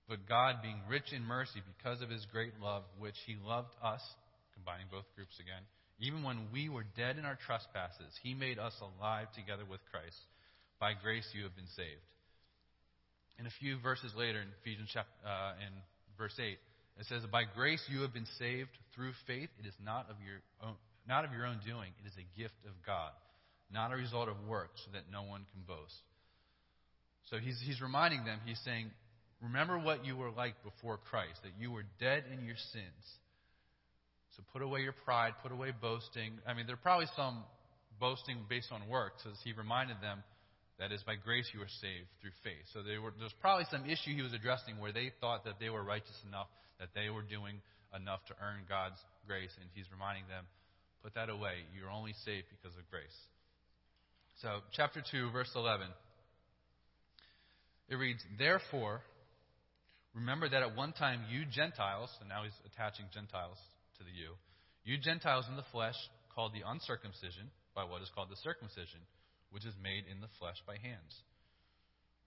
But 0.08 0.28
God, 0.28 0.62
being 0.62 0.82
rich 0.90 1.14
in 1.16 1.24
mercy 1.24 1.62
because 1.78 2.02
of 2.02 2.10
his 2.10 2.26
great 2.32 2.54
love, 2.62 2.84
which 3.00 3.16
he 3.26 3.36
loved 3.46 3.72
us, 3.84 4.02
combining 4.54 4.88
both 4.92 5.08
groups 5.16 5.40
again, 5.40 5.64
even 6.00 6.24
when 6.24 6.52
we 6.52 6.68
were 6.68 6.84
dead 6.98 7.18
in 7.18 7.26
our 7.26 7.38
trespasses, 7.46 8.12
he 8.24 8.34
made 8.34 8.60
us 8.60 8.74
alive 8.82 9.28
together 9.36 9.64
with 9.70 9.80
Christ. 9.92 10.18
By 10.80 10.94
grace 10.94 11.28
you 11.34 11.44
have 11.44 11.56
been 11.56 11.70
saved. 11.78 12.02
In 13.42 13.48
a 13.48 13.58
few 13.60 13.80
verses 13.80 14.14
later, 14.16 14.38
in 14.38 14.50
Ephesians 14.62 14.89
chapter, 14.94 15.10
uh, 15.26 15.58
in 15.66 15.74
verse 16.16 16.38
8, 16.38 16.60
it 17.00 17.06
says, 17.10 17.24
By 17.32 17.42
grace 17.44 17.82
you 17.89 18.02
have 18.02 18.14
been 18.14 18.30
saved 18.38 18.70
through 18.94 19.14
faith. 19.26 19.50
It 19.58 19.66
is 19.66 19.74
not 19.84 20.06
of 20.12 20.18
your 20.22 20.46
own, 20.62 20.76
not 21.10 21.26
of 21.26 21.34
your 21.34 21.48
own 21.48 21.58
doing. 21.66 21.89
It 22.06 22.08
is 22.08 22.14
a 22.22 22.39
gift 22.39 22.54
of 22.70 22.74
God, 22.86 23.10
not 23.74 23.92
a 23.92 23.96
result 23.96 24.30
of 24.30 24.36
works, 24.48 24.80
so 24.86 24.92
that 24.94 25.10
no 25.12 25.24
one 25.24 25.50
can 25.52 25.64
boast. 25.66 26.06
So 27.32 27.38
he's, 27.38 27.60
he's 27.66 27.82
reminding 27.82 28.26
them, 28.26 28.38
he's 28.46 28.62
saying, 28.64 28.92
Remember 29.42 29.80
what 29.80 30.06
you 30.06 30.16
were 30.16 30.30
like 30.30 30.54
before 30.64 31.00
Christ, 31.10 31.42
that 31.42 31.54
you 31.60 31.72
were 31.72 31.86
dead 32.00 32.26
in 32.32 32.46
your 32.46 32.62
sins. 32.72 33.04
So 34.38 34.44
put 34.54 34.62
away 34.62 34.82
your 34.82 34.94
pride, 35.04 35.34
put 35.42 35.52
away 35.52 35.74
boasting. 35.74 36.34
I 36.46 36.54
mean, 36.54 36.68
there 36.68 36.76
are 36.76 36.86
probably 36.86 37.08
some 37.16 37.42
boasting 38.00 38.38
based 38.48 38.72
on 38.72 38.88
works, 38.88 39.24
as 39.26 39.39
he 39.44 39.54
reminded 39.54 39.98
them 40.00 40.22
that 40.80 40.91
is 40.91 41.03
by 41.03 41.15
grace 41.15 41.49
you 41.53 41.61
are 41.61 41.76
saved 41.82 42.09
through 42.22 42.36
faith. 42.43 42.65
So 42.74 42.82
there 42.82 43.01
were, 43.01 43.13
there's 43.19 43.36
probably 43.41 43.65
some 43.69 43.86
issue 43.86 44.15
he 44.15 44.22
was 44.22 44.34
addressing 44.34 44.80
where 44.80 44.91
they 44.91 45.11
thought 45.22 45.45
that 45.45 45.59
they 45.59 45.69
were 45.69 45.84
righteous 45.84 46.17
enough, 46.28 46.47
that 46.80 46.89
they 46.95 47.09
were 47.09 47.22
doing 47.22 47.61
enough 47.93 48.24
to 48.28 48.34
earn 48.41 48.63
God's 48.67 48.97
grace, 49.28 49.51
and 49.59 49.69
he's 49.76 49.86
reminding 49.91 50.26
them, 50.28 50.45
put 51.03 51.13
that 51.15 51.30
away. 51.30 51.67
You're 51.76 51.91
only 51.91 52.13
saved 52.26 52.47
because 52.49 52.76
of 52.78 52.88
grace. 52.89 53.15
So, 54.41 54.65
chapter 54.74 55.03
2, 55.03 55.30
verse 55.32 55.51
11. 55.53 55.88
It 57.89 57.95
reads, 57.95 58.24
Therefore, 58.39 59.01
remember 60.15 60.49
that 60.49 60.63
at 60.63 60.76
one 60.76 60.93
time 60.93 61.22
you 61.30 61.45
Gentiles, 61.45 62.09
and 62.22 62.30
now 62.30 62.43
he's 62.43 62.57
attaching 62.65 63.05
Gentiles 63.13 63.59
to 63.99 64.03
the 64.03 64.15
you, 64.15 64.34
you 64.84 64.97
Gentiles 64.97 65.45
in 65.49 65.57
the 65.57 65.67
flesh, 65.72 65.99
called 66.34 66.53
the 66.53 66.65
uncircumcision 66.65 67.51
by 67.76 67.84
what 67.84 68.01
is 68.01 68.09
called 68.15 68.32
the 68.32 68.39
circumcision, 68.41 69.03
which 69.52 69.66
is 69.66 69.76
made 69.84 70.04
in 70.10 70.20
the 70.22 70.32
flesh 70.39 70.58
by 70.66 70.76
hands. 70.82 71.14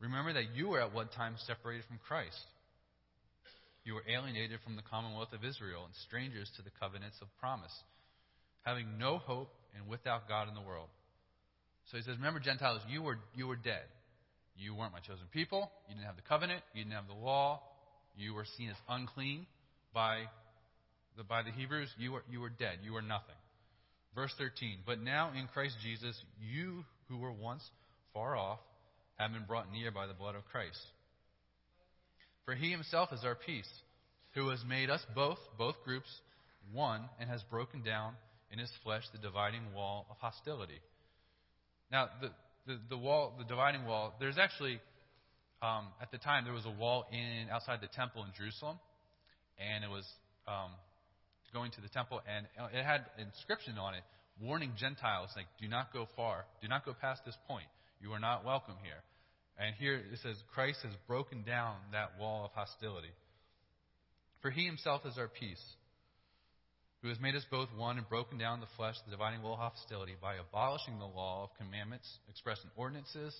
Remember 0.01 0.33
that 0.33 0.55
you 0.55 0.69
were 0.69 0.81
at 0.81 0.95
one 0.95 1.09
time 1.09 1.35
separated 1.47 1.85
from 1.89 1.99
Christ. 2.07 2.45
You 3.85 3.95
were 3.95 4.05
alienated 4.09 4.61
from 4.65 4.77
the 4.77 4.83
commonwealth 4.83 5.33
of 5.33 5.45
Israel 5.45 5.85
and 5.85 5.95
strangers 6.07 6.51
to 6.57 6.63
the 6.63 6.73
covenants 6.81 7.17
of 7.21 7.29
promise, 7.39 7.73
having 8.63 8.99
no 8.99 9.19
hope 9.19 9.53
and 9.77 9.89
without 9.89 10.29
God 10.29 10.49
in 10.49 10.55
the 10.55 10.61
world. 10.61 10.89
So 11.91 11.99
he 11.99 12.03
says, 12.03 12.17
Remember, 12.17 12.41
Gentiles, 12.41 12.81
you 12.89 13.03
were, 13.03 13.19
you 13.35 13.47
were 13.47 13.57
dead. 13.57 13.85
You 14.57 14.75
weren't 14.75 14.93
my 14.93 15.01
chosen 15.01 15.27
people. 15.33 15.71
You 15.89 15.95
didn't 15.95 16.07
have 16.07 16.17
the 16.17 16.23
covenant. 16.23 16.63
You 16.73 16.85
didn't 16.85 16.95
have 16.95 17.09
the 17.09 17.15
law. 17.15 17.61
You 18.17 18.35
were 18.35 18.47
seen 18.57 18.71
as 18.71 18.77
unclean 18.89 19.47
by 19.93 20.23
the, 21.17 21.25
by 21.25 21.43
the 21.43 21.51
Hebrews. 21.51 21.89
You 21.99 22.13
were, 22.13 22.23
you 22.31 22.41
were 22.41 22.51
dead. 22.51 22.79
You 22.83 22.93
were 22.93 23.03
nothing. 23.03 23.35
Verse 24.15 24.33
13 24.39 24.79
But 24.87 25.01
now 25.01 25.33
in 25.37 25.49
Christ 25.49 25.77
Jesus, 25.83 26.21
you 26.41 26.85
who 27.09 27.19
were 27.19 27.33
once 27.33 27.63
far 28.13 28.37
off 28.37 28.61
have 29.17 29.33
been 29.33 29.45
brought 29.45 29.73
near 29.73 29.91
by 29.91 30.07
the 30.07 30.15
blood 30.15 30.35
of 30.35 30.45
Christ. 30.47 30.79
For 32.45 32.55
he 32.55 32.71
himself 32.71 33.11
is 33.13 33.25
our 33.25 33.35
peace, 33.35 33.69
who 34.35 34.49
has 34.51 34.63
made 34.69 34.91
us 34.91 35.01
both, 35.15 35.39
both 35.57 35.77
groups, 35.85 36.09
one, 36.73 37.03
and 37.19 37.29
has 37.31 37.43
broken 37.51 37.83
down 37.83 38.15
in 38.51 38.59
his 38.59 38.71
flesh 38.83 39.03
the 39.13 39.19
dividing 39.19 39.63
wall 39.75 40.07
of 40.11 40.17
hostility. 40.19 40.81
Now, 41.91 42.09
the, 42.21 42.31
the, 42.67 42.79
the 42.91 42.99
wall, 42.99 43.35
the 43.39 43.45
dividing 43.45 43.87
wall, 43.87 44.15
there's 44.21 44.39
actually, 44.39 44.81
um, 45.63 45.89
at 46.01 46.11
the 46.11 46.19
time, 46.19 46.45
there 46.45 46.53
was 46.53 46.67
a 46.67 46.71
wall 46.71 47.07
in 47.13 47.49
outside 47.51 47.81
the 47.81 47.89
temple 47.89 48.25
in 48.25 48.31
Jerusalem, 48.37 48.79
and 49.59 49.85
it 49.85 49.91
was 49.91 50.05
um, 50.47 50.71
going 51.55 51.71
to 51.71 51.81
the 51.81 51.89
temple, 51.89 52.21
and 52.27 52.47
it 52.75 52.85
had 52.85 53.07
inscription 53.19 53.79
on 53.79 53.95
it 53.95 54.03
warning 54.43 54.73
Gentiles, 54.77 55.31
like, 55.37 55.47
do 55.61 55.69
not 55.69 55.93
go 55.93 56.09
far, 56.17 56.45
do 56.61 56.69
not 56.69 56.85
go 56.85 56.93
past 56.93 57.23
this 57.25 57.37
point. 57.47 57.67
You 58.01 58.13
are 58.13 58.21
not 58.21 58.45
welcome 58.45 58.75
here. 58.83 59.01
And 59.57 59.75
here 59.77 59.95
it 59.95 60.19
says, 60.23 60.37
Christ 60.53 60.81
has 60.83 60.93
broken 61.07 61.45
down 61.45 61.77
that 61.93 62.19
wall 62.19 62.45
of 62.45 62.51
hostility. 62.53 63.15
For 64.43 64.51
he 64.51 64.67
himself 64.67 65.07
is 65.07 65.17
our 65.17 65.29
peace 65.29 65.63
who 67.03 67.09
has 67.09 67.21
made 67.21 67.37
us 67.37 67.45
both 67.51 67.69
one 67.77 67.99
and 67.99 68.09
broken 68.09 68.39
down 68.39 68.61
the 68.61 68.75
flesh, 68.77 68.97
the 69.05 69.11
dividing 69.11 69.43
wall 69.43 69.55
of 69.55 69.61
hostility, 69.61 70.15
by 70.21 70.37
abolishing 70.37 70.99
the 70.99 71.05
law 71.05 71.45
of 71.45 71.51
commandments 71.61 72.09
expressed 72.31 72.65
in 72.65 72.71
ordinances, 72.77 73.37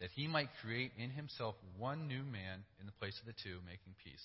that 0.00 0.08
he 0.16 0.26
might 0.26 0.48
create 0.62 0.90
in 0.98 1.10
himself 1.10 1.54
one 1.76 2.08
new 2.08 2.24
man 2.24 2.64
in 2.80 2.86
the 2.86 2.96
place 2.98 3.14
of 3.20 3.26
the 3.26 3.36
two, 3.44 3.60
making 3.68 3.92
peace, 4.02 4.24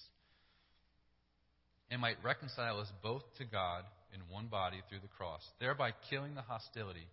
and 1.90 2.02
might 2.02 2.24
reconcile 2.24 2.80
us 2.80 2.92
both 3.02 3.24
to 3.38 3.46
God 3.46 3.84
in 4.14 4.20
one 4.34 4.48
body 4.48 4.82
through 4.90 5.00
the 5.00 5.08
cross, 5.08 5.42
thereby 5.60 5.92
killing 6.10 6.36
the 6.36 6.42
hostility. 6.42 7.08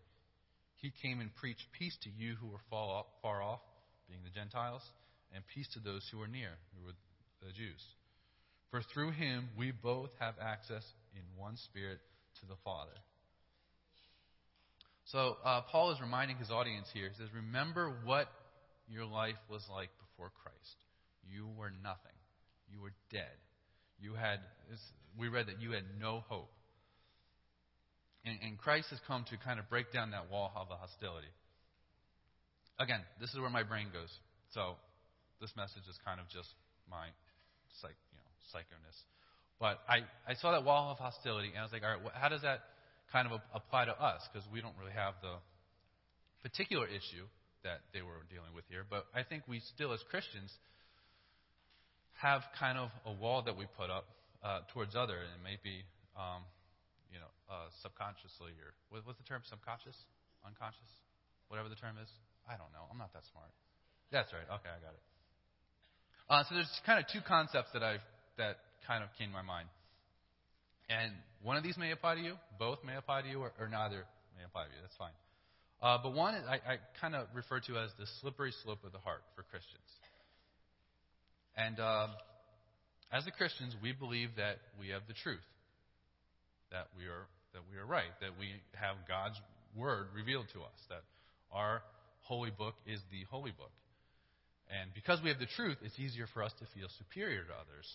He 0.76 0.92
came 1.02 1.20
and 1.20 1.34
preached 1.36 1.64
peace 1.78 1.96
to 2.02 2.10
you 2.10 2.34
who 2.34 2.48
were 2.48 2.64
far 2.70 3.42
off, 3.42 3.60
being 4.08 4.20
the 4.24 4.30
Gentiles, 4.30 4.82
and 5.34 5.42
peace 5.54 5.68
to 5.74 5.80
those 5.80 6.06
who 6.10 6.18
were 6.18 6.28
near, 6.28 6.50
who 6.74 6.86
were 6.86 6.92
the 7.40 7.52
Jews. 7.52 7.82
For 8.70 8.82
through 8.82 9.12
him 9.12 9.48
we 9.56 9.70
both 9.70 10.10
have 10.18 10.34
access 10.40 10.84
in 11.14 11.22
one 11.36 11.56
spirit 11.56 11.98
to 12.40 12.46
the 12.46 12.56
Father. 12.64 12.96
So 15.06 15.36
uh, 15.44 15.60
Paul 15.70 15.92
is 15.92 16.00
reminding 16.00 16.38
his 16.38 16.50
audience 16.50 16.88
here. 16.92 17.08
He 17.08 17.14
says, 17.16 17.28
Remember 17.34 17.92
what 18.04 18.28
your 18.88 19.04
life 19.04 19.38
was 19.50 19.62
like 19.70 19.90
before 20.00 20.30
Christ. 20.42 20.76
You 21.30 21.46
were 21.56 21.72
nothing. 21.82 22.16
You 22.72 22.80
were 22.80 22.92
dead. 23.10 23.36
You 24.04 24.12
had, 24.12 24.36
we 25.18 25.28
read 25.28 25.48
that 25.48 25.62
you 25.64 25.72
had 25.72 25.84
no 25.98 26.24
hope. 26.28 26.52
And, 28.26 28.36
and 28.44 28.58
Christ 28.58 28.88
has 28.90 29.00
come 29.08 29.24
to 29.30 29.36
kind 29.40 29.58
of 29.58 29.64
break 29.72 29.96
down 29.96 30.10
that 30.10 30.30
wall 30.30 30.52
of 30.54 30.68
hostility. 30.68 31.32
Again, 32.78 33.00
this 33.18 33.32
is 33.32 33.40
where 33.40 33.48
my 33.48 33.62
brain 33.62 33.88
goes. 33.96 34.12
So 34.52 34.76
this 35.40 35.48
message 35.56 35.88
is 35.88 35.96
kind 36.04 36.20
of 36.20 36.28
just 36.28 36.52
my 36.84 37.08
psych, 37.80 37.96
you 38.12 38.20
know, 38.20 38.28
psychoness. 38.52 38.98
But 39.56 39.80
I, 39.88 40.04
I 40.28 40.34
saw 40.36 40.52
that 40.52 40.68
wall 40.68 40.92
of 40.92 40.98
hostility, 40.98 41.48
and 41.56 41.60
I 41.60 41.62
was 41.62 41.72
like, 41.72 41.80
all 41.80 41.96
right, 41.96 42.12
how 42.12 42.28
does 42.28 42.42
that 42.42 42.60
kind 43.08 43.24
of 43.24 43.40
apply 43.54 43.86
to 43.86 43.96
us? 43.96 44.20
Because 44.28 44.44
we 44.52 44.60
don't 44.60 44.76
really 44.76 44.92
have 44.92 45.14
the 45.24 45.40
particular 46.44 46.84
issue 46.86 47.24
that 47.64 47.80
they 47.96 48.02
were 48.02 48.20
dealing 48.28 48.52
with 48.52 48.68
here. 48.68 48.84
But 48.84 49.06
I 49.16 49.24
think 49.24 49.48
we 49.48 49.64
still, 49.72 49.96
as 49.96 50.00
Christians, 50.10 50.52
have 52.20 52.42
kind 52.58 52.78
of 52.78 52.90
a 53.06 53.12
wall 53.12 53.42
that 53.42 53.56
we 53.56 53.66
put 53.76 53.90
up 53.90 54.06
uh, 54.42 54.60
towards 54.72 54.94
other, 54.94 55.18
and 55.18 55.40
maybe, 55.42 55.82
um, 56.14 56.44
you 57.10 57.18
know, 57.18 57.30
uh, 57.50 57.68
subconsciously 57.82 58.52
or 58.60 58.76
what, 58.90 59.02
what's 59.06 59.18
the 59.18 59.26
term? 59.26 59.42
Subconscious, 59.48 59.96
unconscious, 60.46 60.88
whatever 61.48 61.68
the 61.68 61.78
term 61.78 61.96
is. 61.98 62.10
I 62.44 62.56
don't 62.60 62.70
know. 62.76 62.84
I'm 62.92 62.98
not 62.98 63.12
that 63.16 63.24
smart. 63.32 63.48
That's 64.12 64.30
right. 64.32 64.46
Okay, 64.60 64.70
I 64.70 64.78
got 64.84 64.94
it. 64.94 65.04
Uh, 66.28 66.40
so 66.48 66.54
there's 66.54 66.70
kind 66.86 67.00
of 67.00 67.08
two 67.10 67.20
concepts 67.26 67.72
that 67.72 67.82
I 67.82 67.98
that 68.36 68.56
kind 68.86 69.02
of 69.02 69.10
came 69.18 69.28
to 69.28 69.36
my 69.36 69.44
mind. 69.44 69.68
And 70.88 71.12
one 71.42 71.56
of 71.56 71.62
these 71.62 71.76
may 71.76 71.90
apply 71.92 72.16
to 72.16 72.20
you, 72.20 72.34
both 72.58 72.84
may 72.84 72.96
apply 72.96 73.22
to 73.22 73.28
you, 73.28 73.40
or, 73.40 73.52
or 73.58 73.68
neither 73.68 74.04
may 74.36 74.44
apply 74.44 74.68
to 74.68 74.72
you. 74.72 74.80
That's 74.82 74.96
fine. 74.96 75.16
Uh, 75.80 75.98
but 76.02 76.12
one 76.12 76.34
I, 76.34 76.56
I 76.64 76.74
kind 77.00 77.14
of 77.14 77.28
refer 77.34 77.60
to 77.60 77.76
as 77.76 77.90
the 77.98 78.06
slippery 78.20 78.52
slope 78.64 78.84
of 78.84 78.92
the 78.92 78.98
heart 78.98 79.22
for 79.36 79.42
Christians. 79.42 79.84
And 81.56 81.78
uh, 81.78 82.08
as 83.12 83.24
the 83.24 83.30
Christians, 83.30 83.76
we 83.82 83.92
believe 83.92 84.30
that 84.36 84.58
we 84.78 84.88
have 84.90 85.02
the 85.06 85.14
truth, 85.14 85.46
that 86.70 86.88
we 86.98 87.06
are 87.06 87.30
that 87.54 87.62
we 87.70 87.78
are 87.78 87.86
right, 87.86 88.10
that 88.18 88.34
we 88.34 88.50
have 88.74 88.98
God's 89.06 89.38
word 89.78 90.10
revealed 90.10 90.50
to 90.58 90.66
us, 90.66 90.74
that 90.90 91.06
our 91.54 91.86
holy 92.26 92.50
book 92.50 92.74
is 92.82 92.98
the 93.14 93.22
holy 93.30 93.54
book. 93.54 93.70
And 94.66 94.90
because 94.90 95.22
we 95.22 95.30
have 95.30 95.38
the 95.38 95.46
truth, 95.54 95.78
it's 95.86 95.94
easier 96.02 96.26
for 96.34 96.42
us 96.42 96.50
to 96.58 96.66
feel 96.74 96.90
superior 96.98 97.46
to 97.46 97.54
others, 97.54 97.86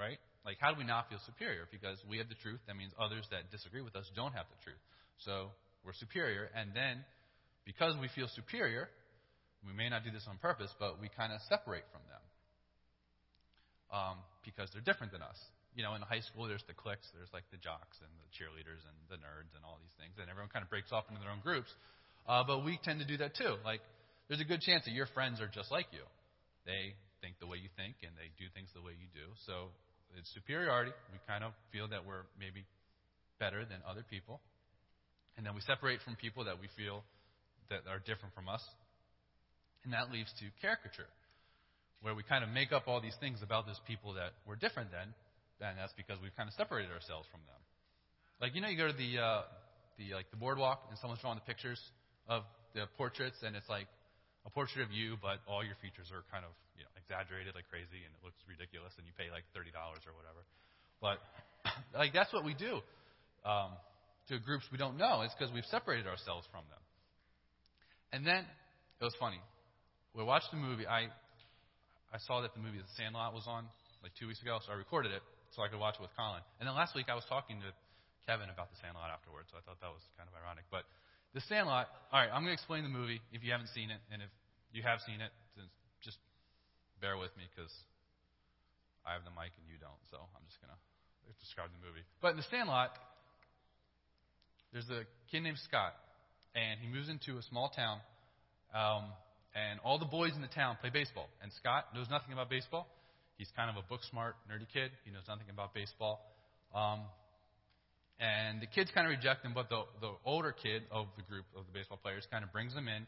right? 0.00 0.16
Like, 0.48 0.56
how 0.64 0.72
do 0.72 0.80
we 0.80 0.88
not 0.88 1.12
feel 1.12 1.20
superior? 1.28 1.68
Because 1.68 2.00
we 2.08 2.16
have 2.24 2.32
the 2.32 2.40
truth. 2.40 2.64
That 2.64 2.80
means 2.80 2.96
others 2.96 3.28
that 3.28 3.52
disagree 3.52 3.84
with 3.84 3.92
us 4.00 4.08
don't 4.16 4.32
have 4.32 4.48
the 4.48 4.60
truth. 4.64 4.80
So 5.28 5.52
we're 5.84 5.92
superior. 5.92 6.48
And 6.56 6.72
then, 6.72 7.04
because 7.68 7.92
we 8.00 8.08
feel 8.16 8.32
superior, 8.32 8.88
we 9.60 9.76
may 9.76 9.92
not 9.92 10.08
do 10.08 10.10
this 10.10 10.24
on 10.24 10.40
purpose, 10.40 10.72
but 10.80 10.96
we 11.04 11.12
kind 11.12 11.36
of 11.36 11.44
separate 11.52 11.84
from 11.92 12.00
them 12.08 12.24
um, 13.92 14.18
because 14.42 14.72
they're 14.72 14.84
different 14.84 15.12
than 15.12 15.22
us. 15.22 15.38
You 15.76 15.84
know, 15.84 15.94
in 15.96 16.02
high 16.04 16.20
school, 16.20 16.48
there's 16.48 16.64
the 16.68 16.76
cliques, 16.76 17.08
there's 17.16 17.32
like 17.32 17.48
the 17.48 17.60
jocks 17.60 17.96
and 18.00 18.10
the 18.20 18.28
cheerleaders 18.32 18.82
and 18.84 18.96
the 19.08 19.16
nerds 19.20 19.52
and 19.56 19.64
all 19.64 19.80
these 19.80 19.94
things, 19.96 20.16
and 20.20 20.28
everyone 20.28 20.52
kind 20.52 20.64
of 20.64 20.68
breaks 20.68 20.92
off 20.92 21.08
into 21.08 21.20
their 21.20 21.32
own 21.32 21.40
groups. 21.40 21.72
Uh, 22.28 22.44
but 22.44 22.64
we 22.64 22.76
tend 22.84 23.00
to 23.00 23.08
do 23.08 23.16
that 23.20 23.32
too. 23.36 23.56
Like, 23.64 23.80
there's 24.28 24.40
a 24.40 24.48
good 24.48 24.60
chance 24.60 24.84
that 24.84 24.92
your 24.92 25.08
friends 25.16 25.40
are 25.40 25.48
just 25.48 25.72
like 25.72 25.88
you. 25.92 26.04
They 26.64 26.94
think 27.24 27.40
the 27.40 27.48
way 27.48 27.58
you 27.58 27.70
think, 27.74 28.00
and 28.04 28.12
they 28.18 28.30
do 28.38 28.46
things 28.52 28.68
the 28.74 28.84
way 28.84 28.92
you 28.94 29.08
do. 29.16 29.26
So 29.46 29.72
it's 30.18 30.28
superiority. 30.34 30.92
We 31.10 31.18
kind 31.26 31.42
of 31.42 31.52
feel 31.72 31.88
that 31.88 32.04
we're 32.04 32.28
maybe 32.38 32.64
better 33.40 33.64
than 33.64 33.80
other 33.88 34.04
people. 34.06 34.40
And 35.36 35.46
then 35.46 35.54
we 35.54 35.62
separate 35.64 36.04
from 36.04 36.14
people 36.14 36.44
that 36.44 36.60
we 36.60 36.68
feel 36.76 37.02
that 37.70 37.88
are 37.88 37.98
different 37.98 38.34
from 38.34 38.48
us. 38.48 38.62
And 39.84 39.92
that 39.94 40.12
leads 40.12 40.30
to 40.38 40.46
caricature, 40.60 41.10
where 42.02 42.14
we 42.14 42.22
kind 42.22 42.42
of 42.42 42.50
make 42.50 42.74
up 42.74 42.90
all 42.90 43.00
these 43.00 43.16
things 43.22 43.38
about 43.42 43.66
those 43.66 43.80
people 43.86 44.14
that 44.14 44.34
we're 44.46 44.58
different 44.58 44.90
than, 44.90 45.14
and 45.62 45.78
that's 45.78 45.94
because 45.94 46.18
we've 46.18 46.34
kind 46.34 46.50
of 46.50 46.54
separated 46.58 46.90
ourselves 46.90 47.30
from 47.30 47.40
them. 47.46 47.62
Like 48.42 48.54
you 48.54 48.60
know, 48.60 48.68
you 48.68 48.76
go 48.76 48.90
to 48.90 48.98
the 48.98 49.22
uh, 49.22 49.42
the 49.98 50.14
like 50.18 50.30
the 50.34 50.36
boardwalk, 50.36 50.82
and 50.90 50.98
someone's 50.98 51.22
drawing 51.22 51.38
the 51.38 51.46
pictures 51.46 51.78
of 52.26 52.42
the 52.74 52.90
portraits, 52.98 53.38
and 53.46 53.54
it's 53.54 53.70
like 53.70 53.86
a 54.42 54.50
portrait 54.50 54.82
of 54.82 54.90
you, 54.90 55.14
but 55.22 55.38
all 55.46 55.62
your 55.62 55.78
features 55.78 56.10
are 56.10 56.26
kind 56.34 56.42
of 56.42 56.50
you 56.74 56.82
know 56.82 56.92
exaggerated 56.98 57.54
like 57.54 57.70
crazy, 57.70 58.02
and 58.02 58.10
it 58.10 58.20
looks 58.26 58.38
ridiculous, 58.50 58.90
and 58.98 59.06
you 59.06 59.14
pay 59.14 59.30
like 59.30 59.46
thirty 59.54 59.70
dollars 59.70 60.02
or 60.02 60.12
whatever. 60.18 60.42
But 60.98 61.22
like 62.02 62.10
that's 62.10 62.34
what 62.34 62.42
we 62.42 62.58
do 62.58 62.82
um, 63.46 63.78
to 64.26 64.42
groups 64.42 64.66
we 64.74 64.78
don't 64.78 64.98
know. 64.98 65.22
It's 65.22 65.34
because 65.38 65.54
we've 65.54 65.66
separated 65.70 66.10
ourselves 66.10 66.46
from 66.50 66.66
them. 66.66 66.82
And 68.12 68.26
then 68.26 68.44
it 69.00 69.04
was 69.04 69.14
funny. 69.18 69.40
we 70.14 70.22
watched 70.22 70.50
the 70.50 70.58
movie. 70.58 70.86
I 70.86 71.08
I 72.12 72.20
saw 72.20 72.44
that 72.44 72.52
the 72.52 72.60
movie 72.60 72.76
The 72.78 72.92
Sandlot 73.00 73.32
was 73.32 73.48
on 73.48 73.64
like 74.04 74.12
two 74.20 74.28
weeks 74.28 74.44
ago, 74.44 74.60
so 74.60 74.72
I 74.72 74.76
recorded 74.76 75.16
it 75.16 75.24
so 75.56 75.64
I 75.64 75.68
could 75.68 75.80
watch 75.80 75.96
it 75.96 76.04
with 76.04 76.12
Colin. 76.16 76.44
And 76.60 76.68
then 76.68 76.76
last 76.76 76.92
week 76.92 77.08
I 77.08 77.16
was 77.16 77.24
talking 77.28 77.60
to 77.64 77.70
Kevin 78.28 78.52
about 78.52 78.68
The 78.72 78.78
Sandlot 78.84 79.08
afterwards, 79.08 79.48
so 79.48 79.56
I 79.56 79.62
thought 79.64 79.80
that 79.80 79.92
was 79.92 80.04
kind 80.20 80.28
of 80.28 80.34
ironic. 80.36 80.68
But 80.68 80.84
The 81.32 81.40
Sandlot. 81.48 81.88
All 82.12 82.20
right, 82.20 82.28
I'm 82.28 82.44
going 82.44 82.52
to 82.52 82.58
explain 82.58 82.84
the 82.84 82.92
movie 82.92 83.24
if 83.32 83.40
you 83.40 83.50
haven't 83.50 83.72
seen 83.72 83.88
it, 83.88 84.00
and 84.12 84.20
if 84.20 84.30
you 84.76 84.84
have 84.84 85.00
seen 85.08 85.20
it, 85.24 85.32
then 85.56 85.66
just 86.04 86.20
bear 87.00 87.16
with 87.16 87.32
me 87.40 87.48
because 87.52 87.72
I 89.08 89.16
have 89.16 89.24
the 89.24 89.34
mic 89.34 89.52
and 89.56 89.64
you 89.68 89.80
don't. 89.80 89.98
So 90.12 90.20
I'm 90.20 90.44
just 90.48 90.60
going 90.60 90.72
to 90.72 90.80
describe 91.40 91.72
the 91.72 91.82
movie. 91.82 92.04
But 92.20 92.36
in 92.36 92.38
The 92.40 92.48
Sandlot, 92.52 92.92
there's 94.72 94.88
a 94.88 95.04
kid 95.28 95.44
named 95.44 95.60
Scott, 95.64 95.92
and 96.56 96.80
he 96.80 96.88
moves 96.88 97.08
into 97.08 97.36
a 97.36 97.44
small 97.48 97.72
town. 97.72 98.00
Um, 98.72 99.12
and 99.54 99.80
all 99.84 99.98
the 99.98 100.08
boys 100.08 100.32
in 100.34 100.42
the 100.42 100.52
town 100.52 100.76
play 100.80 100.90
baseball. 100.90 101.28
And 101.42 101.52
Scott 101.52 101.86
knows 101.94 102.06
nothing 102.10 102.32
about 102.32 102.48
baseball. 102.50 102.88
He's 103.36 103.50
kind 103.56 103.70
of 103.70 103.76
a 103.76 103.86
book 103.86 104.00
smart, 104.10 104.36
nerdy 104.48 104.66
kid. 104.72 104.90
He 105.04 105.10
knows 105.10 105.24
nothing 105.28 105.48
about 105.50 105.74
baseball. 105.74 106.20
Um, 106.74 107.00
and 108.20 108.62
the 108.62 108.70
kids 108.70 108.90
kind 108.94 109.06
of 109.06 109.10
reject 109.10 109.44
him, 109.44 109.52
but 109.52 109.68
the, 109.68 109.82
the 110.00 110.12
older 110.24 110.52
kid 110.52 110.84
of 110.90 111.08
the 111.16 111.24
group 111.26 111.44
of 111.56 111.66
the 111.66 111.72
baseball 111.72 111.98
players 111.98 112.26
kind 112.30 112.44
of 112.44 112.52
brings 112.52 112.72
him 112.72 112.86
in, 112.86 113.02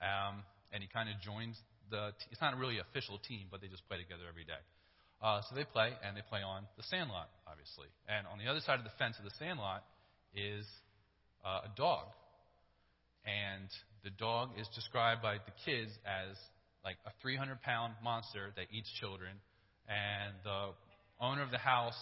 um, 0.00 0.46
and 0.72 0.82
he 0.82 0.88
kind 0.88 1.08
of 1.10 1.18
joins 1.20 1.58
the. 1.90 2.14
T- 2.14 2.30
it's 2.30 2.40
not 2.40 2.56
really 2.56 2.78
an 2.78 2.84
official 2.88 3.18
team, 3.26 3.50
but 3.50 3.60
they 3.60 3.66
just 3.66 3.82
play 3.88 3.98
together 3.98 4.22
every 4.28 4.44
day. 4.44 4.62
Uh, 5.18 5.42
so 5.48 5.56
they 5.56 5.64
play, 5.64 5.90
and 6.06 6.16
they 6.16 6.22
play 6.30 6.46
on 6.46 6.62
the 6.76 6.84
Sandlot, 6.86 7.26
obviously. 7.42 7.90
And 8.06 8.26
on 8.30 8.38
the 8.38 8.46
other 8.46 8.60
side 8.62 8.78
of 8.78 8.86
the 8.86 8.94
fence 9.02 9.18
of 9.18 9.24
the 9.24 9.34
Sandlot 9.34 9.82
is 10.30 10.66
uh, 11.42 11.66
a 11.66 11.70
dog 11.74 12.06
and 13.26 13.70
the 14.04 14.10
dog 14.10 14.50
is 14.58 14.66
described 14.74 15.22
by 15.22 15.34
the 15.34 15.54
kids 15.64 15.90
as 16.04 16.36
like 16.84 16.96
a 17.06 17.10
300 17.22 17.62
pound 17.62 17.94
monster 18.02 18.50
that 18.56 18.66
eats 18.72 18.90
children, 18.98 19.30
and 19.88 20.34
the 20.44 20.74
owner 21.20 21.42
of 21.42 21.50
the 21.50 21.58
house 21.58 21.98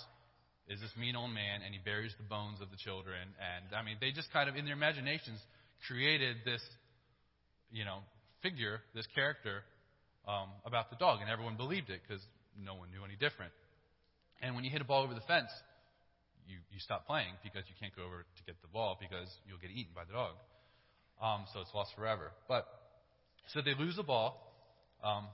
is 0.68 0.80
this 0.80 0.90
mean 0.96 1.16
old 1.16 1.34
man, 1.34 1.60
and 1.64 1.74
he 1.74 1.80
buries 1.84 2.14
the 2.16 2.24
bones 2.24 2.60
of 2.62 2.70
the 2.70 2.76
children. 2.78 3.34
And 3.36 3.74
I 3.74 3.82
mean, 3.82 3.98
they 4.00 4.12
just 4.12 4.32
kind 4.32 4.48
of, 4.48 4.56
in 4.56 4.64
their 4.64 4.78
imaginations, 4.78 5.42
created 5.86 6.36
this, 6.44 6.62
you 7.72 7.84
know, 7.84 8.00
figure, 8.42 8.80
this 8.94 9.06
character 9.14 9.66
um, 10.28 10.48
about 10.64 10.88
the 10.88 10.96
dog, 10.96 11.20
and 11.20 11.28
everyone 11.28 11.56
believed 11.56 11.90
it 11.90 12.00
because 12.06 12.22
no 12.56 12.74
one 12.74 12.90
knew 12.90 13.04
any 13.04 13.16
different. 13.16 13.52
And 14.40 14.54
when 14.54 14.64
you 14.64 14.70
hit 14.70 14.80
a 14.80 14.88
ball 14.88 15.02
over 15.02 15.12
the 15.12 15.26
fence, 15.28 15.50
you, 16.48 16.56
you 16.72 16.80
stop 16.80 17.06
playing 17.06 17.34
because 17.44 17.66
you 17.68 17.76
can't 17.76 17.94
go 17.94 18.06
over 18.06 18.24
to 18.24 18.42
get 18.46 18.56
the 18.62 18.70
ball 18.72 18.96
because 18.96 19.28
you'll 19.44 19.60
get 19.60 19.70
eaten 19.70 19.92
by 19.92 20.06
the 20.06 20.14
dog. 20.14 20.38
Um, 21.20 21.44
so 21.52 21.60
it's 21.60 21.74
lost 21.74 21.90
forever. 21.96 22.32
But 22.48 22.66
so 23.52 23.60
they 23.62 23.74
lose 23.74 23.96
the 23.96 24.02
ball. 24.02 24.40
Um, 25.04 25.26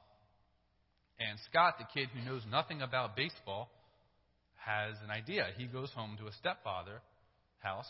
and 1.19 1.39
Scott, 1.51 1.75
the 1.79 1.87
kid 1.95 2.09
who 2.15 2.29
knows 2.29 2.43
nothing 2.51 2.83
about 2.83 3.17
baseball, 3.17 3.71
has 4.57 4.97
an 5.05 5.11
idea. 5.11 5.47
He 5.57 5.67
goes 5.67 5.91
home 5.95 6.17
to 6.19 6.27
a 6.27 6.33
stepfather 6.33 7.01
house, 7.59 7.89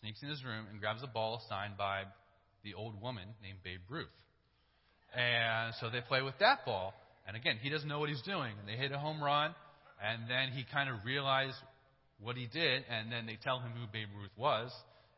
sneaks 0.00 0.22
in 0.22 0.28
his 0.28 0.42
room, 0.44 0.66
and 0.70 0.80
grabs 0.80 1.02
a 1.02 1.06
ball 1.06 1.42
signed 1.48 1.76
by 1.76 2.04
the 2.64 2.74
old 2.74 3.00
woman 3.00 3.24
named 3.42 3.58
Babe 3.62 3.80
Ruth. 3.88 4.06
And 5.14 5.74
so 5.80 5.90
they 5.90 6.00
play 6.00 6.22
with 6.22 6.34
that 6.40 6.64
ball. 6.64 6.94
And 7.26 7.36
again, 7.36 7.58
he 7.60 7.70
doesn't 7.70 7.88
know 7.88 8.00
what 8.00 8.08
he's 8.08 8.22
doing. 8.22 8.52
And 8.58 8.68
they 8.68 8.76
hit 8.80 8.90
a 8.92 8.98
home 8.98 9.22
run. 9.22 9.54
And 10.02 10.28
then 10.28 10.50
he 10.52 10.64
kind 10.72 10.90
of 10.90 11.04
realized 11.04 11.56
what 12.20 12.36
he 12.36 12.46
did. 12.46 12.84
And 12.90 13.12
then 13.12 13.26
they 13.26 13.38
tell 13.42 13.60
him 13.60 13.72
who 13.72 13.86
Babe 13.92 14.08
Ruth 14.16 14.32
was 14.36 14.72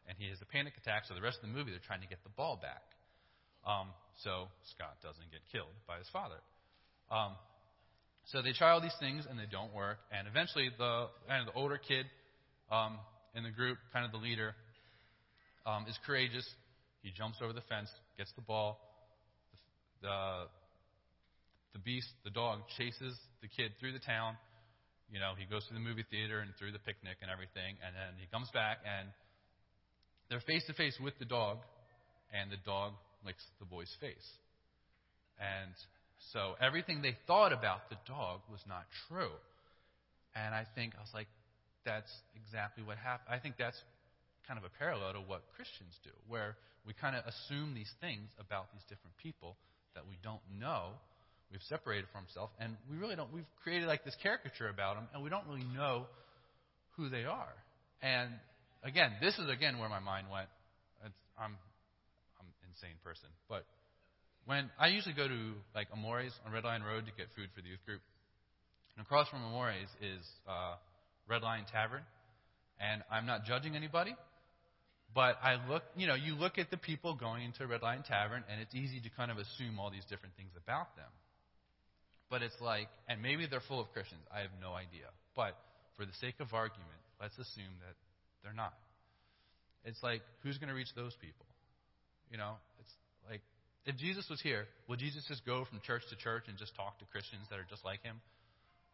and 0.09 0.17
he 0.19 0.29
has 0.31 0.41
a 0.41 0.47
panic 0.47 0.75
attack. 0.77 1.05
So 1.07 1.15
the 1.15 1.23
rest 1.23 1.39
of 1.43 1.49
the 1.51 1.55
movie, 1.55 1.71
they're 1.71 1.85
trying 1.87 2.03
to 2.03 2.11
get 2.11 2.23
the 2.23 2.35
ball 2.35 2.59
back. 2.61 2.83
Um, 3.67 3.91
so 4.23 4.47
Scott 4.75 4.97
doesn't 5.03 5.31
get 5.31 5.43
killed 5.51 5.75
by 5.87 5.99
his 5.99 6.09
father. 6.13 6.39
Um, 7.11 7.35
so 8.31 8.43
they 8.43 8.53
try 8.53 8.71
all 8.71 8.81
these 8.81 8.97
things 8.99 9.27
and 9.29 9.39
they 9.39 9.51
don't 9.51 9.75
work. 9.75 9.99
And 10.11 10.27
eventually, 10.27 10.71
the 10.79 11.07
kind 11.29 11.47
of 11.47 11.53
the 11.53 11.59
older 11.59 11.79
kid 11.79 12.07
um, 12.71 12.99
in 13.35 13.43
the 13.43 13.51
group, 13.51 13.79
kind 13.93 14.05
of 14.05 14.13
the 14.13 14.19
leader, 14.19 14.55
um, 15.67 15.87
is 15.89 15.99
courageous. 16.07 16.47
He 17.03 17.11
jumps 17.11 17.39
over 17.43 17.53
the 17.53 17.67
fence, 17.69 17.91
gets 18.19 18.33
the 18.35 18.43
ball. 18.43 18.79
The, 20.03 20.09
the 20.09 20.19
the 21.77 21.85
beast, 21.85 22.09
the 22.25 22.33
dog, 22.33 22.65
chases 22.81 23.13
the 23.45 23.49
kid 23.53 23.77
through 23.79 23.93
the 23.93 24.01
town. 24.01 24.33
You 25.13 25.21
know, 25.21 25.37
he 25.37 25.45
goes 25.45 25.61
to 25.69 25.75
the 25.77 25.85
movie 25.85 26.09
theater 26.09 26.41
and 26.41 26.51
through 26.57 26.73
the 26.73 26.81
picnic 26.81 27.21
and 27.21 27.31
everything, 27.31 27.77
and 27.85 27.93
then 27.93 28.17
he 28.17 28.27
comes 28.33 28.49
back 28.57 28.81
and 28.83 29.13
they're 30.29 30.41
face 30.41 30.65
to 30.67 30.73
face 30.75 30.99
with 31.03 31.19
the 31.19 31.25
dog, 31.25 31.59
and 32.33 32.51
the 32.51 32.59
dog 32.65 32.93
licks 33.25 33.45
the 33.59 33.67
boy's 33.67 33.95
face. 34.01 34.29
And 35.39 35.73
so 36.33 36.55
everything 36.61 37.03
they 37.03 37.17
thought 37.27 37.53
about 37.53 37.89
the 37.91 37.97
dog 38.07 38.41
was 38.51 38.61
not 38.69 38.85
true. 39.09 39.35
And 40.35 40.55
I 40.55 40.67
think, 40.75 40.95
I 40.97 41.01
was 41.01 41.15
like, 41.15 41.29
that's 41.85 42.11
exactly 42.35 42.83
what 42.83 42.99
happened. 42.99 43.29
I 43.31 43.39
think 43.39 43.57
that's 43.59 43.81
kind 44.49 44.59
of 44.59 44.65
a 44.65 44.73
parallel 44.79 45.13
to 45.15 45.21
what 45.21 45.43
Christians 45.57 45.95
do, 46.05 46.11
where 46.29 46.57
we 46.87 46.95
kind 46.95 47.17
of 47.17 47.25
assume 47.27 47.75
these 47.75 47.91
things 48.01 48.29
about 48.39 48.73
these 48.73 48.83
different 48.89 49.17
people 49.23 49.57
that 49.95 50.05
we 50.07 50.19
don't 50.23 50.43
know. 50.59 50.91
We've 51.51 51.63
separated 51.69 52.07
from 52.13 52.25
ourselves, 52.27 52.53
and 52.59 52.77
we 52.91 52.97
really 52.97 53.15
don't. 53.15 53.33
We've 53.33 53.49
created 53.63 53.87
like 53.87 54.05
this 54.05 54.17
caricature 54.23 54.69
about 54.69 54.97
them, 54.97 55.07
and 55.15 55.23
we 55.23 55.31
don't 55.31 55.47
really 55.47 55.67
know 55.75 56.07
who 56.97 57.09
they 57.09 57.25
are. 57.25 57.55
And 58.03 58.31
again, 58.83 59.13
this 59.21 59.35
is 59.39 59.49
again 59.49 59.79
where 59.79 59.89
my 59.89 60.01
mind 60.01 60.27
went. 60.31 60.49
It's, 61.05 61.15
I'm 61.39 61.57
I'm 62.41 62.47
an 62.47 62.69
insane 62.71 62.97
person, 63.05 63.29
but 63.49 63.65
when 64.47 64.71
I 64.79 64.89
usually 64.89 65.15
go 65.15 65.27
to 65.29 65.53
like 65.75 65.89
Amores 65.93 66.33
on 66.47 66.53
Red 66.53 66.65
Lion 66.65 66.83
Road 66.83 67.07
to 67.07 67.13
get 67.17 67.27
food 67.37 67.49
for 67.55 67.63
the 67.63 67.69
youth 67.69 67.85
group, 67.85 68.01
and 68.97 69.05
across 69.05 69.29
from 69.29 69.45
Amores 69.45 69.89
is 70.01 70.25
uh, 70.49 70.77
Red 71.29 71.43
Lion 71.43 71.65
Tavern, 71.71 72.03
and 72.81 73.03
I'm 73.11 73.27
not 73.27 73.45
judging 73.45 73.77
anybody, 73.77 74.15
but 75.15 75.37
I 75.43 75.57
look, 75.69 75.83
you 75.97 76.07
know, 76.07 76.15
you 76.15 76.35
look 76.35 76.59
at 76.59 76.71
the 76.71 76.77
people 76.77 77.15
going 77.15 77.45
into 77.45 77.67
Red 77.67 77.83
Lion 77.83 78.05
Tavern, 78.07 78.45
and 78.51 78.61
it's 78.61 78.75
easy 78.75 79.01
to 79.01 79.11
kind 79.17 79.31
of 79.31 79.39
assume 79.39 79.79
all 79.79 79.91
these 79.91 80.05
different 80.09 80.37
things 80.37 80.53
about 80.57 80.95
them. 80.97 81.11
But 82.29 82.43
it's 82.43 82.61
like, 82.61 82.89
and 83.09 83.23
maybe 83.23 83.47
they're 83.47 83.65
full 83.65 83.81
of 83.81 83.91
Christians. 83.93 84.23
I 84.35 84.41
have 84.41 84.55
no 84.61 84.75
idea. 84.75 85.09
But 85.35 85.57
for 85.97 86.05
the 86.05 86.13
sake 86.21 86.37
of 86.41 86.53
argument, 86.53 87.01
let's 87.21 87.39
assume 87.39 87.71
that 87.81 87.95
they're 88.47 88.55
not. 88.55 88.75
It's 89.85 89.99
like, 90.03 90.23
who's 90.43 90.59
going 90.59 90.71
to 90.71 90.75
reach 90.75 90.95
those 90.95 91.15
people? 91.21 91.47
You 92.31 92.39
know, 92.39 92.55
it's 92.79 92.95
like, 93.29 93.43
if 93.85 93.97
Jesus 93.99 94.27
was 94.31 94.41
here, 94.41 94.67
would 94.89 94.99
Jesus 94.99 95.25
just 95.27 95.45
go 95.45 95.65
from 95.65 95.81
church 95.83 96.03
to 96.11 96.17
church 96.17 96.45
and 96.47 96.57
just 96.59 96.75
talk 96.75 96.99
to 96.99 97.05
Christians 97.11 97.43
that 97.51 97.59
are 97.59 97.67
just 97.69 97.85
like 97.85 98.03
him? 98.03 98.23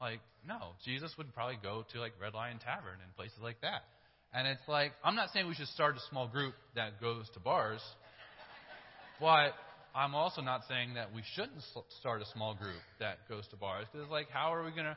Like, 0.01 0.21
no. 0.47 0.73
Jesus 0.85 1.13
would 1.17 1.33
probably 1.33 1.59
go 1.63 1.85
to 1.93 2.01
like 2.01 2.13
Red 2.21 2.35
Lion 2.35 2.59
Tavern 2.59 2.97
and 3.05 3.15
places 3.17 3.39
like 3.43 3.61
that. 3.61 3.85
And 4.35 4.49
it's 4.49 4.67
like, 4.67 4.93
I'm 5.05 5.15
not 5.15 5.29
saying 5.33 5.47
we 5.47 5.55
should 5.55 5.69
start 5.69 5.97
a 5.97 6.01
small 6.09 6.27
group 6.27 6.55
that 6.75 7.01
goes 7.01 7.29
to 7.35 7.41
bars, 7.41 7.81
but 9.21 9.53
I'm 9.95 10.15
also 10.15 10.41
not 10.41 10.63
saying 10.69 10.95
that 10.95 11.15
we 11.15 11.23
shouldn't 11.35 11.61
start 12.01 12.23
a 12.23 12.27
small 12.33 12.55
group 12.55 12.81
that 12.99 13.29
goes 13.29 13.47
to 13.49 13.57
bars 13.57 13.87
because, 13.93 14.09
like, 14.09 14.31
how 14.31 14.55
are 14.55 14.65
we 14.65 14.71
gonna, 14.71 14.97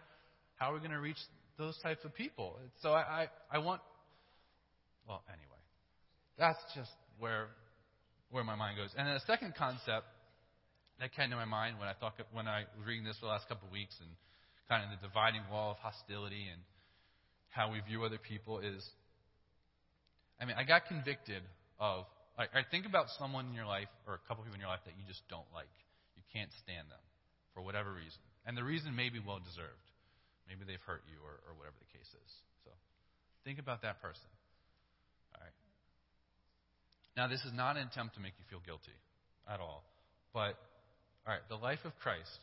how 0.55 0.71
are 0.71 0.73
we 0.73 0.79
gonna 0.79 1.01
reach 1.01 1.19
those 1.57 1.77
types 1.83 2.05
of 2.05 2.15
people? 2.15 2.57
So 2.81 2.91
I, 2.91 3.27
I, 3.51 3.57
I 3.57 3.57
want 3.59 3.81
well, 5.07 5.23
anyway, 5.29 5.61
that's 6.37 6.59
just 6.75 6.91
where 7.19 7.47
where 8.31 8.43
my 8.43 8.55
mind 8.55 8.77
goes. 8.77 8.89
And 8.97 9.07
then 9.07 9.15
the 9.15 9.27
second 9.27 9.55
concept 9.55 10.05
that 10.99 11.13
came 11.13 11.29
to 11.29 11.35
my 11.35 11.45
mind 11.45 11.79
when 11.79 11.87
I 11.87 11.93
thought 11.93 12.13
when 12.31 12.47
I 12.47 12.65
was 12.77 12.85
reading 12.87 13.05
this 13.05 13.15
for 13.19 13.27
the 13.27 13.33
last 13.33 13.47
couple 13.47 13.67
of 13.67 13.73
weeks 13.73 13.95
and 14.01 14.09
kind 14.67 14.83
of 14.83 14.89
the 14.97 15.07
dividing 15.07 15.41
wall 15.51 15.71
of 15.71 15.79
hostility 15.79 16.49
and 16.49 16.59
how 17.53 17.71
we 17.71 17.79
view 17.87 18.03
other 18.03 18.19
people 18.19 18.59
is 18.59 18.83
I 20.39 20.43
mean, 20.43 20.59
I 20.59 20.67
got 20.67 20.87
convicted 20.87 21.43
of 21.79 22.03
like 22.37 22.51
I 22.51 22.67
think 22.67 22.85
about 22.85 23.07
someone 23.15 23.47
in 23.47 23.55
your 23.55 23.67
life 23.67 23.91
or 24.03 24.19
a 24.19 24.23
couple 24.27 24.43
people 24.43 24.55
in 24.55 24.63
your 24.63 24.71
life 24.71 24.83
that 24.83 24.99
you 24.99 25.05
just 25.07 25.23
don't 25.31 25.47
like. 25.55 25.71
You 26.19 26.23
can't 26.35 26.51
stand 26.63 26.91
them 26.91 27.03
for 27.55 27.63
whatever 27.63 27.95
reason. 27.95 28.19
And 28.43 28.57
the 28.59 28.63
reason 28.63 28.91
may 28.91 29.07
be 29.07 29.23
well 29.23 29.39
deserved. 29.39 29.87
Maybe 30.45 30.67
they've 30.67 30.83
hurt 30.83 31.01
you 31.07 31.17
or, 31.23 31.39
or 31.47 31.55
whatever 31.57 31.79
the 31.79 31.89
case 31.95 32.11
is. 32.11 32.31
So 32.67 32.69
think 33.47 33.57
about 33.57 33.81
that 33.87 34.03
person. 34.03 34.27
Now, 37.15 37.27
this 37.27 37.39
is 37.47 37.53
not 37.55 37.77
an 37.77 37.87
attempt 37.87 38.15
to 38.15 38.21
make 38.21 38.33
you 38.37 38.45
feel 38.49 38.59
guilty 38.65 38.95
at 39.47 39.59
all. 39.59 39.83
But, 40.33 40.59
all 41.23 41.31
right, 41.31 41.45
the 41.47 41.55
life 41.55 41.79
of 41.85 41.95
Christ. 42.03 42.39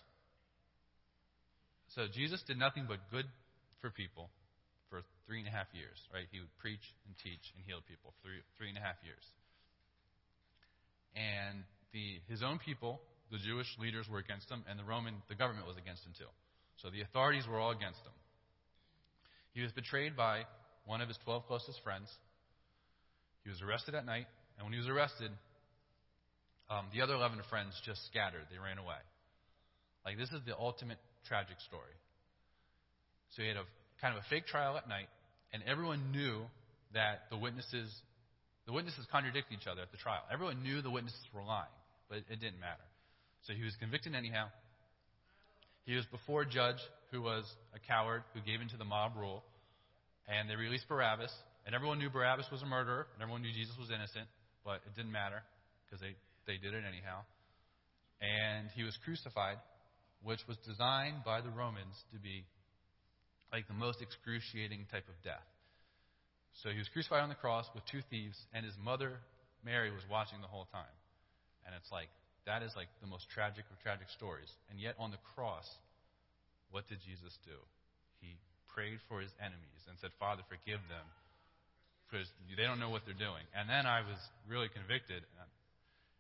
So, 1.95 2.09
Jesus 2.09 2.41
did 2.49 2.57
nothing 2.57 2.87
but 2.89 2.99
good 3.11 3.27
for 3.85 3.91
people 3.91 4.31
for 4.89 5.03
three 5.27 5.41
and 5.41 5.49
a 5.49 5.53
half 5.53 5.69
years, 5.77 6.01
right? 6.09 6.25
He 6.33 6.41
would 6.41 6.53
preach 6.57 6.83
and 7.05 7.13
teach 7.21 7.45
and 7.53 7.61
heal 7.69 7.85
people 7.85 8.17
for 8.17 8.29
three, 8.29 8.41
three 8.57 8.69
and 8.73 8.79
a 8.79 8.81
half 8.81 8.97
years. 9.05 9.25
And 11.13 11.69
the, 11.93 12.25
his 12.33 12.41
own 12.41 12.57
people, 12.57 13.01
the 13.29 13.37
Jewish 13.37 13.69
leaders, 13.77 14.09
were 14.09 14.25
against 14.25 14.49
him, 14.49 14.65
and 14.65 14.81
the 14.81 14.85
Roman, 14.85 15.21
the 15.29 15.37
government 15.37 15.69
was 15.69 15.77
against 15.77 16.01
him 16.09 16.17
too. 16.17 16.29
So 16.81 16.89
the 16.89 17.03
authorities 17.05 17.45
were 17.45 17.61
all 17.61 17.77
against 17.77 18.01
him. 18.01 18.17
He 19.53 19.61
was 19.61 19.73
betrayed 19.73 20.17
by 20.17 20.49
one 20.87 21.05
of 21.05 21.09
his 21.09 21.19
12 21.25 21.45
closest 21.47 21.77
friends. 21.85 22.09
He 23.45 23.51
was 23.51 23.61
arrested 23.61 23.95
at 23.95 24.07
night 24.07 24.27
and 24.63 24.71
when 24.71 24.79
he 24.79 24.79
was 24.79 24.87
arrested, 24.87 25.35
um, 26.71 26.87
the 26.95 27.03
other 27.03 27.15
11 27.19 27.43
friends 27.51 27.75
just 27.83 28.07
scattered. 28.07 28.47
They 28.47 28.63
ran 28.63 28.79
away. 28.79 29.03
Like, 30.07 30.19
this 30.19 30.31
is 30.31 30.39
the 30.47 30.55
ultimate 30.55 31.03
tragic 31.27 31.59
story. 31.67 31.99
So 33.35 33.43
he 33.43 33.49
had 33.49 33.59
a 33.59 33.67
kind 33.99 34.15
of 34.15 34.23
a 34.23 34.27
fake 34.31 34.47
trial 34.47 34.79
at 34.79 34.87
night, 34.89 35.11
and 35.53 35.67
everyone 35.67 36.15
knew 36.15 36.47
that 36.95 37.27
the 37.31 37.37
witnesses 37.37 37.91
the 38.67 38.73
witnesses 38.73 39.03
contradicted 39.11 39.59
each 39.59 39.67
other 39.67 39.83
at 39.83 39.91
the 39.91 39.99
trial. 39.99 40.23
Everyone 40.31 40.63
knew 40.63 40.79
the 40.83 40.91
witnesses 40.91 41.19
were 41.35 41.43
lying, 41.43 41.75
but 42.09 42.23
it 42.31 42.39
didn't 42.39 42.63
matter. 42.63 42.87
So 43.43 43.55
he 43.55 43.65
was 43.65 43.75
convicted 43.83 44.15
anyhow. 44.15 44.47
He 45.83 45.99
was 45.99 46.07
before 46.15 46.43
a 46.43 46.47
judge 46.47 46.79
who 47.11 47.23
was 47.23 47.43
a 47.75 47.81
coward 47.83 48.23
who 48.35 48.41
gave 48.41 48.61
in 48.63 48.69
to 48.71 48.77
the 48.77 48.87
mob 48.87 49.19
rule, 49.19 49.43
and 50.31 50.49
they 50.49 50.55
released 50.55 50.87
Barabbas. 50.89 51.35
And 51.67 51.75
everyone 51.75 51.99
knew 51.99 52.09
Barabbas 52.09 52.47
was 52.53 52.63
a 52.63 52.67
murderer, 52.67 53.07
and 53.15 53.23
everyone 53.23 53.43
knew 53.43 53.51
Jesus 53.51 53.75
was 53.79 53.91
innocent, 53.91 54.31
but 54.65 54.81
it 54.87 54.95
didn't 54.97 55.13
matter 55.13 55.43
because 55.85 56.01
they, 56.01 56.15
they 56.47 56.59
did 56.59 56.75
it 56.75 56.85
anyhow. 56.87 57.23
And 58.23 58.71
he 58.75 58.83
was 58.83 58.97
crucified, 59.05 59.59
which 60.23 60.41
was 60.47 60.57
designed 60.67 61.25
by 61.25 61.41
the 61.41 61.51
Romans 61.51 61.99
to 62.15 62.19
be 62.19 62.47
like 63.53 63.67
the 63.69 63.77
most 63.77 64.01
excruciating 64.01 64.87
type 64.91 65.05
of 65.11 65.19
death. 65.23 65.45
So 66.63 66.71
he 66.71 66.79
was 66.79 66.89
crucified 66.89 67.23
on 67.23 67.29
the 67.29 67.39
cross 67.39 67.67
with 67.75 67.85
two 67.89 68.01
thieves, 68.09 68.37
and 68.53 68.65
his 68.65 68.77
mother, 68.81 69.19
Mary, 69.65 69.91
was 69.91 70.05
watching 70.09 70.41
the 70.41 70.49
whole 70.49 70.69
time. 70.71 70.97
And 71.67 71.75
it's 71.77 71.91
like, 71.91 72.09
that 72.47 72.63
is 72.63 72.73
like 72.77 72.89
the 73.01 73.09
most 73.09 73.29
tragic 73.31 73.65
of 73.71 73.77
tragic 73.81 74.11
stories. 74.13 74.51
And 74.71 74.79
yet 74.79 74.95
on 74.99 75.11
the 75.11 75.23
cross, 75.35 75.67
what 76.71 76.89
did 76.89 76.99
Jesus 77.05 77.33
do? 77.45 77.57
He 78.21 78.37
prayed 78.73 78.99
for 79.09 79.21
his 79.21 79.33
enemies 79.41 79.83
and 79.89 79.97
said, 80.01 80.11
Father, 80.19 80.43
forgive 80.49 80.81
them, 80.89 81.07
because 82.13 82.29
they 82.53 82.69
don't 82.69 82.77
know 82.77 82.93
what 82.93 83.09
they're 83.09 83.17
doing. 83.17 83.41
And 83.57 83.65
then 83.65 83.89
I 83.89 84.05
was 84.05 84.21
really 84.45 84.69
convicted, 84.69 85.25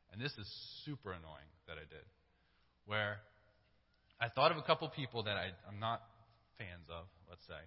and 0.08 0.16
this 0.16 0.32
is 0.40 0.48
super 0.88 1.12
annoying 1.12 1.52
that 1.68 1.76
I 1.76 1.84
did, 1.84 2.08
where 2.88 3.20
I 4.16 4.32
thought 4.32 4.50
of 4.50 4.56
a 4.56 4.64
couple 4.64 4.88
people 4.88 5.28
that 5.28 5.36
I, 5.36 5.52
I'm 5.68 5.76
not 5.76 6.00
fans 6.56 6.88
of, 6.88 7.04
let's 7.28 7.44
say, 7.44 7.60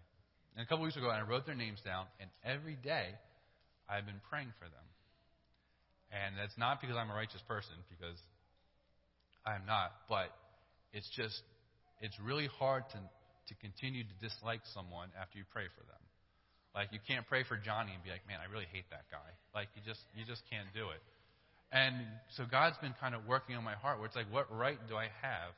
and 0.58 0.64
a 0.64 0.68
couple 0.68 0.86
weeks 0.86 0.96
ago, 0.98 1.10
I 1.10 1.22
wrote 1.22 1.46
their 1.46 1.56
names 1.56 1.84
down, 1.86 2.08
and 2.20 2.30
every 2.42 2.80
day 2.80 3.14
I've 3.90 4.08
been 4.08 4.24
praying 4.32 4.56
for 4.58 4.66
them. 4.66 4.88
And 6.16 6.40
that's 6.40 6.56
not 6.58 6.80
because 6.80 6.96
I'm 6.96 7.12
a 7.12 7.14
righteous 7.14 7.44
person, 7.46 7.76
because 7.92 8.16
I'm 9.46 9.68
not, 9.68 9.92
but 10.08 10.32
it's 10.94 11.10
just, 11.12 11.44
it's 12.00 12.16
really 12.24 12.48
hard 12.48 12.88
to, 12.96 12.98
to 12.98 13.54
continue 13.60 14.08
to 14.08 14.16
dislike 14.24 14.62
someone 14.74 15.12
after 15.20 15.38
you 15.38 15.44
pray 15.52 15.68
for 15.76 15.84
them. 15.84 16.05
Like 16.76 16.92
you 16.92 17.00
can't 17.08 17.26
pray 17.26 17.48
for 17.48 17.56
Johnny 17.56 17.96
and 17.96 18.04
be 18.04 18.12
like, 18.12 18.28
man, 18.28 18.44
I 18.44 18.52
really 18.52 18.68
hate 18.70 18.86
that 18.92 19.08
guy. 19.08 19.32
Like 19.56 19.72
you 19.80 19.82
just, 19.88 20.04
you 20.12 20.28
just 20.28 20.44
can't 20.52 20.68
do 20.76 20.92
it. 20.92 21.00
And 21.72 21.96
so 22.36 22.44
God's 22.44 22.78
been 22.84 22.94
kind 23.00 23.16
of 23.16 23.26
working 23.26 23.56
on 23.56 23.64
my 23.64 23.80
heart 23.80 23.98
where 23.98 24.06
it's 24.06 24.16
like, 24.16 24.30
what 24.30 24.52
right 24.52 24.78
do 24.92 24.96
I 24.96 25.08
have 25.24 25.56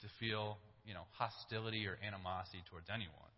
to 0.00 0.08
feel, 0.18 0.56
you 0.88 0.96
know, 0.96 1.04
hostility 1.12 1.86
or 1.86 2.00
animosity 2.00 2.64
towards 2.72 2.88
anyone? 2.88 3.32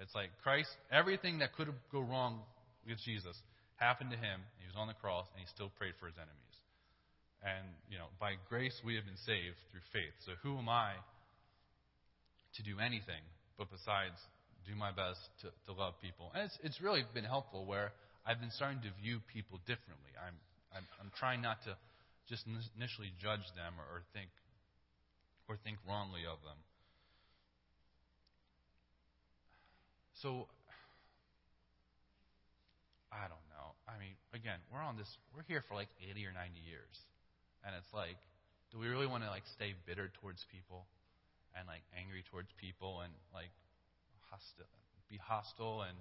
It's 0.00 0.14
like 0.14 0.30
Christ, 0.42 0.70
everything 0.90 1.38
that 1.42 1.54
could 1.54 1.70
go 1.90 2.00
wrong 2.00 2.42
with 2.86 2.98
Jesus 3.02 3.34
happened 3.76 4.10
to 4.10 4.16
him. 4.16 4.42
He 4.58 4.66
was 4.66 4.74
on 4.74 4.88
the 4.88 4.98
cross, 4.98 5.26
and 5.34 5.38
he 5.38 5.46
still 5.46 5.70
prayed 5.78 5.94
for 6.02 6.06
his 6.06 6.18
enemies. 6.18 6.56
And, 7.44 7.66
you 7.90 7.98
know, 7.98 8.10
by 8.18 8.34
grace 8.48 8.74
we 8.82 8.96
have 8.96 9.04
been 9.04 9.20
saved 9.22 9.58
through 9.70 9.84
faith. 9.92 10.14
So 10.24 10.32
who 10.42 10.58
am 10.58 10.68
I 10.68 10.98
to 12.56 12.62
do 12.62 12.78
anything 12.80 13.22
but 13.58 13.70
besides 13.70 14.18
do 14.66 14.74
my 14.74 14.90
best 14.90 15.20
to, 15.42 15.52
to 15.66 15.72
love 15.72 15.94
people? 16.00 16.32
And 16.34 16.44
it's, 16.44 16.58
it's 16.62 16.80
really 16.80 17.04
been 17.12 17.24
helpful 17.24 17.64
where 17.64 17.92
I've 18.26 18.40
been 18.40 18.52
starting 18.52 18.80
to 18.82 18.90
view 19.02 19.20
people 19.32 19.60
differently. 19.68 20.12
I'm, 20.16 20.36
I'm, 20.74 20.86
I'm 21.00 21.10
trying 21.18 21.42
not 21.42 21.62
to 21.64 21.76
just 22.28 22.44
initially 22.76 23.12
judge 23.20 23.44
them 23.54 23.76
or, 23.76 23.84
or 23.84 24.00
think 24.16 24.32
or 25.48 25.60
think 25.60 25.76
wrongly 25.84 26.24
of 26.24 26.40
them. 26.40 26.56
So, 30.24 30.48
I 33.12 33.28
don't 33.28 33.44
know. 33.52 33.76
I 33.84 34.00
mean, 34.00 34.16
again, 34.32 34.56
we're 34.72 34.80
on 34.80 34.96
this, 34.96 35.10
we're 35.36 35.44
here 35.44 35.60
for 35.68 35.76
like 35.76 35.92
80 36.00 36.24
or 36.24 36.32
90 36.32 36.56
years. 36.64 36.96
And 37.60 37.76
it's 37.76 37.92
like, 37.92 38.16
do 38.72 38.80
we 38.80 38.88
really 38.88 39.06
want 39.06 39.22
to 39.22 39.28
like 39.28 39.44
stay 39.52 39.76
bitter 39.84 40.08
towards 40.20 40.40
people 40.48 40.88
and 41.52 41.68
like 41.68 41.84
angry 41.92 42.24
towards 42.32 42.48
people 42.56 43.04
and 43.04 43.12
like 43.36 43.52
hostile, 44.34 44.66
be 45.10 45.18
hostile 45.22 45.86
and, 45.86 45.98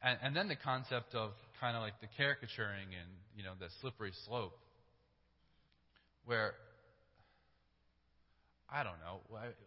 and, 0.00 0.16
and 0.22 0.32
then 0.36 0.48
the 0.48 0.56
concept 0.56 1.14
of 1.14 1.36
kind 1.60 1.76
of 1.76 1.82
like 1.82 2.00
the 2.00 2.08
caricaturing 2.16 2.88
and, 2.96 3.10
you 3.36 3.44
know, 3.44 3.52
the 3.58 3.68
slippery 3.80 4.12
slope 4.24 4.56
where, 6.24 6.54
I 8.70 8.84
don't 8.84 9.00
know, 9.04 9.20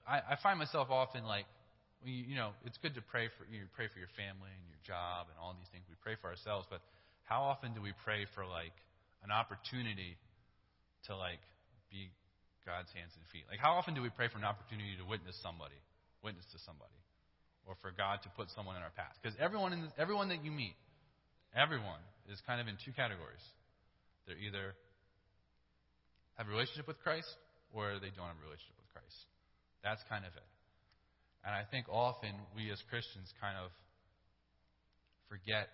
I, 0.08 0.34
I 0.34 0.36
find 0.42 0.58
myself 0.58 0.90
often 0.90 1.26
like, 1.26 1.46
you 2.02 2.34
know, 2.34 2.58
it's 2.66 2.78
good 2.82 2.98
to 2.98 3.04
pray 3.14 3.30
for 3.38 3.46
you 3.46 3.70
pray 3.78 3.86
for 3.94 4.02
your 4.02 4.10
family 4.18 4.50
and 4.50 4.64
your 4.66 4.82
job 4.82 5.30
and 5.30 5.38
all 5.38 5.54
these 5.54 5.70
things. 5.70 5.86
We 5.86 5.94
pray 6.02 6.18
for 6.18 6.34
ourselves, 6.34 6.66
but 6.66 6.82
how 7.30 7.46
often 7.46 7.78
do 7.78 7.82
we 7.82 7.94
pray 8.02 8.26
for 8.34 8.42
like 8.42 8.74
an 9.22 9.30
opportunity 9.30 10.18
to 11.06 11.14
like 11.14 11.42
be 11.94 12.10
God's 12.66 12.90
hands 12.98 13.14
and 13.14 13.22
feet? 13.30 13.46
Like 13.54 13.62
how 13.62 13.78
often 13.78 13.94
do 13.94 14.02
we 14.02 14.10
pray 14.10 14.34
for 14.34 14.42
an 14.42 14.50
opportunity 14.50 14.98
to 14.98 15.06
witness 15.06 15.38
somebody, 15.46 15.78
witness 16.26 16.46
to 16.54 16.60
somebody, 16.66 16.98
or 17.68 17.76
for 17.82 17.92
God 17.92 18.20
to 18.24 18.30
put 18.34 18.50
someone 18.56 18.76
in 18.76 18.84
our 18.84 18.94
path? 18.94 19.14
Because 19.22 19.38
everyone 19.40 19.74
in 19.74 19.82
the, 19.86 19.90
everyone 19.98 20.30
that 20.30 20.44
you 20.44 20.52
meet, 20.52 20.76
everyone 21.56 22.02
is 22.32 22.42
kind 22.46 22.60
of 22.62 22.68
in 22.68 22.76
two 22.84 22.92
categories. 22.92 23.44
They're 24.26 24.40
either 24.40 24.74
have 26.38 26.48
a 26.48 26.52
relationship 26.52 26.88
with 26.88 27.00
Christ 27.02 27.30
or 27.74 28.00
they 28.00 28.10
don't 28.14 28.28
have 28.28 28.40
a 28.40 28.46
relationship 28.46 28.78
with 28.78 28.90
Christ. 28.94 29.18
That's 29.84 30.02
kind 30.10 30.26
of 30.26 30.34
it. 30.34 30.50
And 31.46 31.54
I 31.54 31.66
think 31.70 31.90
often 31.90 32.32
we 32.54 32.70
as 32.70 32.78
Christians 32.90 33.34
kind 33.42 33.58
of 33.58 33.74
forget 35.30 35.70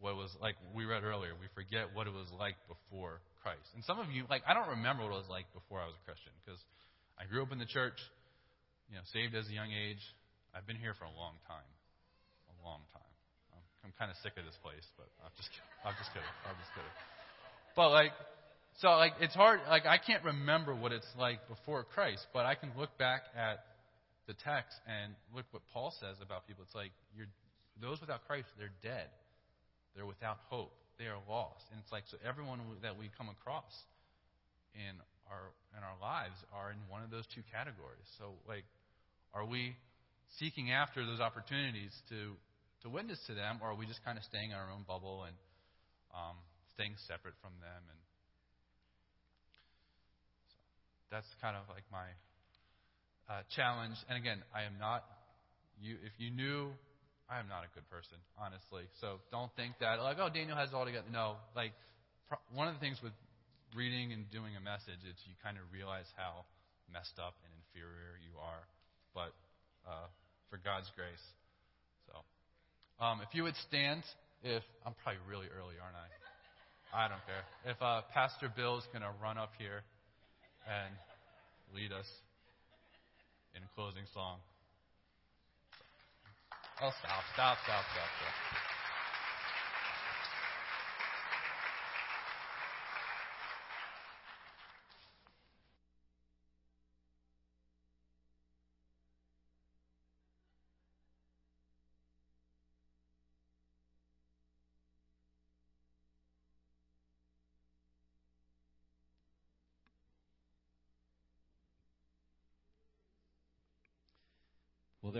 what 0.00 0.12
it 0.12 0.20
was 0.20 0.32
like 0.40 0.56
we 0.76 0.84
read 0.84 1.04
earlier. 1.04 1.32
We 1.40 1.48
forget 1.56 1.88
what 1.96 2.06
it 2.06 2.12
was 2.12 2.28
like 2.36 2.56
before 2.68 3.24
Christ. 3.40 3.64
And 3.72 3.84
some 3.84 4.02
of 4.02 4.12
you, 4.12 4.28
like, 4.28 4.42
I 4.44 4.52
don't 4.52 4.82
remember 4.82 5.06
what 5.06 5.16
it 5.16 5.22
was 5.24 5.32
like 5.32 5.48
before 5.56 5.80
I 5.80 5.86
was 5.88 5.96
a 5.96 6.04
Christian 6.04 6.34
because 6.44 6.60
I 7.16 7.24
grew 7.24 7.40
up 7.40 7.52
in 7.52 7.62
the 7.62 7.70
church, 7.70 7.96
you 8.92 8.98
know, 9.00 9.04
saved 9.14 9.32
as 9.32 9.48
a 9.48 9.54
young 9.54 9.72
age. 9.72 10.02
I've 10.56 10.64
been 10.64 10.80
here 10.80 10.96
for 10.96 11.04
a 11.04 11.12
long 11.12 11.36
time. 11.44 11.68
A 12.48 12.56
long 12.64 12.80
time. 12.96 13.12
I'm, 13.52 13.60
I'm 13.84 13.92
kind 14.00 14.08
of 14.08 14.16
sick 14.24 14.32
of 14.40 14.48
this 14.48 14.56
place, 14.64 14.88
but 14.96 15.04
I'm 15.20 15.34
just 15.36 15.52
kidding. 15.52 15.68
I'm 15.84 15.96
just 16.00 16.10
kidding. 16.16 16.34
I'm 16.48 16.56
just 16.56 16.72
kidding. 16.72 16.96
But, 17.76 17.92
like, 17.92 18.16
so, 18.80 18.88
like, 18.96 19.20
it's 19.20 19.36
hard. 19.36 19.60
Like, 19.68 19.84
I 19.84 20.00
can't 20.00 20.24
remember 20.24 20.72
what 20.72 20.96
it's 20.96 21.06
like 21.20 21.44
before 21.52 21.84
Christ, 21.84 22.24
but 22.32 22.48
I 22.48 22.56
can 22.56 22.72
look 22.72 22.96
back 22.96 23.28
at 23.36 23.68
the 24.24 24.32
text 24.32 24.72
and 24.88 25.12
look 25.36 25.44
what 25.52 25.60
Paul 25.76 25.92
says 26.00 26.16
about 26.24 26.48
people. 26.48 26.64
It's 26.64 26.74
like 26.74 26.90
you're, 27.12 27.28
those 27.76 28.00
without 28.00 28.24
Christ, 28.24 28.48
they're 28.56 28.74
dead. 28.80 29.12
They're 29.94 30.08
without 30.08 30.40
hope. 30.48 30.72
They 30.98 31.06
are 31.06 31.20
lost. 31.28 31.64
And 31.70 31.80
it's 31.84 31.92
like 31.92 32.04
so 32.08 32.16
everyone 32.24 32.60
that 32.80 32.96
we 32.96 33.12
come 33.16 33.28
across 33.28 33.72
in 34.72 34.96
our 35.28 35.52
in 35.76 35.84
our 35.84 35.96
lives 36.00 36.36
are 36.52 36.72
in 36.72 36.80
one 36.88 37.04
of 37.04 37.10
those 37.12 37.24
two 37.34 37.44
categories. 37.52 38.08
So 38.16 38.36
like, 38.48 38.64
are 39.32 39.44
we 39.44 39.76
seeking 40.38 40.70
after 40.70 41.04
those 41.06 41.20
opportunities 41.20 41.92
to 42.10 42.36
to 42.82 42.90
witness 42.92 43.18
to 43.26 43.34
them, 43.34 43.58
or 43.62 43.72
are 43.72 43.78
we 43.78 43.86
just 43.86 44.04
kind 44.04 44.18
of 44.18 44.24
staying 44.24 44.50
in 44.50 44.56
our 44.56 44.70
own 44.70 44.84
bubble 44.86 45.24
and 45.24 45.36
um, 46.12 46.36
staying 46.74 46.94
separate 47.08 47.34
from 47.40 47.56
them? 47.58 47.82
And 47.88 48.00
so 51.08 51.16
that's 51.16 51.30
kind 51.40 51.56
of 51.56 51.64
like 51.72 51.88
my 51.90 52.08
uh, 53.32 53.42
challenge. 53.56 53.96
And 54.08 54.18
again, 54.18 54.42
I 54.54 54.68
am 54.68 54.78
not 54.78 55.02
you. 55.80 55.96
If 56.04 56.14
you 56.18 56.30
knew, 56.30 56.70
I 57.26 57.40
am 57.40 57.48
not 57.48 57.66
a 57.66 57.70
good 57.74 57.88
person, 57.90 58.18
honestly. 58.38 58.86
So 59.00 59.18
don't 59.34 59.50
think 59.56 59.74
that 59.80 59.98
like, 59.98 60.18
oh, 60.20 60.30
Daniel 60.30 60.56
has 60.56 60.70
it 60.70 60.76
all 60.76 60.86
together. 60.86 61.08
No, 61.10 61.40
like 61.56 61.72
pro- 62.28 62.42
one 62.54 62.68
of 62.68 62.74
the 62.74 62.82
things 62.82 63.00
with 63.02 63.16
reading 63.74 64.12
and 64.12 64.30
doing 64.30 64.54
a 64.54 64.62
message 64.62 65.02
is 65.02 65.16
you 65.26 65.34
kind 65.42 65.58
of 65.58 65.64
realize 65.74 66.06
how 66.14 66.46
messed 66.86 67.18
up 67.18 67.34
and 67.42 67.50
inferior 67.66 68.14
you 68.22 68.38
are. 68.38 68.62
But 69.10 69.34
uh, 69.86 70.06
for 70.50 70.58
God's 70.58 70.90
grace. 70.94 71.22
So, 72.06 73.04
um, 73.04 73.20
if 73.22 73.34
you 73.34 73.42
would 73.42 73.56
stand, 73.66 74.02
if 74.42 74.62
I'm 74.84 74.94
probably 75.02 75.20
really 75.28 75.46
early, 75.48 75.74
aren't 75.82 75.96
I? 75.96 76.08
I 76.94 77.08
don't 77.08 77.22
care. 77.26 77.44
If 77.66 77.80
uh, 77.82 78.02
Pastor 78.12 78.52
Bill 78.54 78.78
is 78.78 78.84
going 78.92 79.02
to 79.02 79.12
run 79.22 79.38
up 79.38 79.52
here 79.58 79.82
and 80.66 80.94
lead 81.74 81.92
us 81.92 82.06
in 83.54 83.62
a 83.62 83.70
closing 83.74 84.04
song. 84.14 84.38
Oh, 86.82 86.92
stop, 87.00 87.24
stop, 87.32 87.56
stop, 87.64 87.84
stop, 87.92 88.10
stop. 88.20 88.75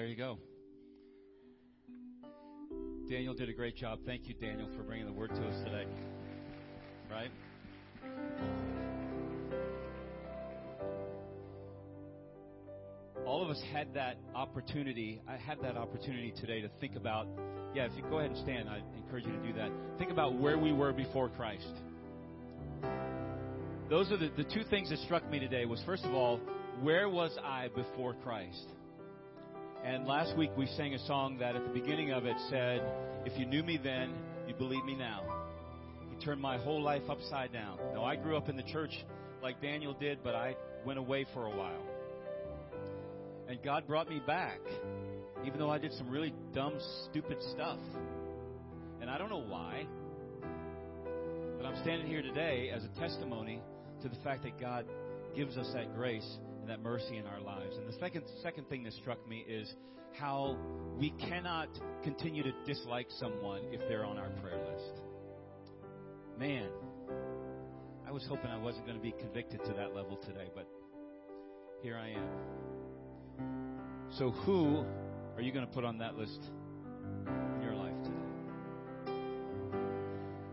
There 0.06 0.12
you 0.12 0.16
go. 0.16 0.38
Daniel 3.10 3.34
did 3.34 3.48
a 3.48 3.52
great 3.52 3.74
job. 3.74 3.98
Thank 4.06 4.28
you, 4.28 4.34
Daniel, 4.34 4.68
for 4.76 4.84
bringing 4.84 5.04
the 5.04 5.12
word 5.12 5.30
to 5.30 5.42
us 5.44 5.64
today. 5.64 5.84
Right? 7.10 7.30
All 13.26 13.42
of 13.42 13.50
us 13.50 13.60
had 13.72 13.94
that 13.94 14.18
opportunity. 14.32 15.20
I 15.28 15.36
had 15.38 15.60
that 15.62 15.76
opportunity 15.76 16.32
today 16.40 16.60
to 16.60 16.68
think 16.80 16.94
about. 16.94 17.26
Yeah, 17.74 17.86
if 17.86 17.92
you 17.96 18.04
go 18.08 18.20
ahead 18.20 18.30
and 18.30 18.38
stand, 18.38 18.68
I 18.68 18.82
encourage 18.96 19.24
you 19.24 19.32
to 19.32 19.42
do 19.44 19.52
that. 19.54 19.72
Think 19.98 20.12
about 20.12 20.38
where 20.38 20.56
we 20.56 20.72
were 20.72 20.92
before 20.92 21.30
Christ. 21.30 21.66
Those 23.90 24.12
are 24.12 24.18
the, 24.18 24.30
the 24.36 24.44
two 24.44 24.62
things 24.70 24.90
that 24.90 25.00
struck 25.00 25.28
me 25.28 25.40
today 25.40 25.64
was 25.64 25.82
first 25.84 26.04
of 26.04 26.14
all, 26.14 26.38
where 26.80 27.08
was 27.08 27.36
I 27.44 27.70
before 27.74 28.14
Christ? 28.22 28.68
And 29.84 30.06
last 30.06 30.36
week 30.36 30.50
we 30.56 30.66
sang 30.76 30.94
a 30.94 31.06
song 31.06 31.38
that 31.38 31.56
at 31.56 31.62
the 31.64 31.72
beginning 31.72 32.10
of 32.12 32.26
it 32.26 32.36
said, 32.50 32.82
If 33.24 33.38
you 33.38 33.46
knew 33.46 33.62
me 33.62 33.78
then, 33.82 34.14
you 34.48 34.54
believe 34.54 34.84
me 34.84 34.96
now. 34.96 35.22
He 36.10 36.24
turned 36.24 36.40
my 36.40 36.58
whole 36.58 36.82
life 36.82 37.02
upside 37.08 37.52
down. 37.52 37.78
Now, 37.94 38.04
I 38.04 38.16
grew 38.16 38.36
up 38.36 38.48
in 38.48 38.56
the 38.56 38.62
church 38.64 38.92
like 39.42 39.60
Daniel 39.60 39.94
did, 39.94 40.18
but 40.24 40.34
I 40.34 40.56
went 40.84 40.98
away 40.98 41.26
for 41.34 41.46
a 41.46 41.50
while. 41.50 41.82
And 43.48 43.62
God 43.62 43.86
brought 43.86 44.08
me 44.08 44.20
back, 44.26 44.58
even 45.44 45.58
though 45.58 45.70
I 45.70 45.78
did 45.78 45.92
some 45.94 46.10
really 46.10 46.34
dumb, 46.52 46.78
stupid 47.10 47.38
stuff. 47.52 47.78
And 49.00 49.08
I 49.08 49.18
don't 49.18 49.30
know 49.30 49.44
why. 49.46 49.86
But 51.56 51.66
I'm 51.66 51.80
standing 51.82 52.08
here 52.08 52.22
today 52.22 52.70
as 52.74 52.82
a 52.84 53.00
testimony 53.00 53.60
to 54.02 54.08
the 54.08 54.16
fact 54.24 54.42
that 54.42 54.58
God 54.60 54.84
gives 55.34 55.56
us 55.56 55.70
that 55.74 55.94
grace 55.94 56.38
and 56.66 56.72
that 56.72 56.82
mercy 56.82 57.16
in 57.16 57.26
our 57.26 57.40
lives. 57.40 57.76
And 57.76 57.86
the 57.86 57.96
second 58.00 58.24
second 58.42 58.68
thing 58.68 58.82
that 58.82 58.92
struck 58.94 59.24
me 59.28 59.44
is 59.48 59.72
how 60.18 60.56
we 60.98 61.10
cannot 61.10 61.68
continue 62.02 62.42
to 62.42 62.52
dislike 62.66 63.06
someone 63.20 63.62
if 63.70 63.80
they're 63.88 64.04
on 64.04 64.18
our 64.18 64.30
prayer 64.42 64.58
list. 64.72 65.02
Man, 66.36 66.68
I 68.06 68.10
was 68.10 68.26
hoping 68.28 68.50
I 68.50 68.58
wasn't 68.58 68.84
going 68.86 68.96
to 68.98 69.02
be 69.02 69.12
convicted 69.12 69.64
to 69.64 69.72
that 69.74 69.94
level 69.94 70.16
today, 70.16 70.50
but 70.56 70.66
here 71.82 71.96
I 71.96 72.08
am. 72.10 72.28
So 74.18 74.30
who 74.30 74.84
are 75.36 75.42
you 75.42 75.52
going 75.52 75.66
to 75.66 75.72
put 75.72 75.84
on 75.84 75.98
that 75.98 76.16
list 76.16 76.40
in 77.28 77.62
your 77.62 77.74
life 77.74 77.94
today? 78.02 78.16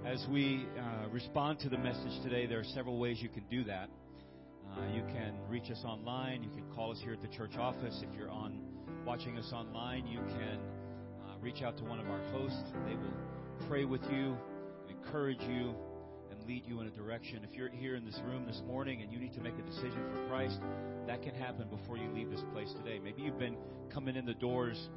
As 0.05 0.27
we 0.29 0.67
uh, 0.77 1.09
respond 1.09 1.59
to 1.61 1.69
the 1.69 1.77
message 1.79 2.21
today, 2.21 2.45
there 2.45 2.59
are 2.59 2.65
several 2.75 2.99
ways 2.99 3.17
you 3.19 3.29
can 3.29 3.45
do 3.49 3.63
that. 3.63 3.89
Uh, 4.75 4.81
you 4.91 5.03
can 5.13 5.35
reach 5.47 5.69
us 5.69 5.83
online. 5.85 6.41
You 6.41 6.49
can 6.49 6.63
call 6.73 6.91
us 6.91 6.99
here 7.03 7.13
at 7.13 7.21
the 7.21 7.27
church 7.27 7.55
office. 7.57 8.01
If 8.01 8.17
you're 8.17 8.31
on 8.31 8.57
watching 9.05 9.37
us 9.37 9.51
online, 9.53 10.07
you 10.07 10.17
can 10.17 10.59
uh, 11.21 11.37
reach 11.41 11.61
out 11.61 11.77
to 11.77 11.83
one 11.83 11.99
of 11.99 12.07
our 12.07 12.21
hosts. 12.31 12.71
They 12.87 12.95
will 12.95 13.67
pray 13.67 13.85
with 13.85 14.01
you, 14.11 14.35
encourage 14.89 15.41
you, 15.41 15.75
and 16.31 16.47
lead 16.47 16.63
you 16.65 16.81
in 16.81 16.87
a 16.87 16.89
direction. 16.89 17.41
If 17.47 17.55
you're 17.55 17.69
here 17.69 17.95
in 17.95 18.03
this 18.03 18.19
room 18.25 18.47
this 18.47 18.61
morning 18.65 19.03
and 19.03 19.11
you 19.11 19.19
need 19.19 19.33
to 19.33 19.41
make 19.41 19.53
a 19.59 19.61
decision 19.61 20.03
for 20.11 20.27
Christ, 20.27 20.59
that 21.05 21.21
can 21.21 21.35
happen 21.35 21.67
before 21.69 21.97
you 21.97 22.09
leave 22.11 22.31
this 22.31 22.43
place 22.51 22.73
today. 22.77 22.99
Maybe 22.99 23.21
you've 23.21 23.37
been 23.37 23.57
coming 23.93 24.15
in 24.15 24.25
the 24.25 24.33
doors 24.33 24.89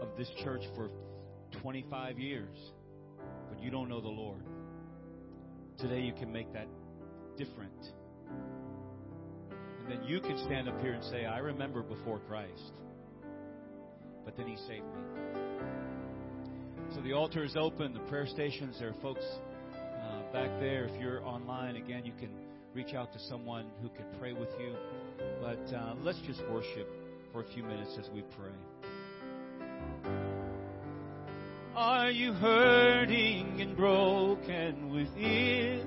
of 0.00 0.08
this 0.18 0.28
church 0.42 0.62
for 0.74 0.90
25 1.60 2.18
years, 2.18 2.56
but 3.48 3.62
you 3.62 3.70
don't 3.70 3.88
know 3.88 4.00
the 4.00 4.08
Lord. 4.08 4.42
Today 5.78 6.00
you 6.00 6.12
can 6.12 6.32
make 6.32 6.52
that 6.54 6.66
different. 7.36 7.72
Then 9.92 10.04
you 10.04 10.20
can 10.20 10.38
stand 10.38 10.70
up 10.70 10.80
here 10.80 10.94
and 10.94 11.04
say, 11.04 11.26
I 11.26 11.38
remember 11.38 11.82
before 11.82 12.18
Christ, 12.20 12.72
but 14.24 14.38
then 14.38 14.46
He 14.46 14.56
saved 14.56 14.86
me. 14.86 15.02
So 16.94 17.02
the 17.02 17.12
altar 17.12 17.44
is 17.44 17.56
open, 17.56 17.92
the 17.92 18.00
prayer 18.00 18.26
stations, 18.26 18.76
there 18.78 18.88
are 18.88 19.02
folks 19.02 19.24
uh, 19.74 20.32
back 20.32 20.48
there. 20.60 20.86
If 20.86 20.98
you're 20.98 21.22
online, 21.22 21.76
again, 21.76 22.06
you 22.06 22.12
can 22.18 22.30
reach 22.72 22.94
out 22.94 23.12
to 23.12 23.18
someone 23.28 23.66
who 23.82 23.90
can 23.90 24.06
pray 24.18 24.32
with 24.32 24.48
you. 24.58 24.74
But 25.42 25.74
uh, 25.74 25.94
let's 26.02 26.20
just 26.26 26.40
worship 26.50 26.88
for 27.30 27.42
a 27.42 27.48
few 27.52 27.62
minutes 27.62 27.94
as 27.98 28.08
we 28.14 28.22
pray. 28.38 28.50
Are 31.76 32.10
you 32.10 32.32
hurting 32.32 33.60
and 33.60 33.76
broken 33.76 34.90
within? 34.90 35.86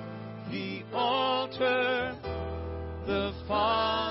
the 0.51 0.83
altar. 0.93 2.15
The 3.07 3.33
Father's 3.47 4.10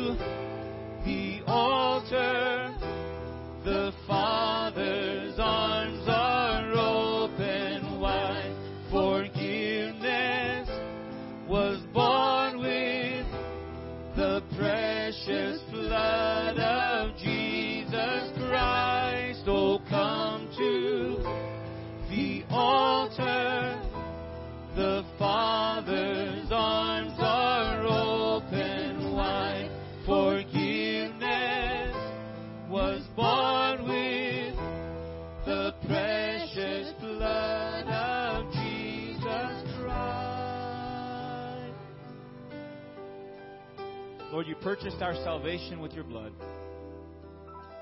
purchased 44.61 45.01
our 45.01 45.15
salvation 45.15 45.79
with 45.79 45.93
your 45.93 46.03
blood. 46.03 46.33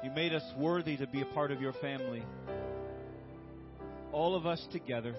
You 0.02 0.12
made 0.12 0.34
us 0.34 0.44
worthy 0.58 0.96
to 0.98 1.08
be 1.08 1.22
a 1.22 1.26
part 1.26 1.52
of 1.52 1.62
your 1.62 1.74
family. 1.74 2.24
All 4.14 4.34
of 4.36 4.46
us 4.46 4.66
together. 4.72 5.14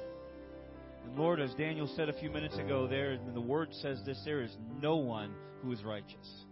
And 1.05 1.17
Lord, 1.17 1.39
as 1.39 1.53
Daniel 1.55 1.89
said 1.97 2.09
a 2.09 2.19
few 2.19 2.31
minutes 2.31 2.57
ago, 2.57 2.87
there, 2.87 3.13
and 3.13 3.37
the 3.37 3.41
word 3.41 3.69
says 3.83 4.01
this 4.07 4.21
there 4.25 4.43
is 4.43 4.57
no 4.81 4.97
one 4.97 5.35
who 5.63 5.71
is 5.73 5.85
righteous. 5.85 6.45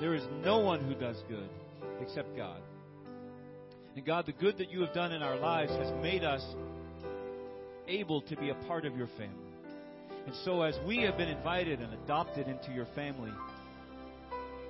There 0.00 0.14
is 0.14 0.22
no 0.42 0.58
one 0.58 0.82
who 0.82 0.94
does 0.94 1.16
good 1.28 1.48
except 2.00 2.36
God. 2.36 2.60
And 3.94 4.04
God, 4.04 4.26
the 4.26 4.32
good 4.32 4.58
that 4.58 4.70
you 4.70 4.80
have 4.80 4.94
done 4.94 5.12
in 5.12 5.22
our 5.22 5.36
lives 5.36 5.72
has 5.72 5.92
made 6.02 6.24
us 6.24 6.42
able 7.86 8.22
to 8.22 8.36
be 8.36 8.48
a 8.48 8.54
part 8.66 8.86
of 8.86 8.96
your 8.96 9.08
family. 9.18 9.52
And 10.26 10.34
so, 10.44 10.62
as 10.62 10.74
we 10.86 11.02
have 11.02 11.16
been 11.16 11.28
invited 11.28 11.80
and 11.80 11.94
adopted 11.94 12.48
into 12.48 12.72
your 12.72 12.86
family, 12.94 13.32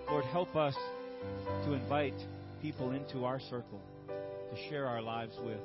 Lord, 0.08 0.24
help 0.26 0.54
us 0.54 0.74
to 1.64 1.72
invite 1.72 2.14
people 2.62 2.92
into 2.92 3.24
our 3.24 3.40
circle 3.50 3.80
to 4.08 4.68
share 4.70 4.86
our 4.86 5.02
lives 5.02 5.34
with. 5.44 5.58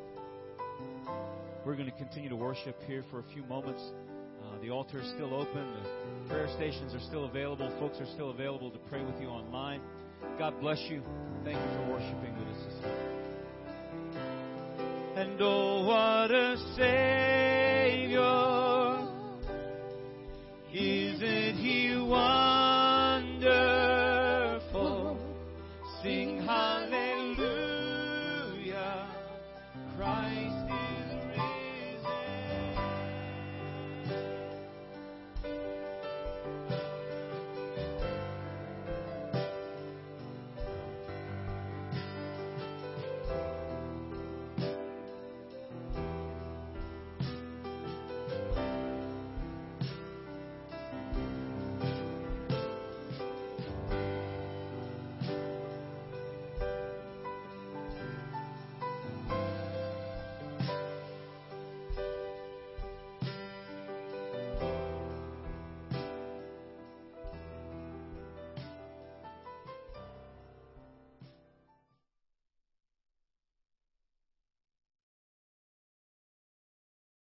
We're 1.66 1.76
going 1.76 1.92
to 1.92 1.98
continue 1.98 2.30
to 2.30 2.36
worship 2.36 2.76
here 2.88 3.04
for 3.12 3.20
a 3.20 3.24
few 3.34 3.44
moments. 3.44 3.82
Uh, 4.42 4.60
the 4.64 4.72
altar 4.72 5.00
is 5.00 5.08
still 5.12 5.36
open. 5.36 5.68
The 6.24 6.30
prayer 6.30 6.48
stations 6.56 6.96
are 6.96 7.00
still 7.08 7.26
available. 7.26 7.72
Folks 7.80 8.00
are 8.00 8.12
still 8.14 8.32
available 8.32 8.72
to 8.72 8.80
pray 8.90 9.04
with 9.04 9.22
you 9.22 9.28
online. 9.28 9.80
God 10.40 10.60
bless 10.60 10.80
you. 10.90 11.04
Thank 11.44 11.58
you 11.58 11.78
for 11.78 11.92
worshiping 11.92 12.36
with 12.40 12.48
us 12.48 12.64
this 12.66 12.82
morning. 12.82 13.18
And 15.18 15.40
oh, 15.40 15.84
what 15.86 16.32
a 16.32 16.58
Savior! 16.76 18.22
Isn't 20.74 21.58
He 21.58 21.96
One? 21.98 22.51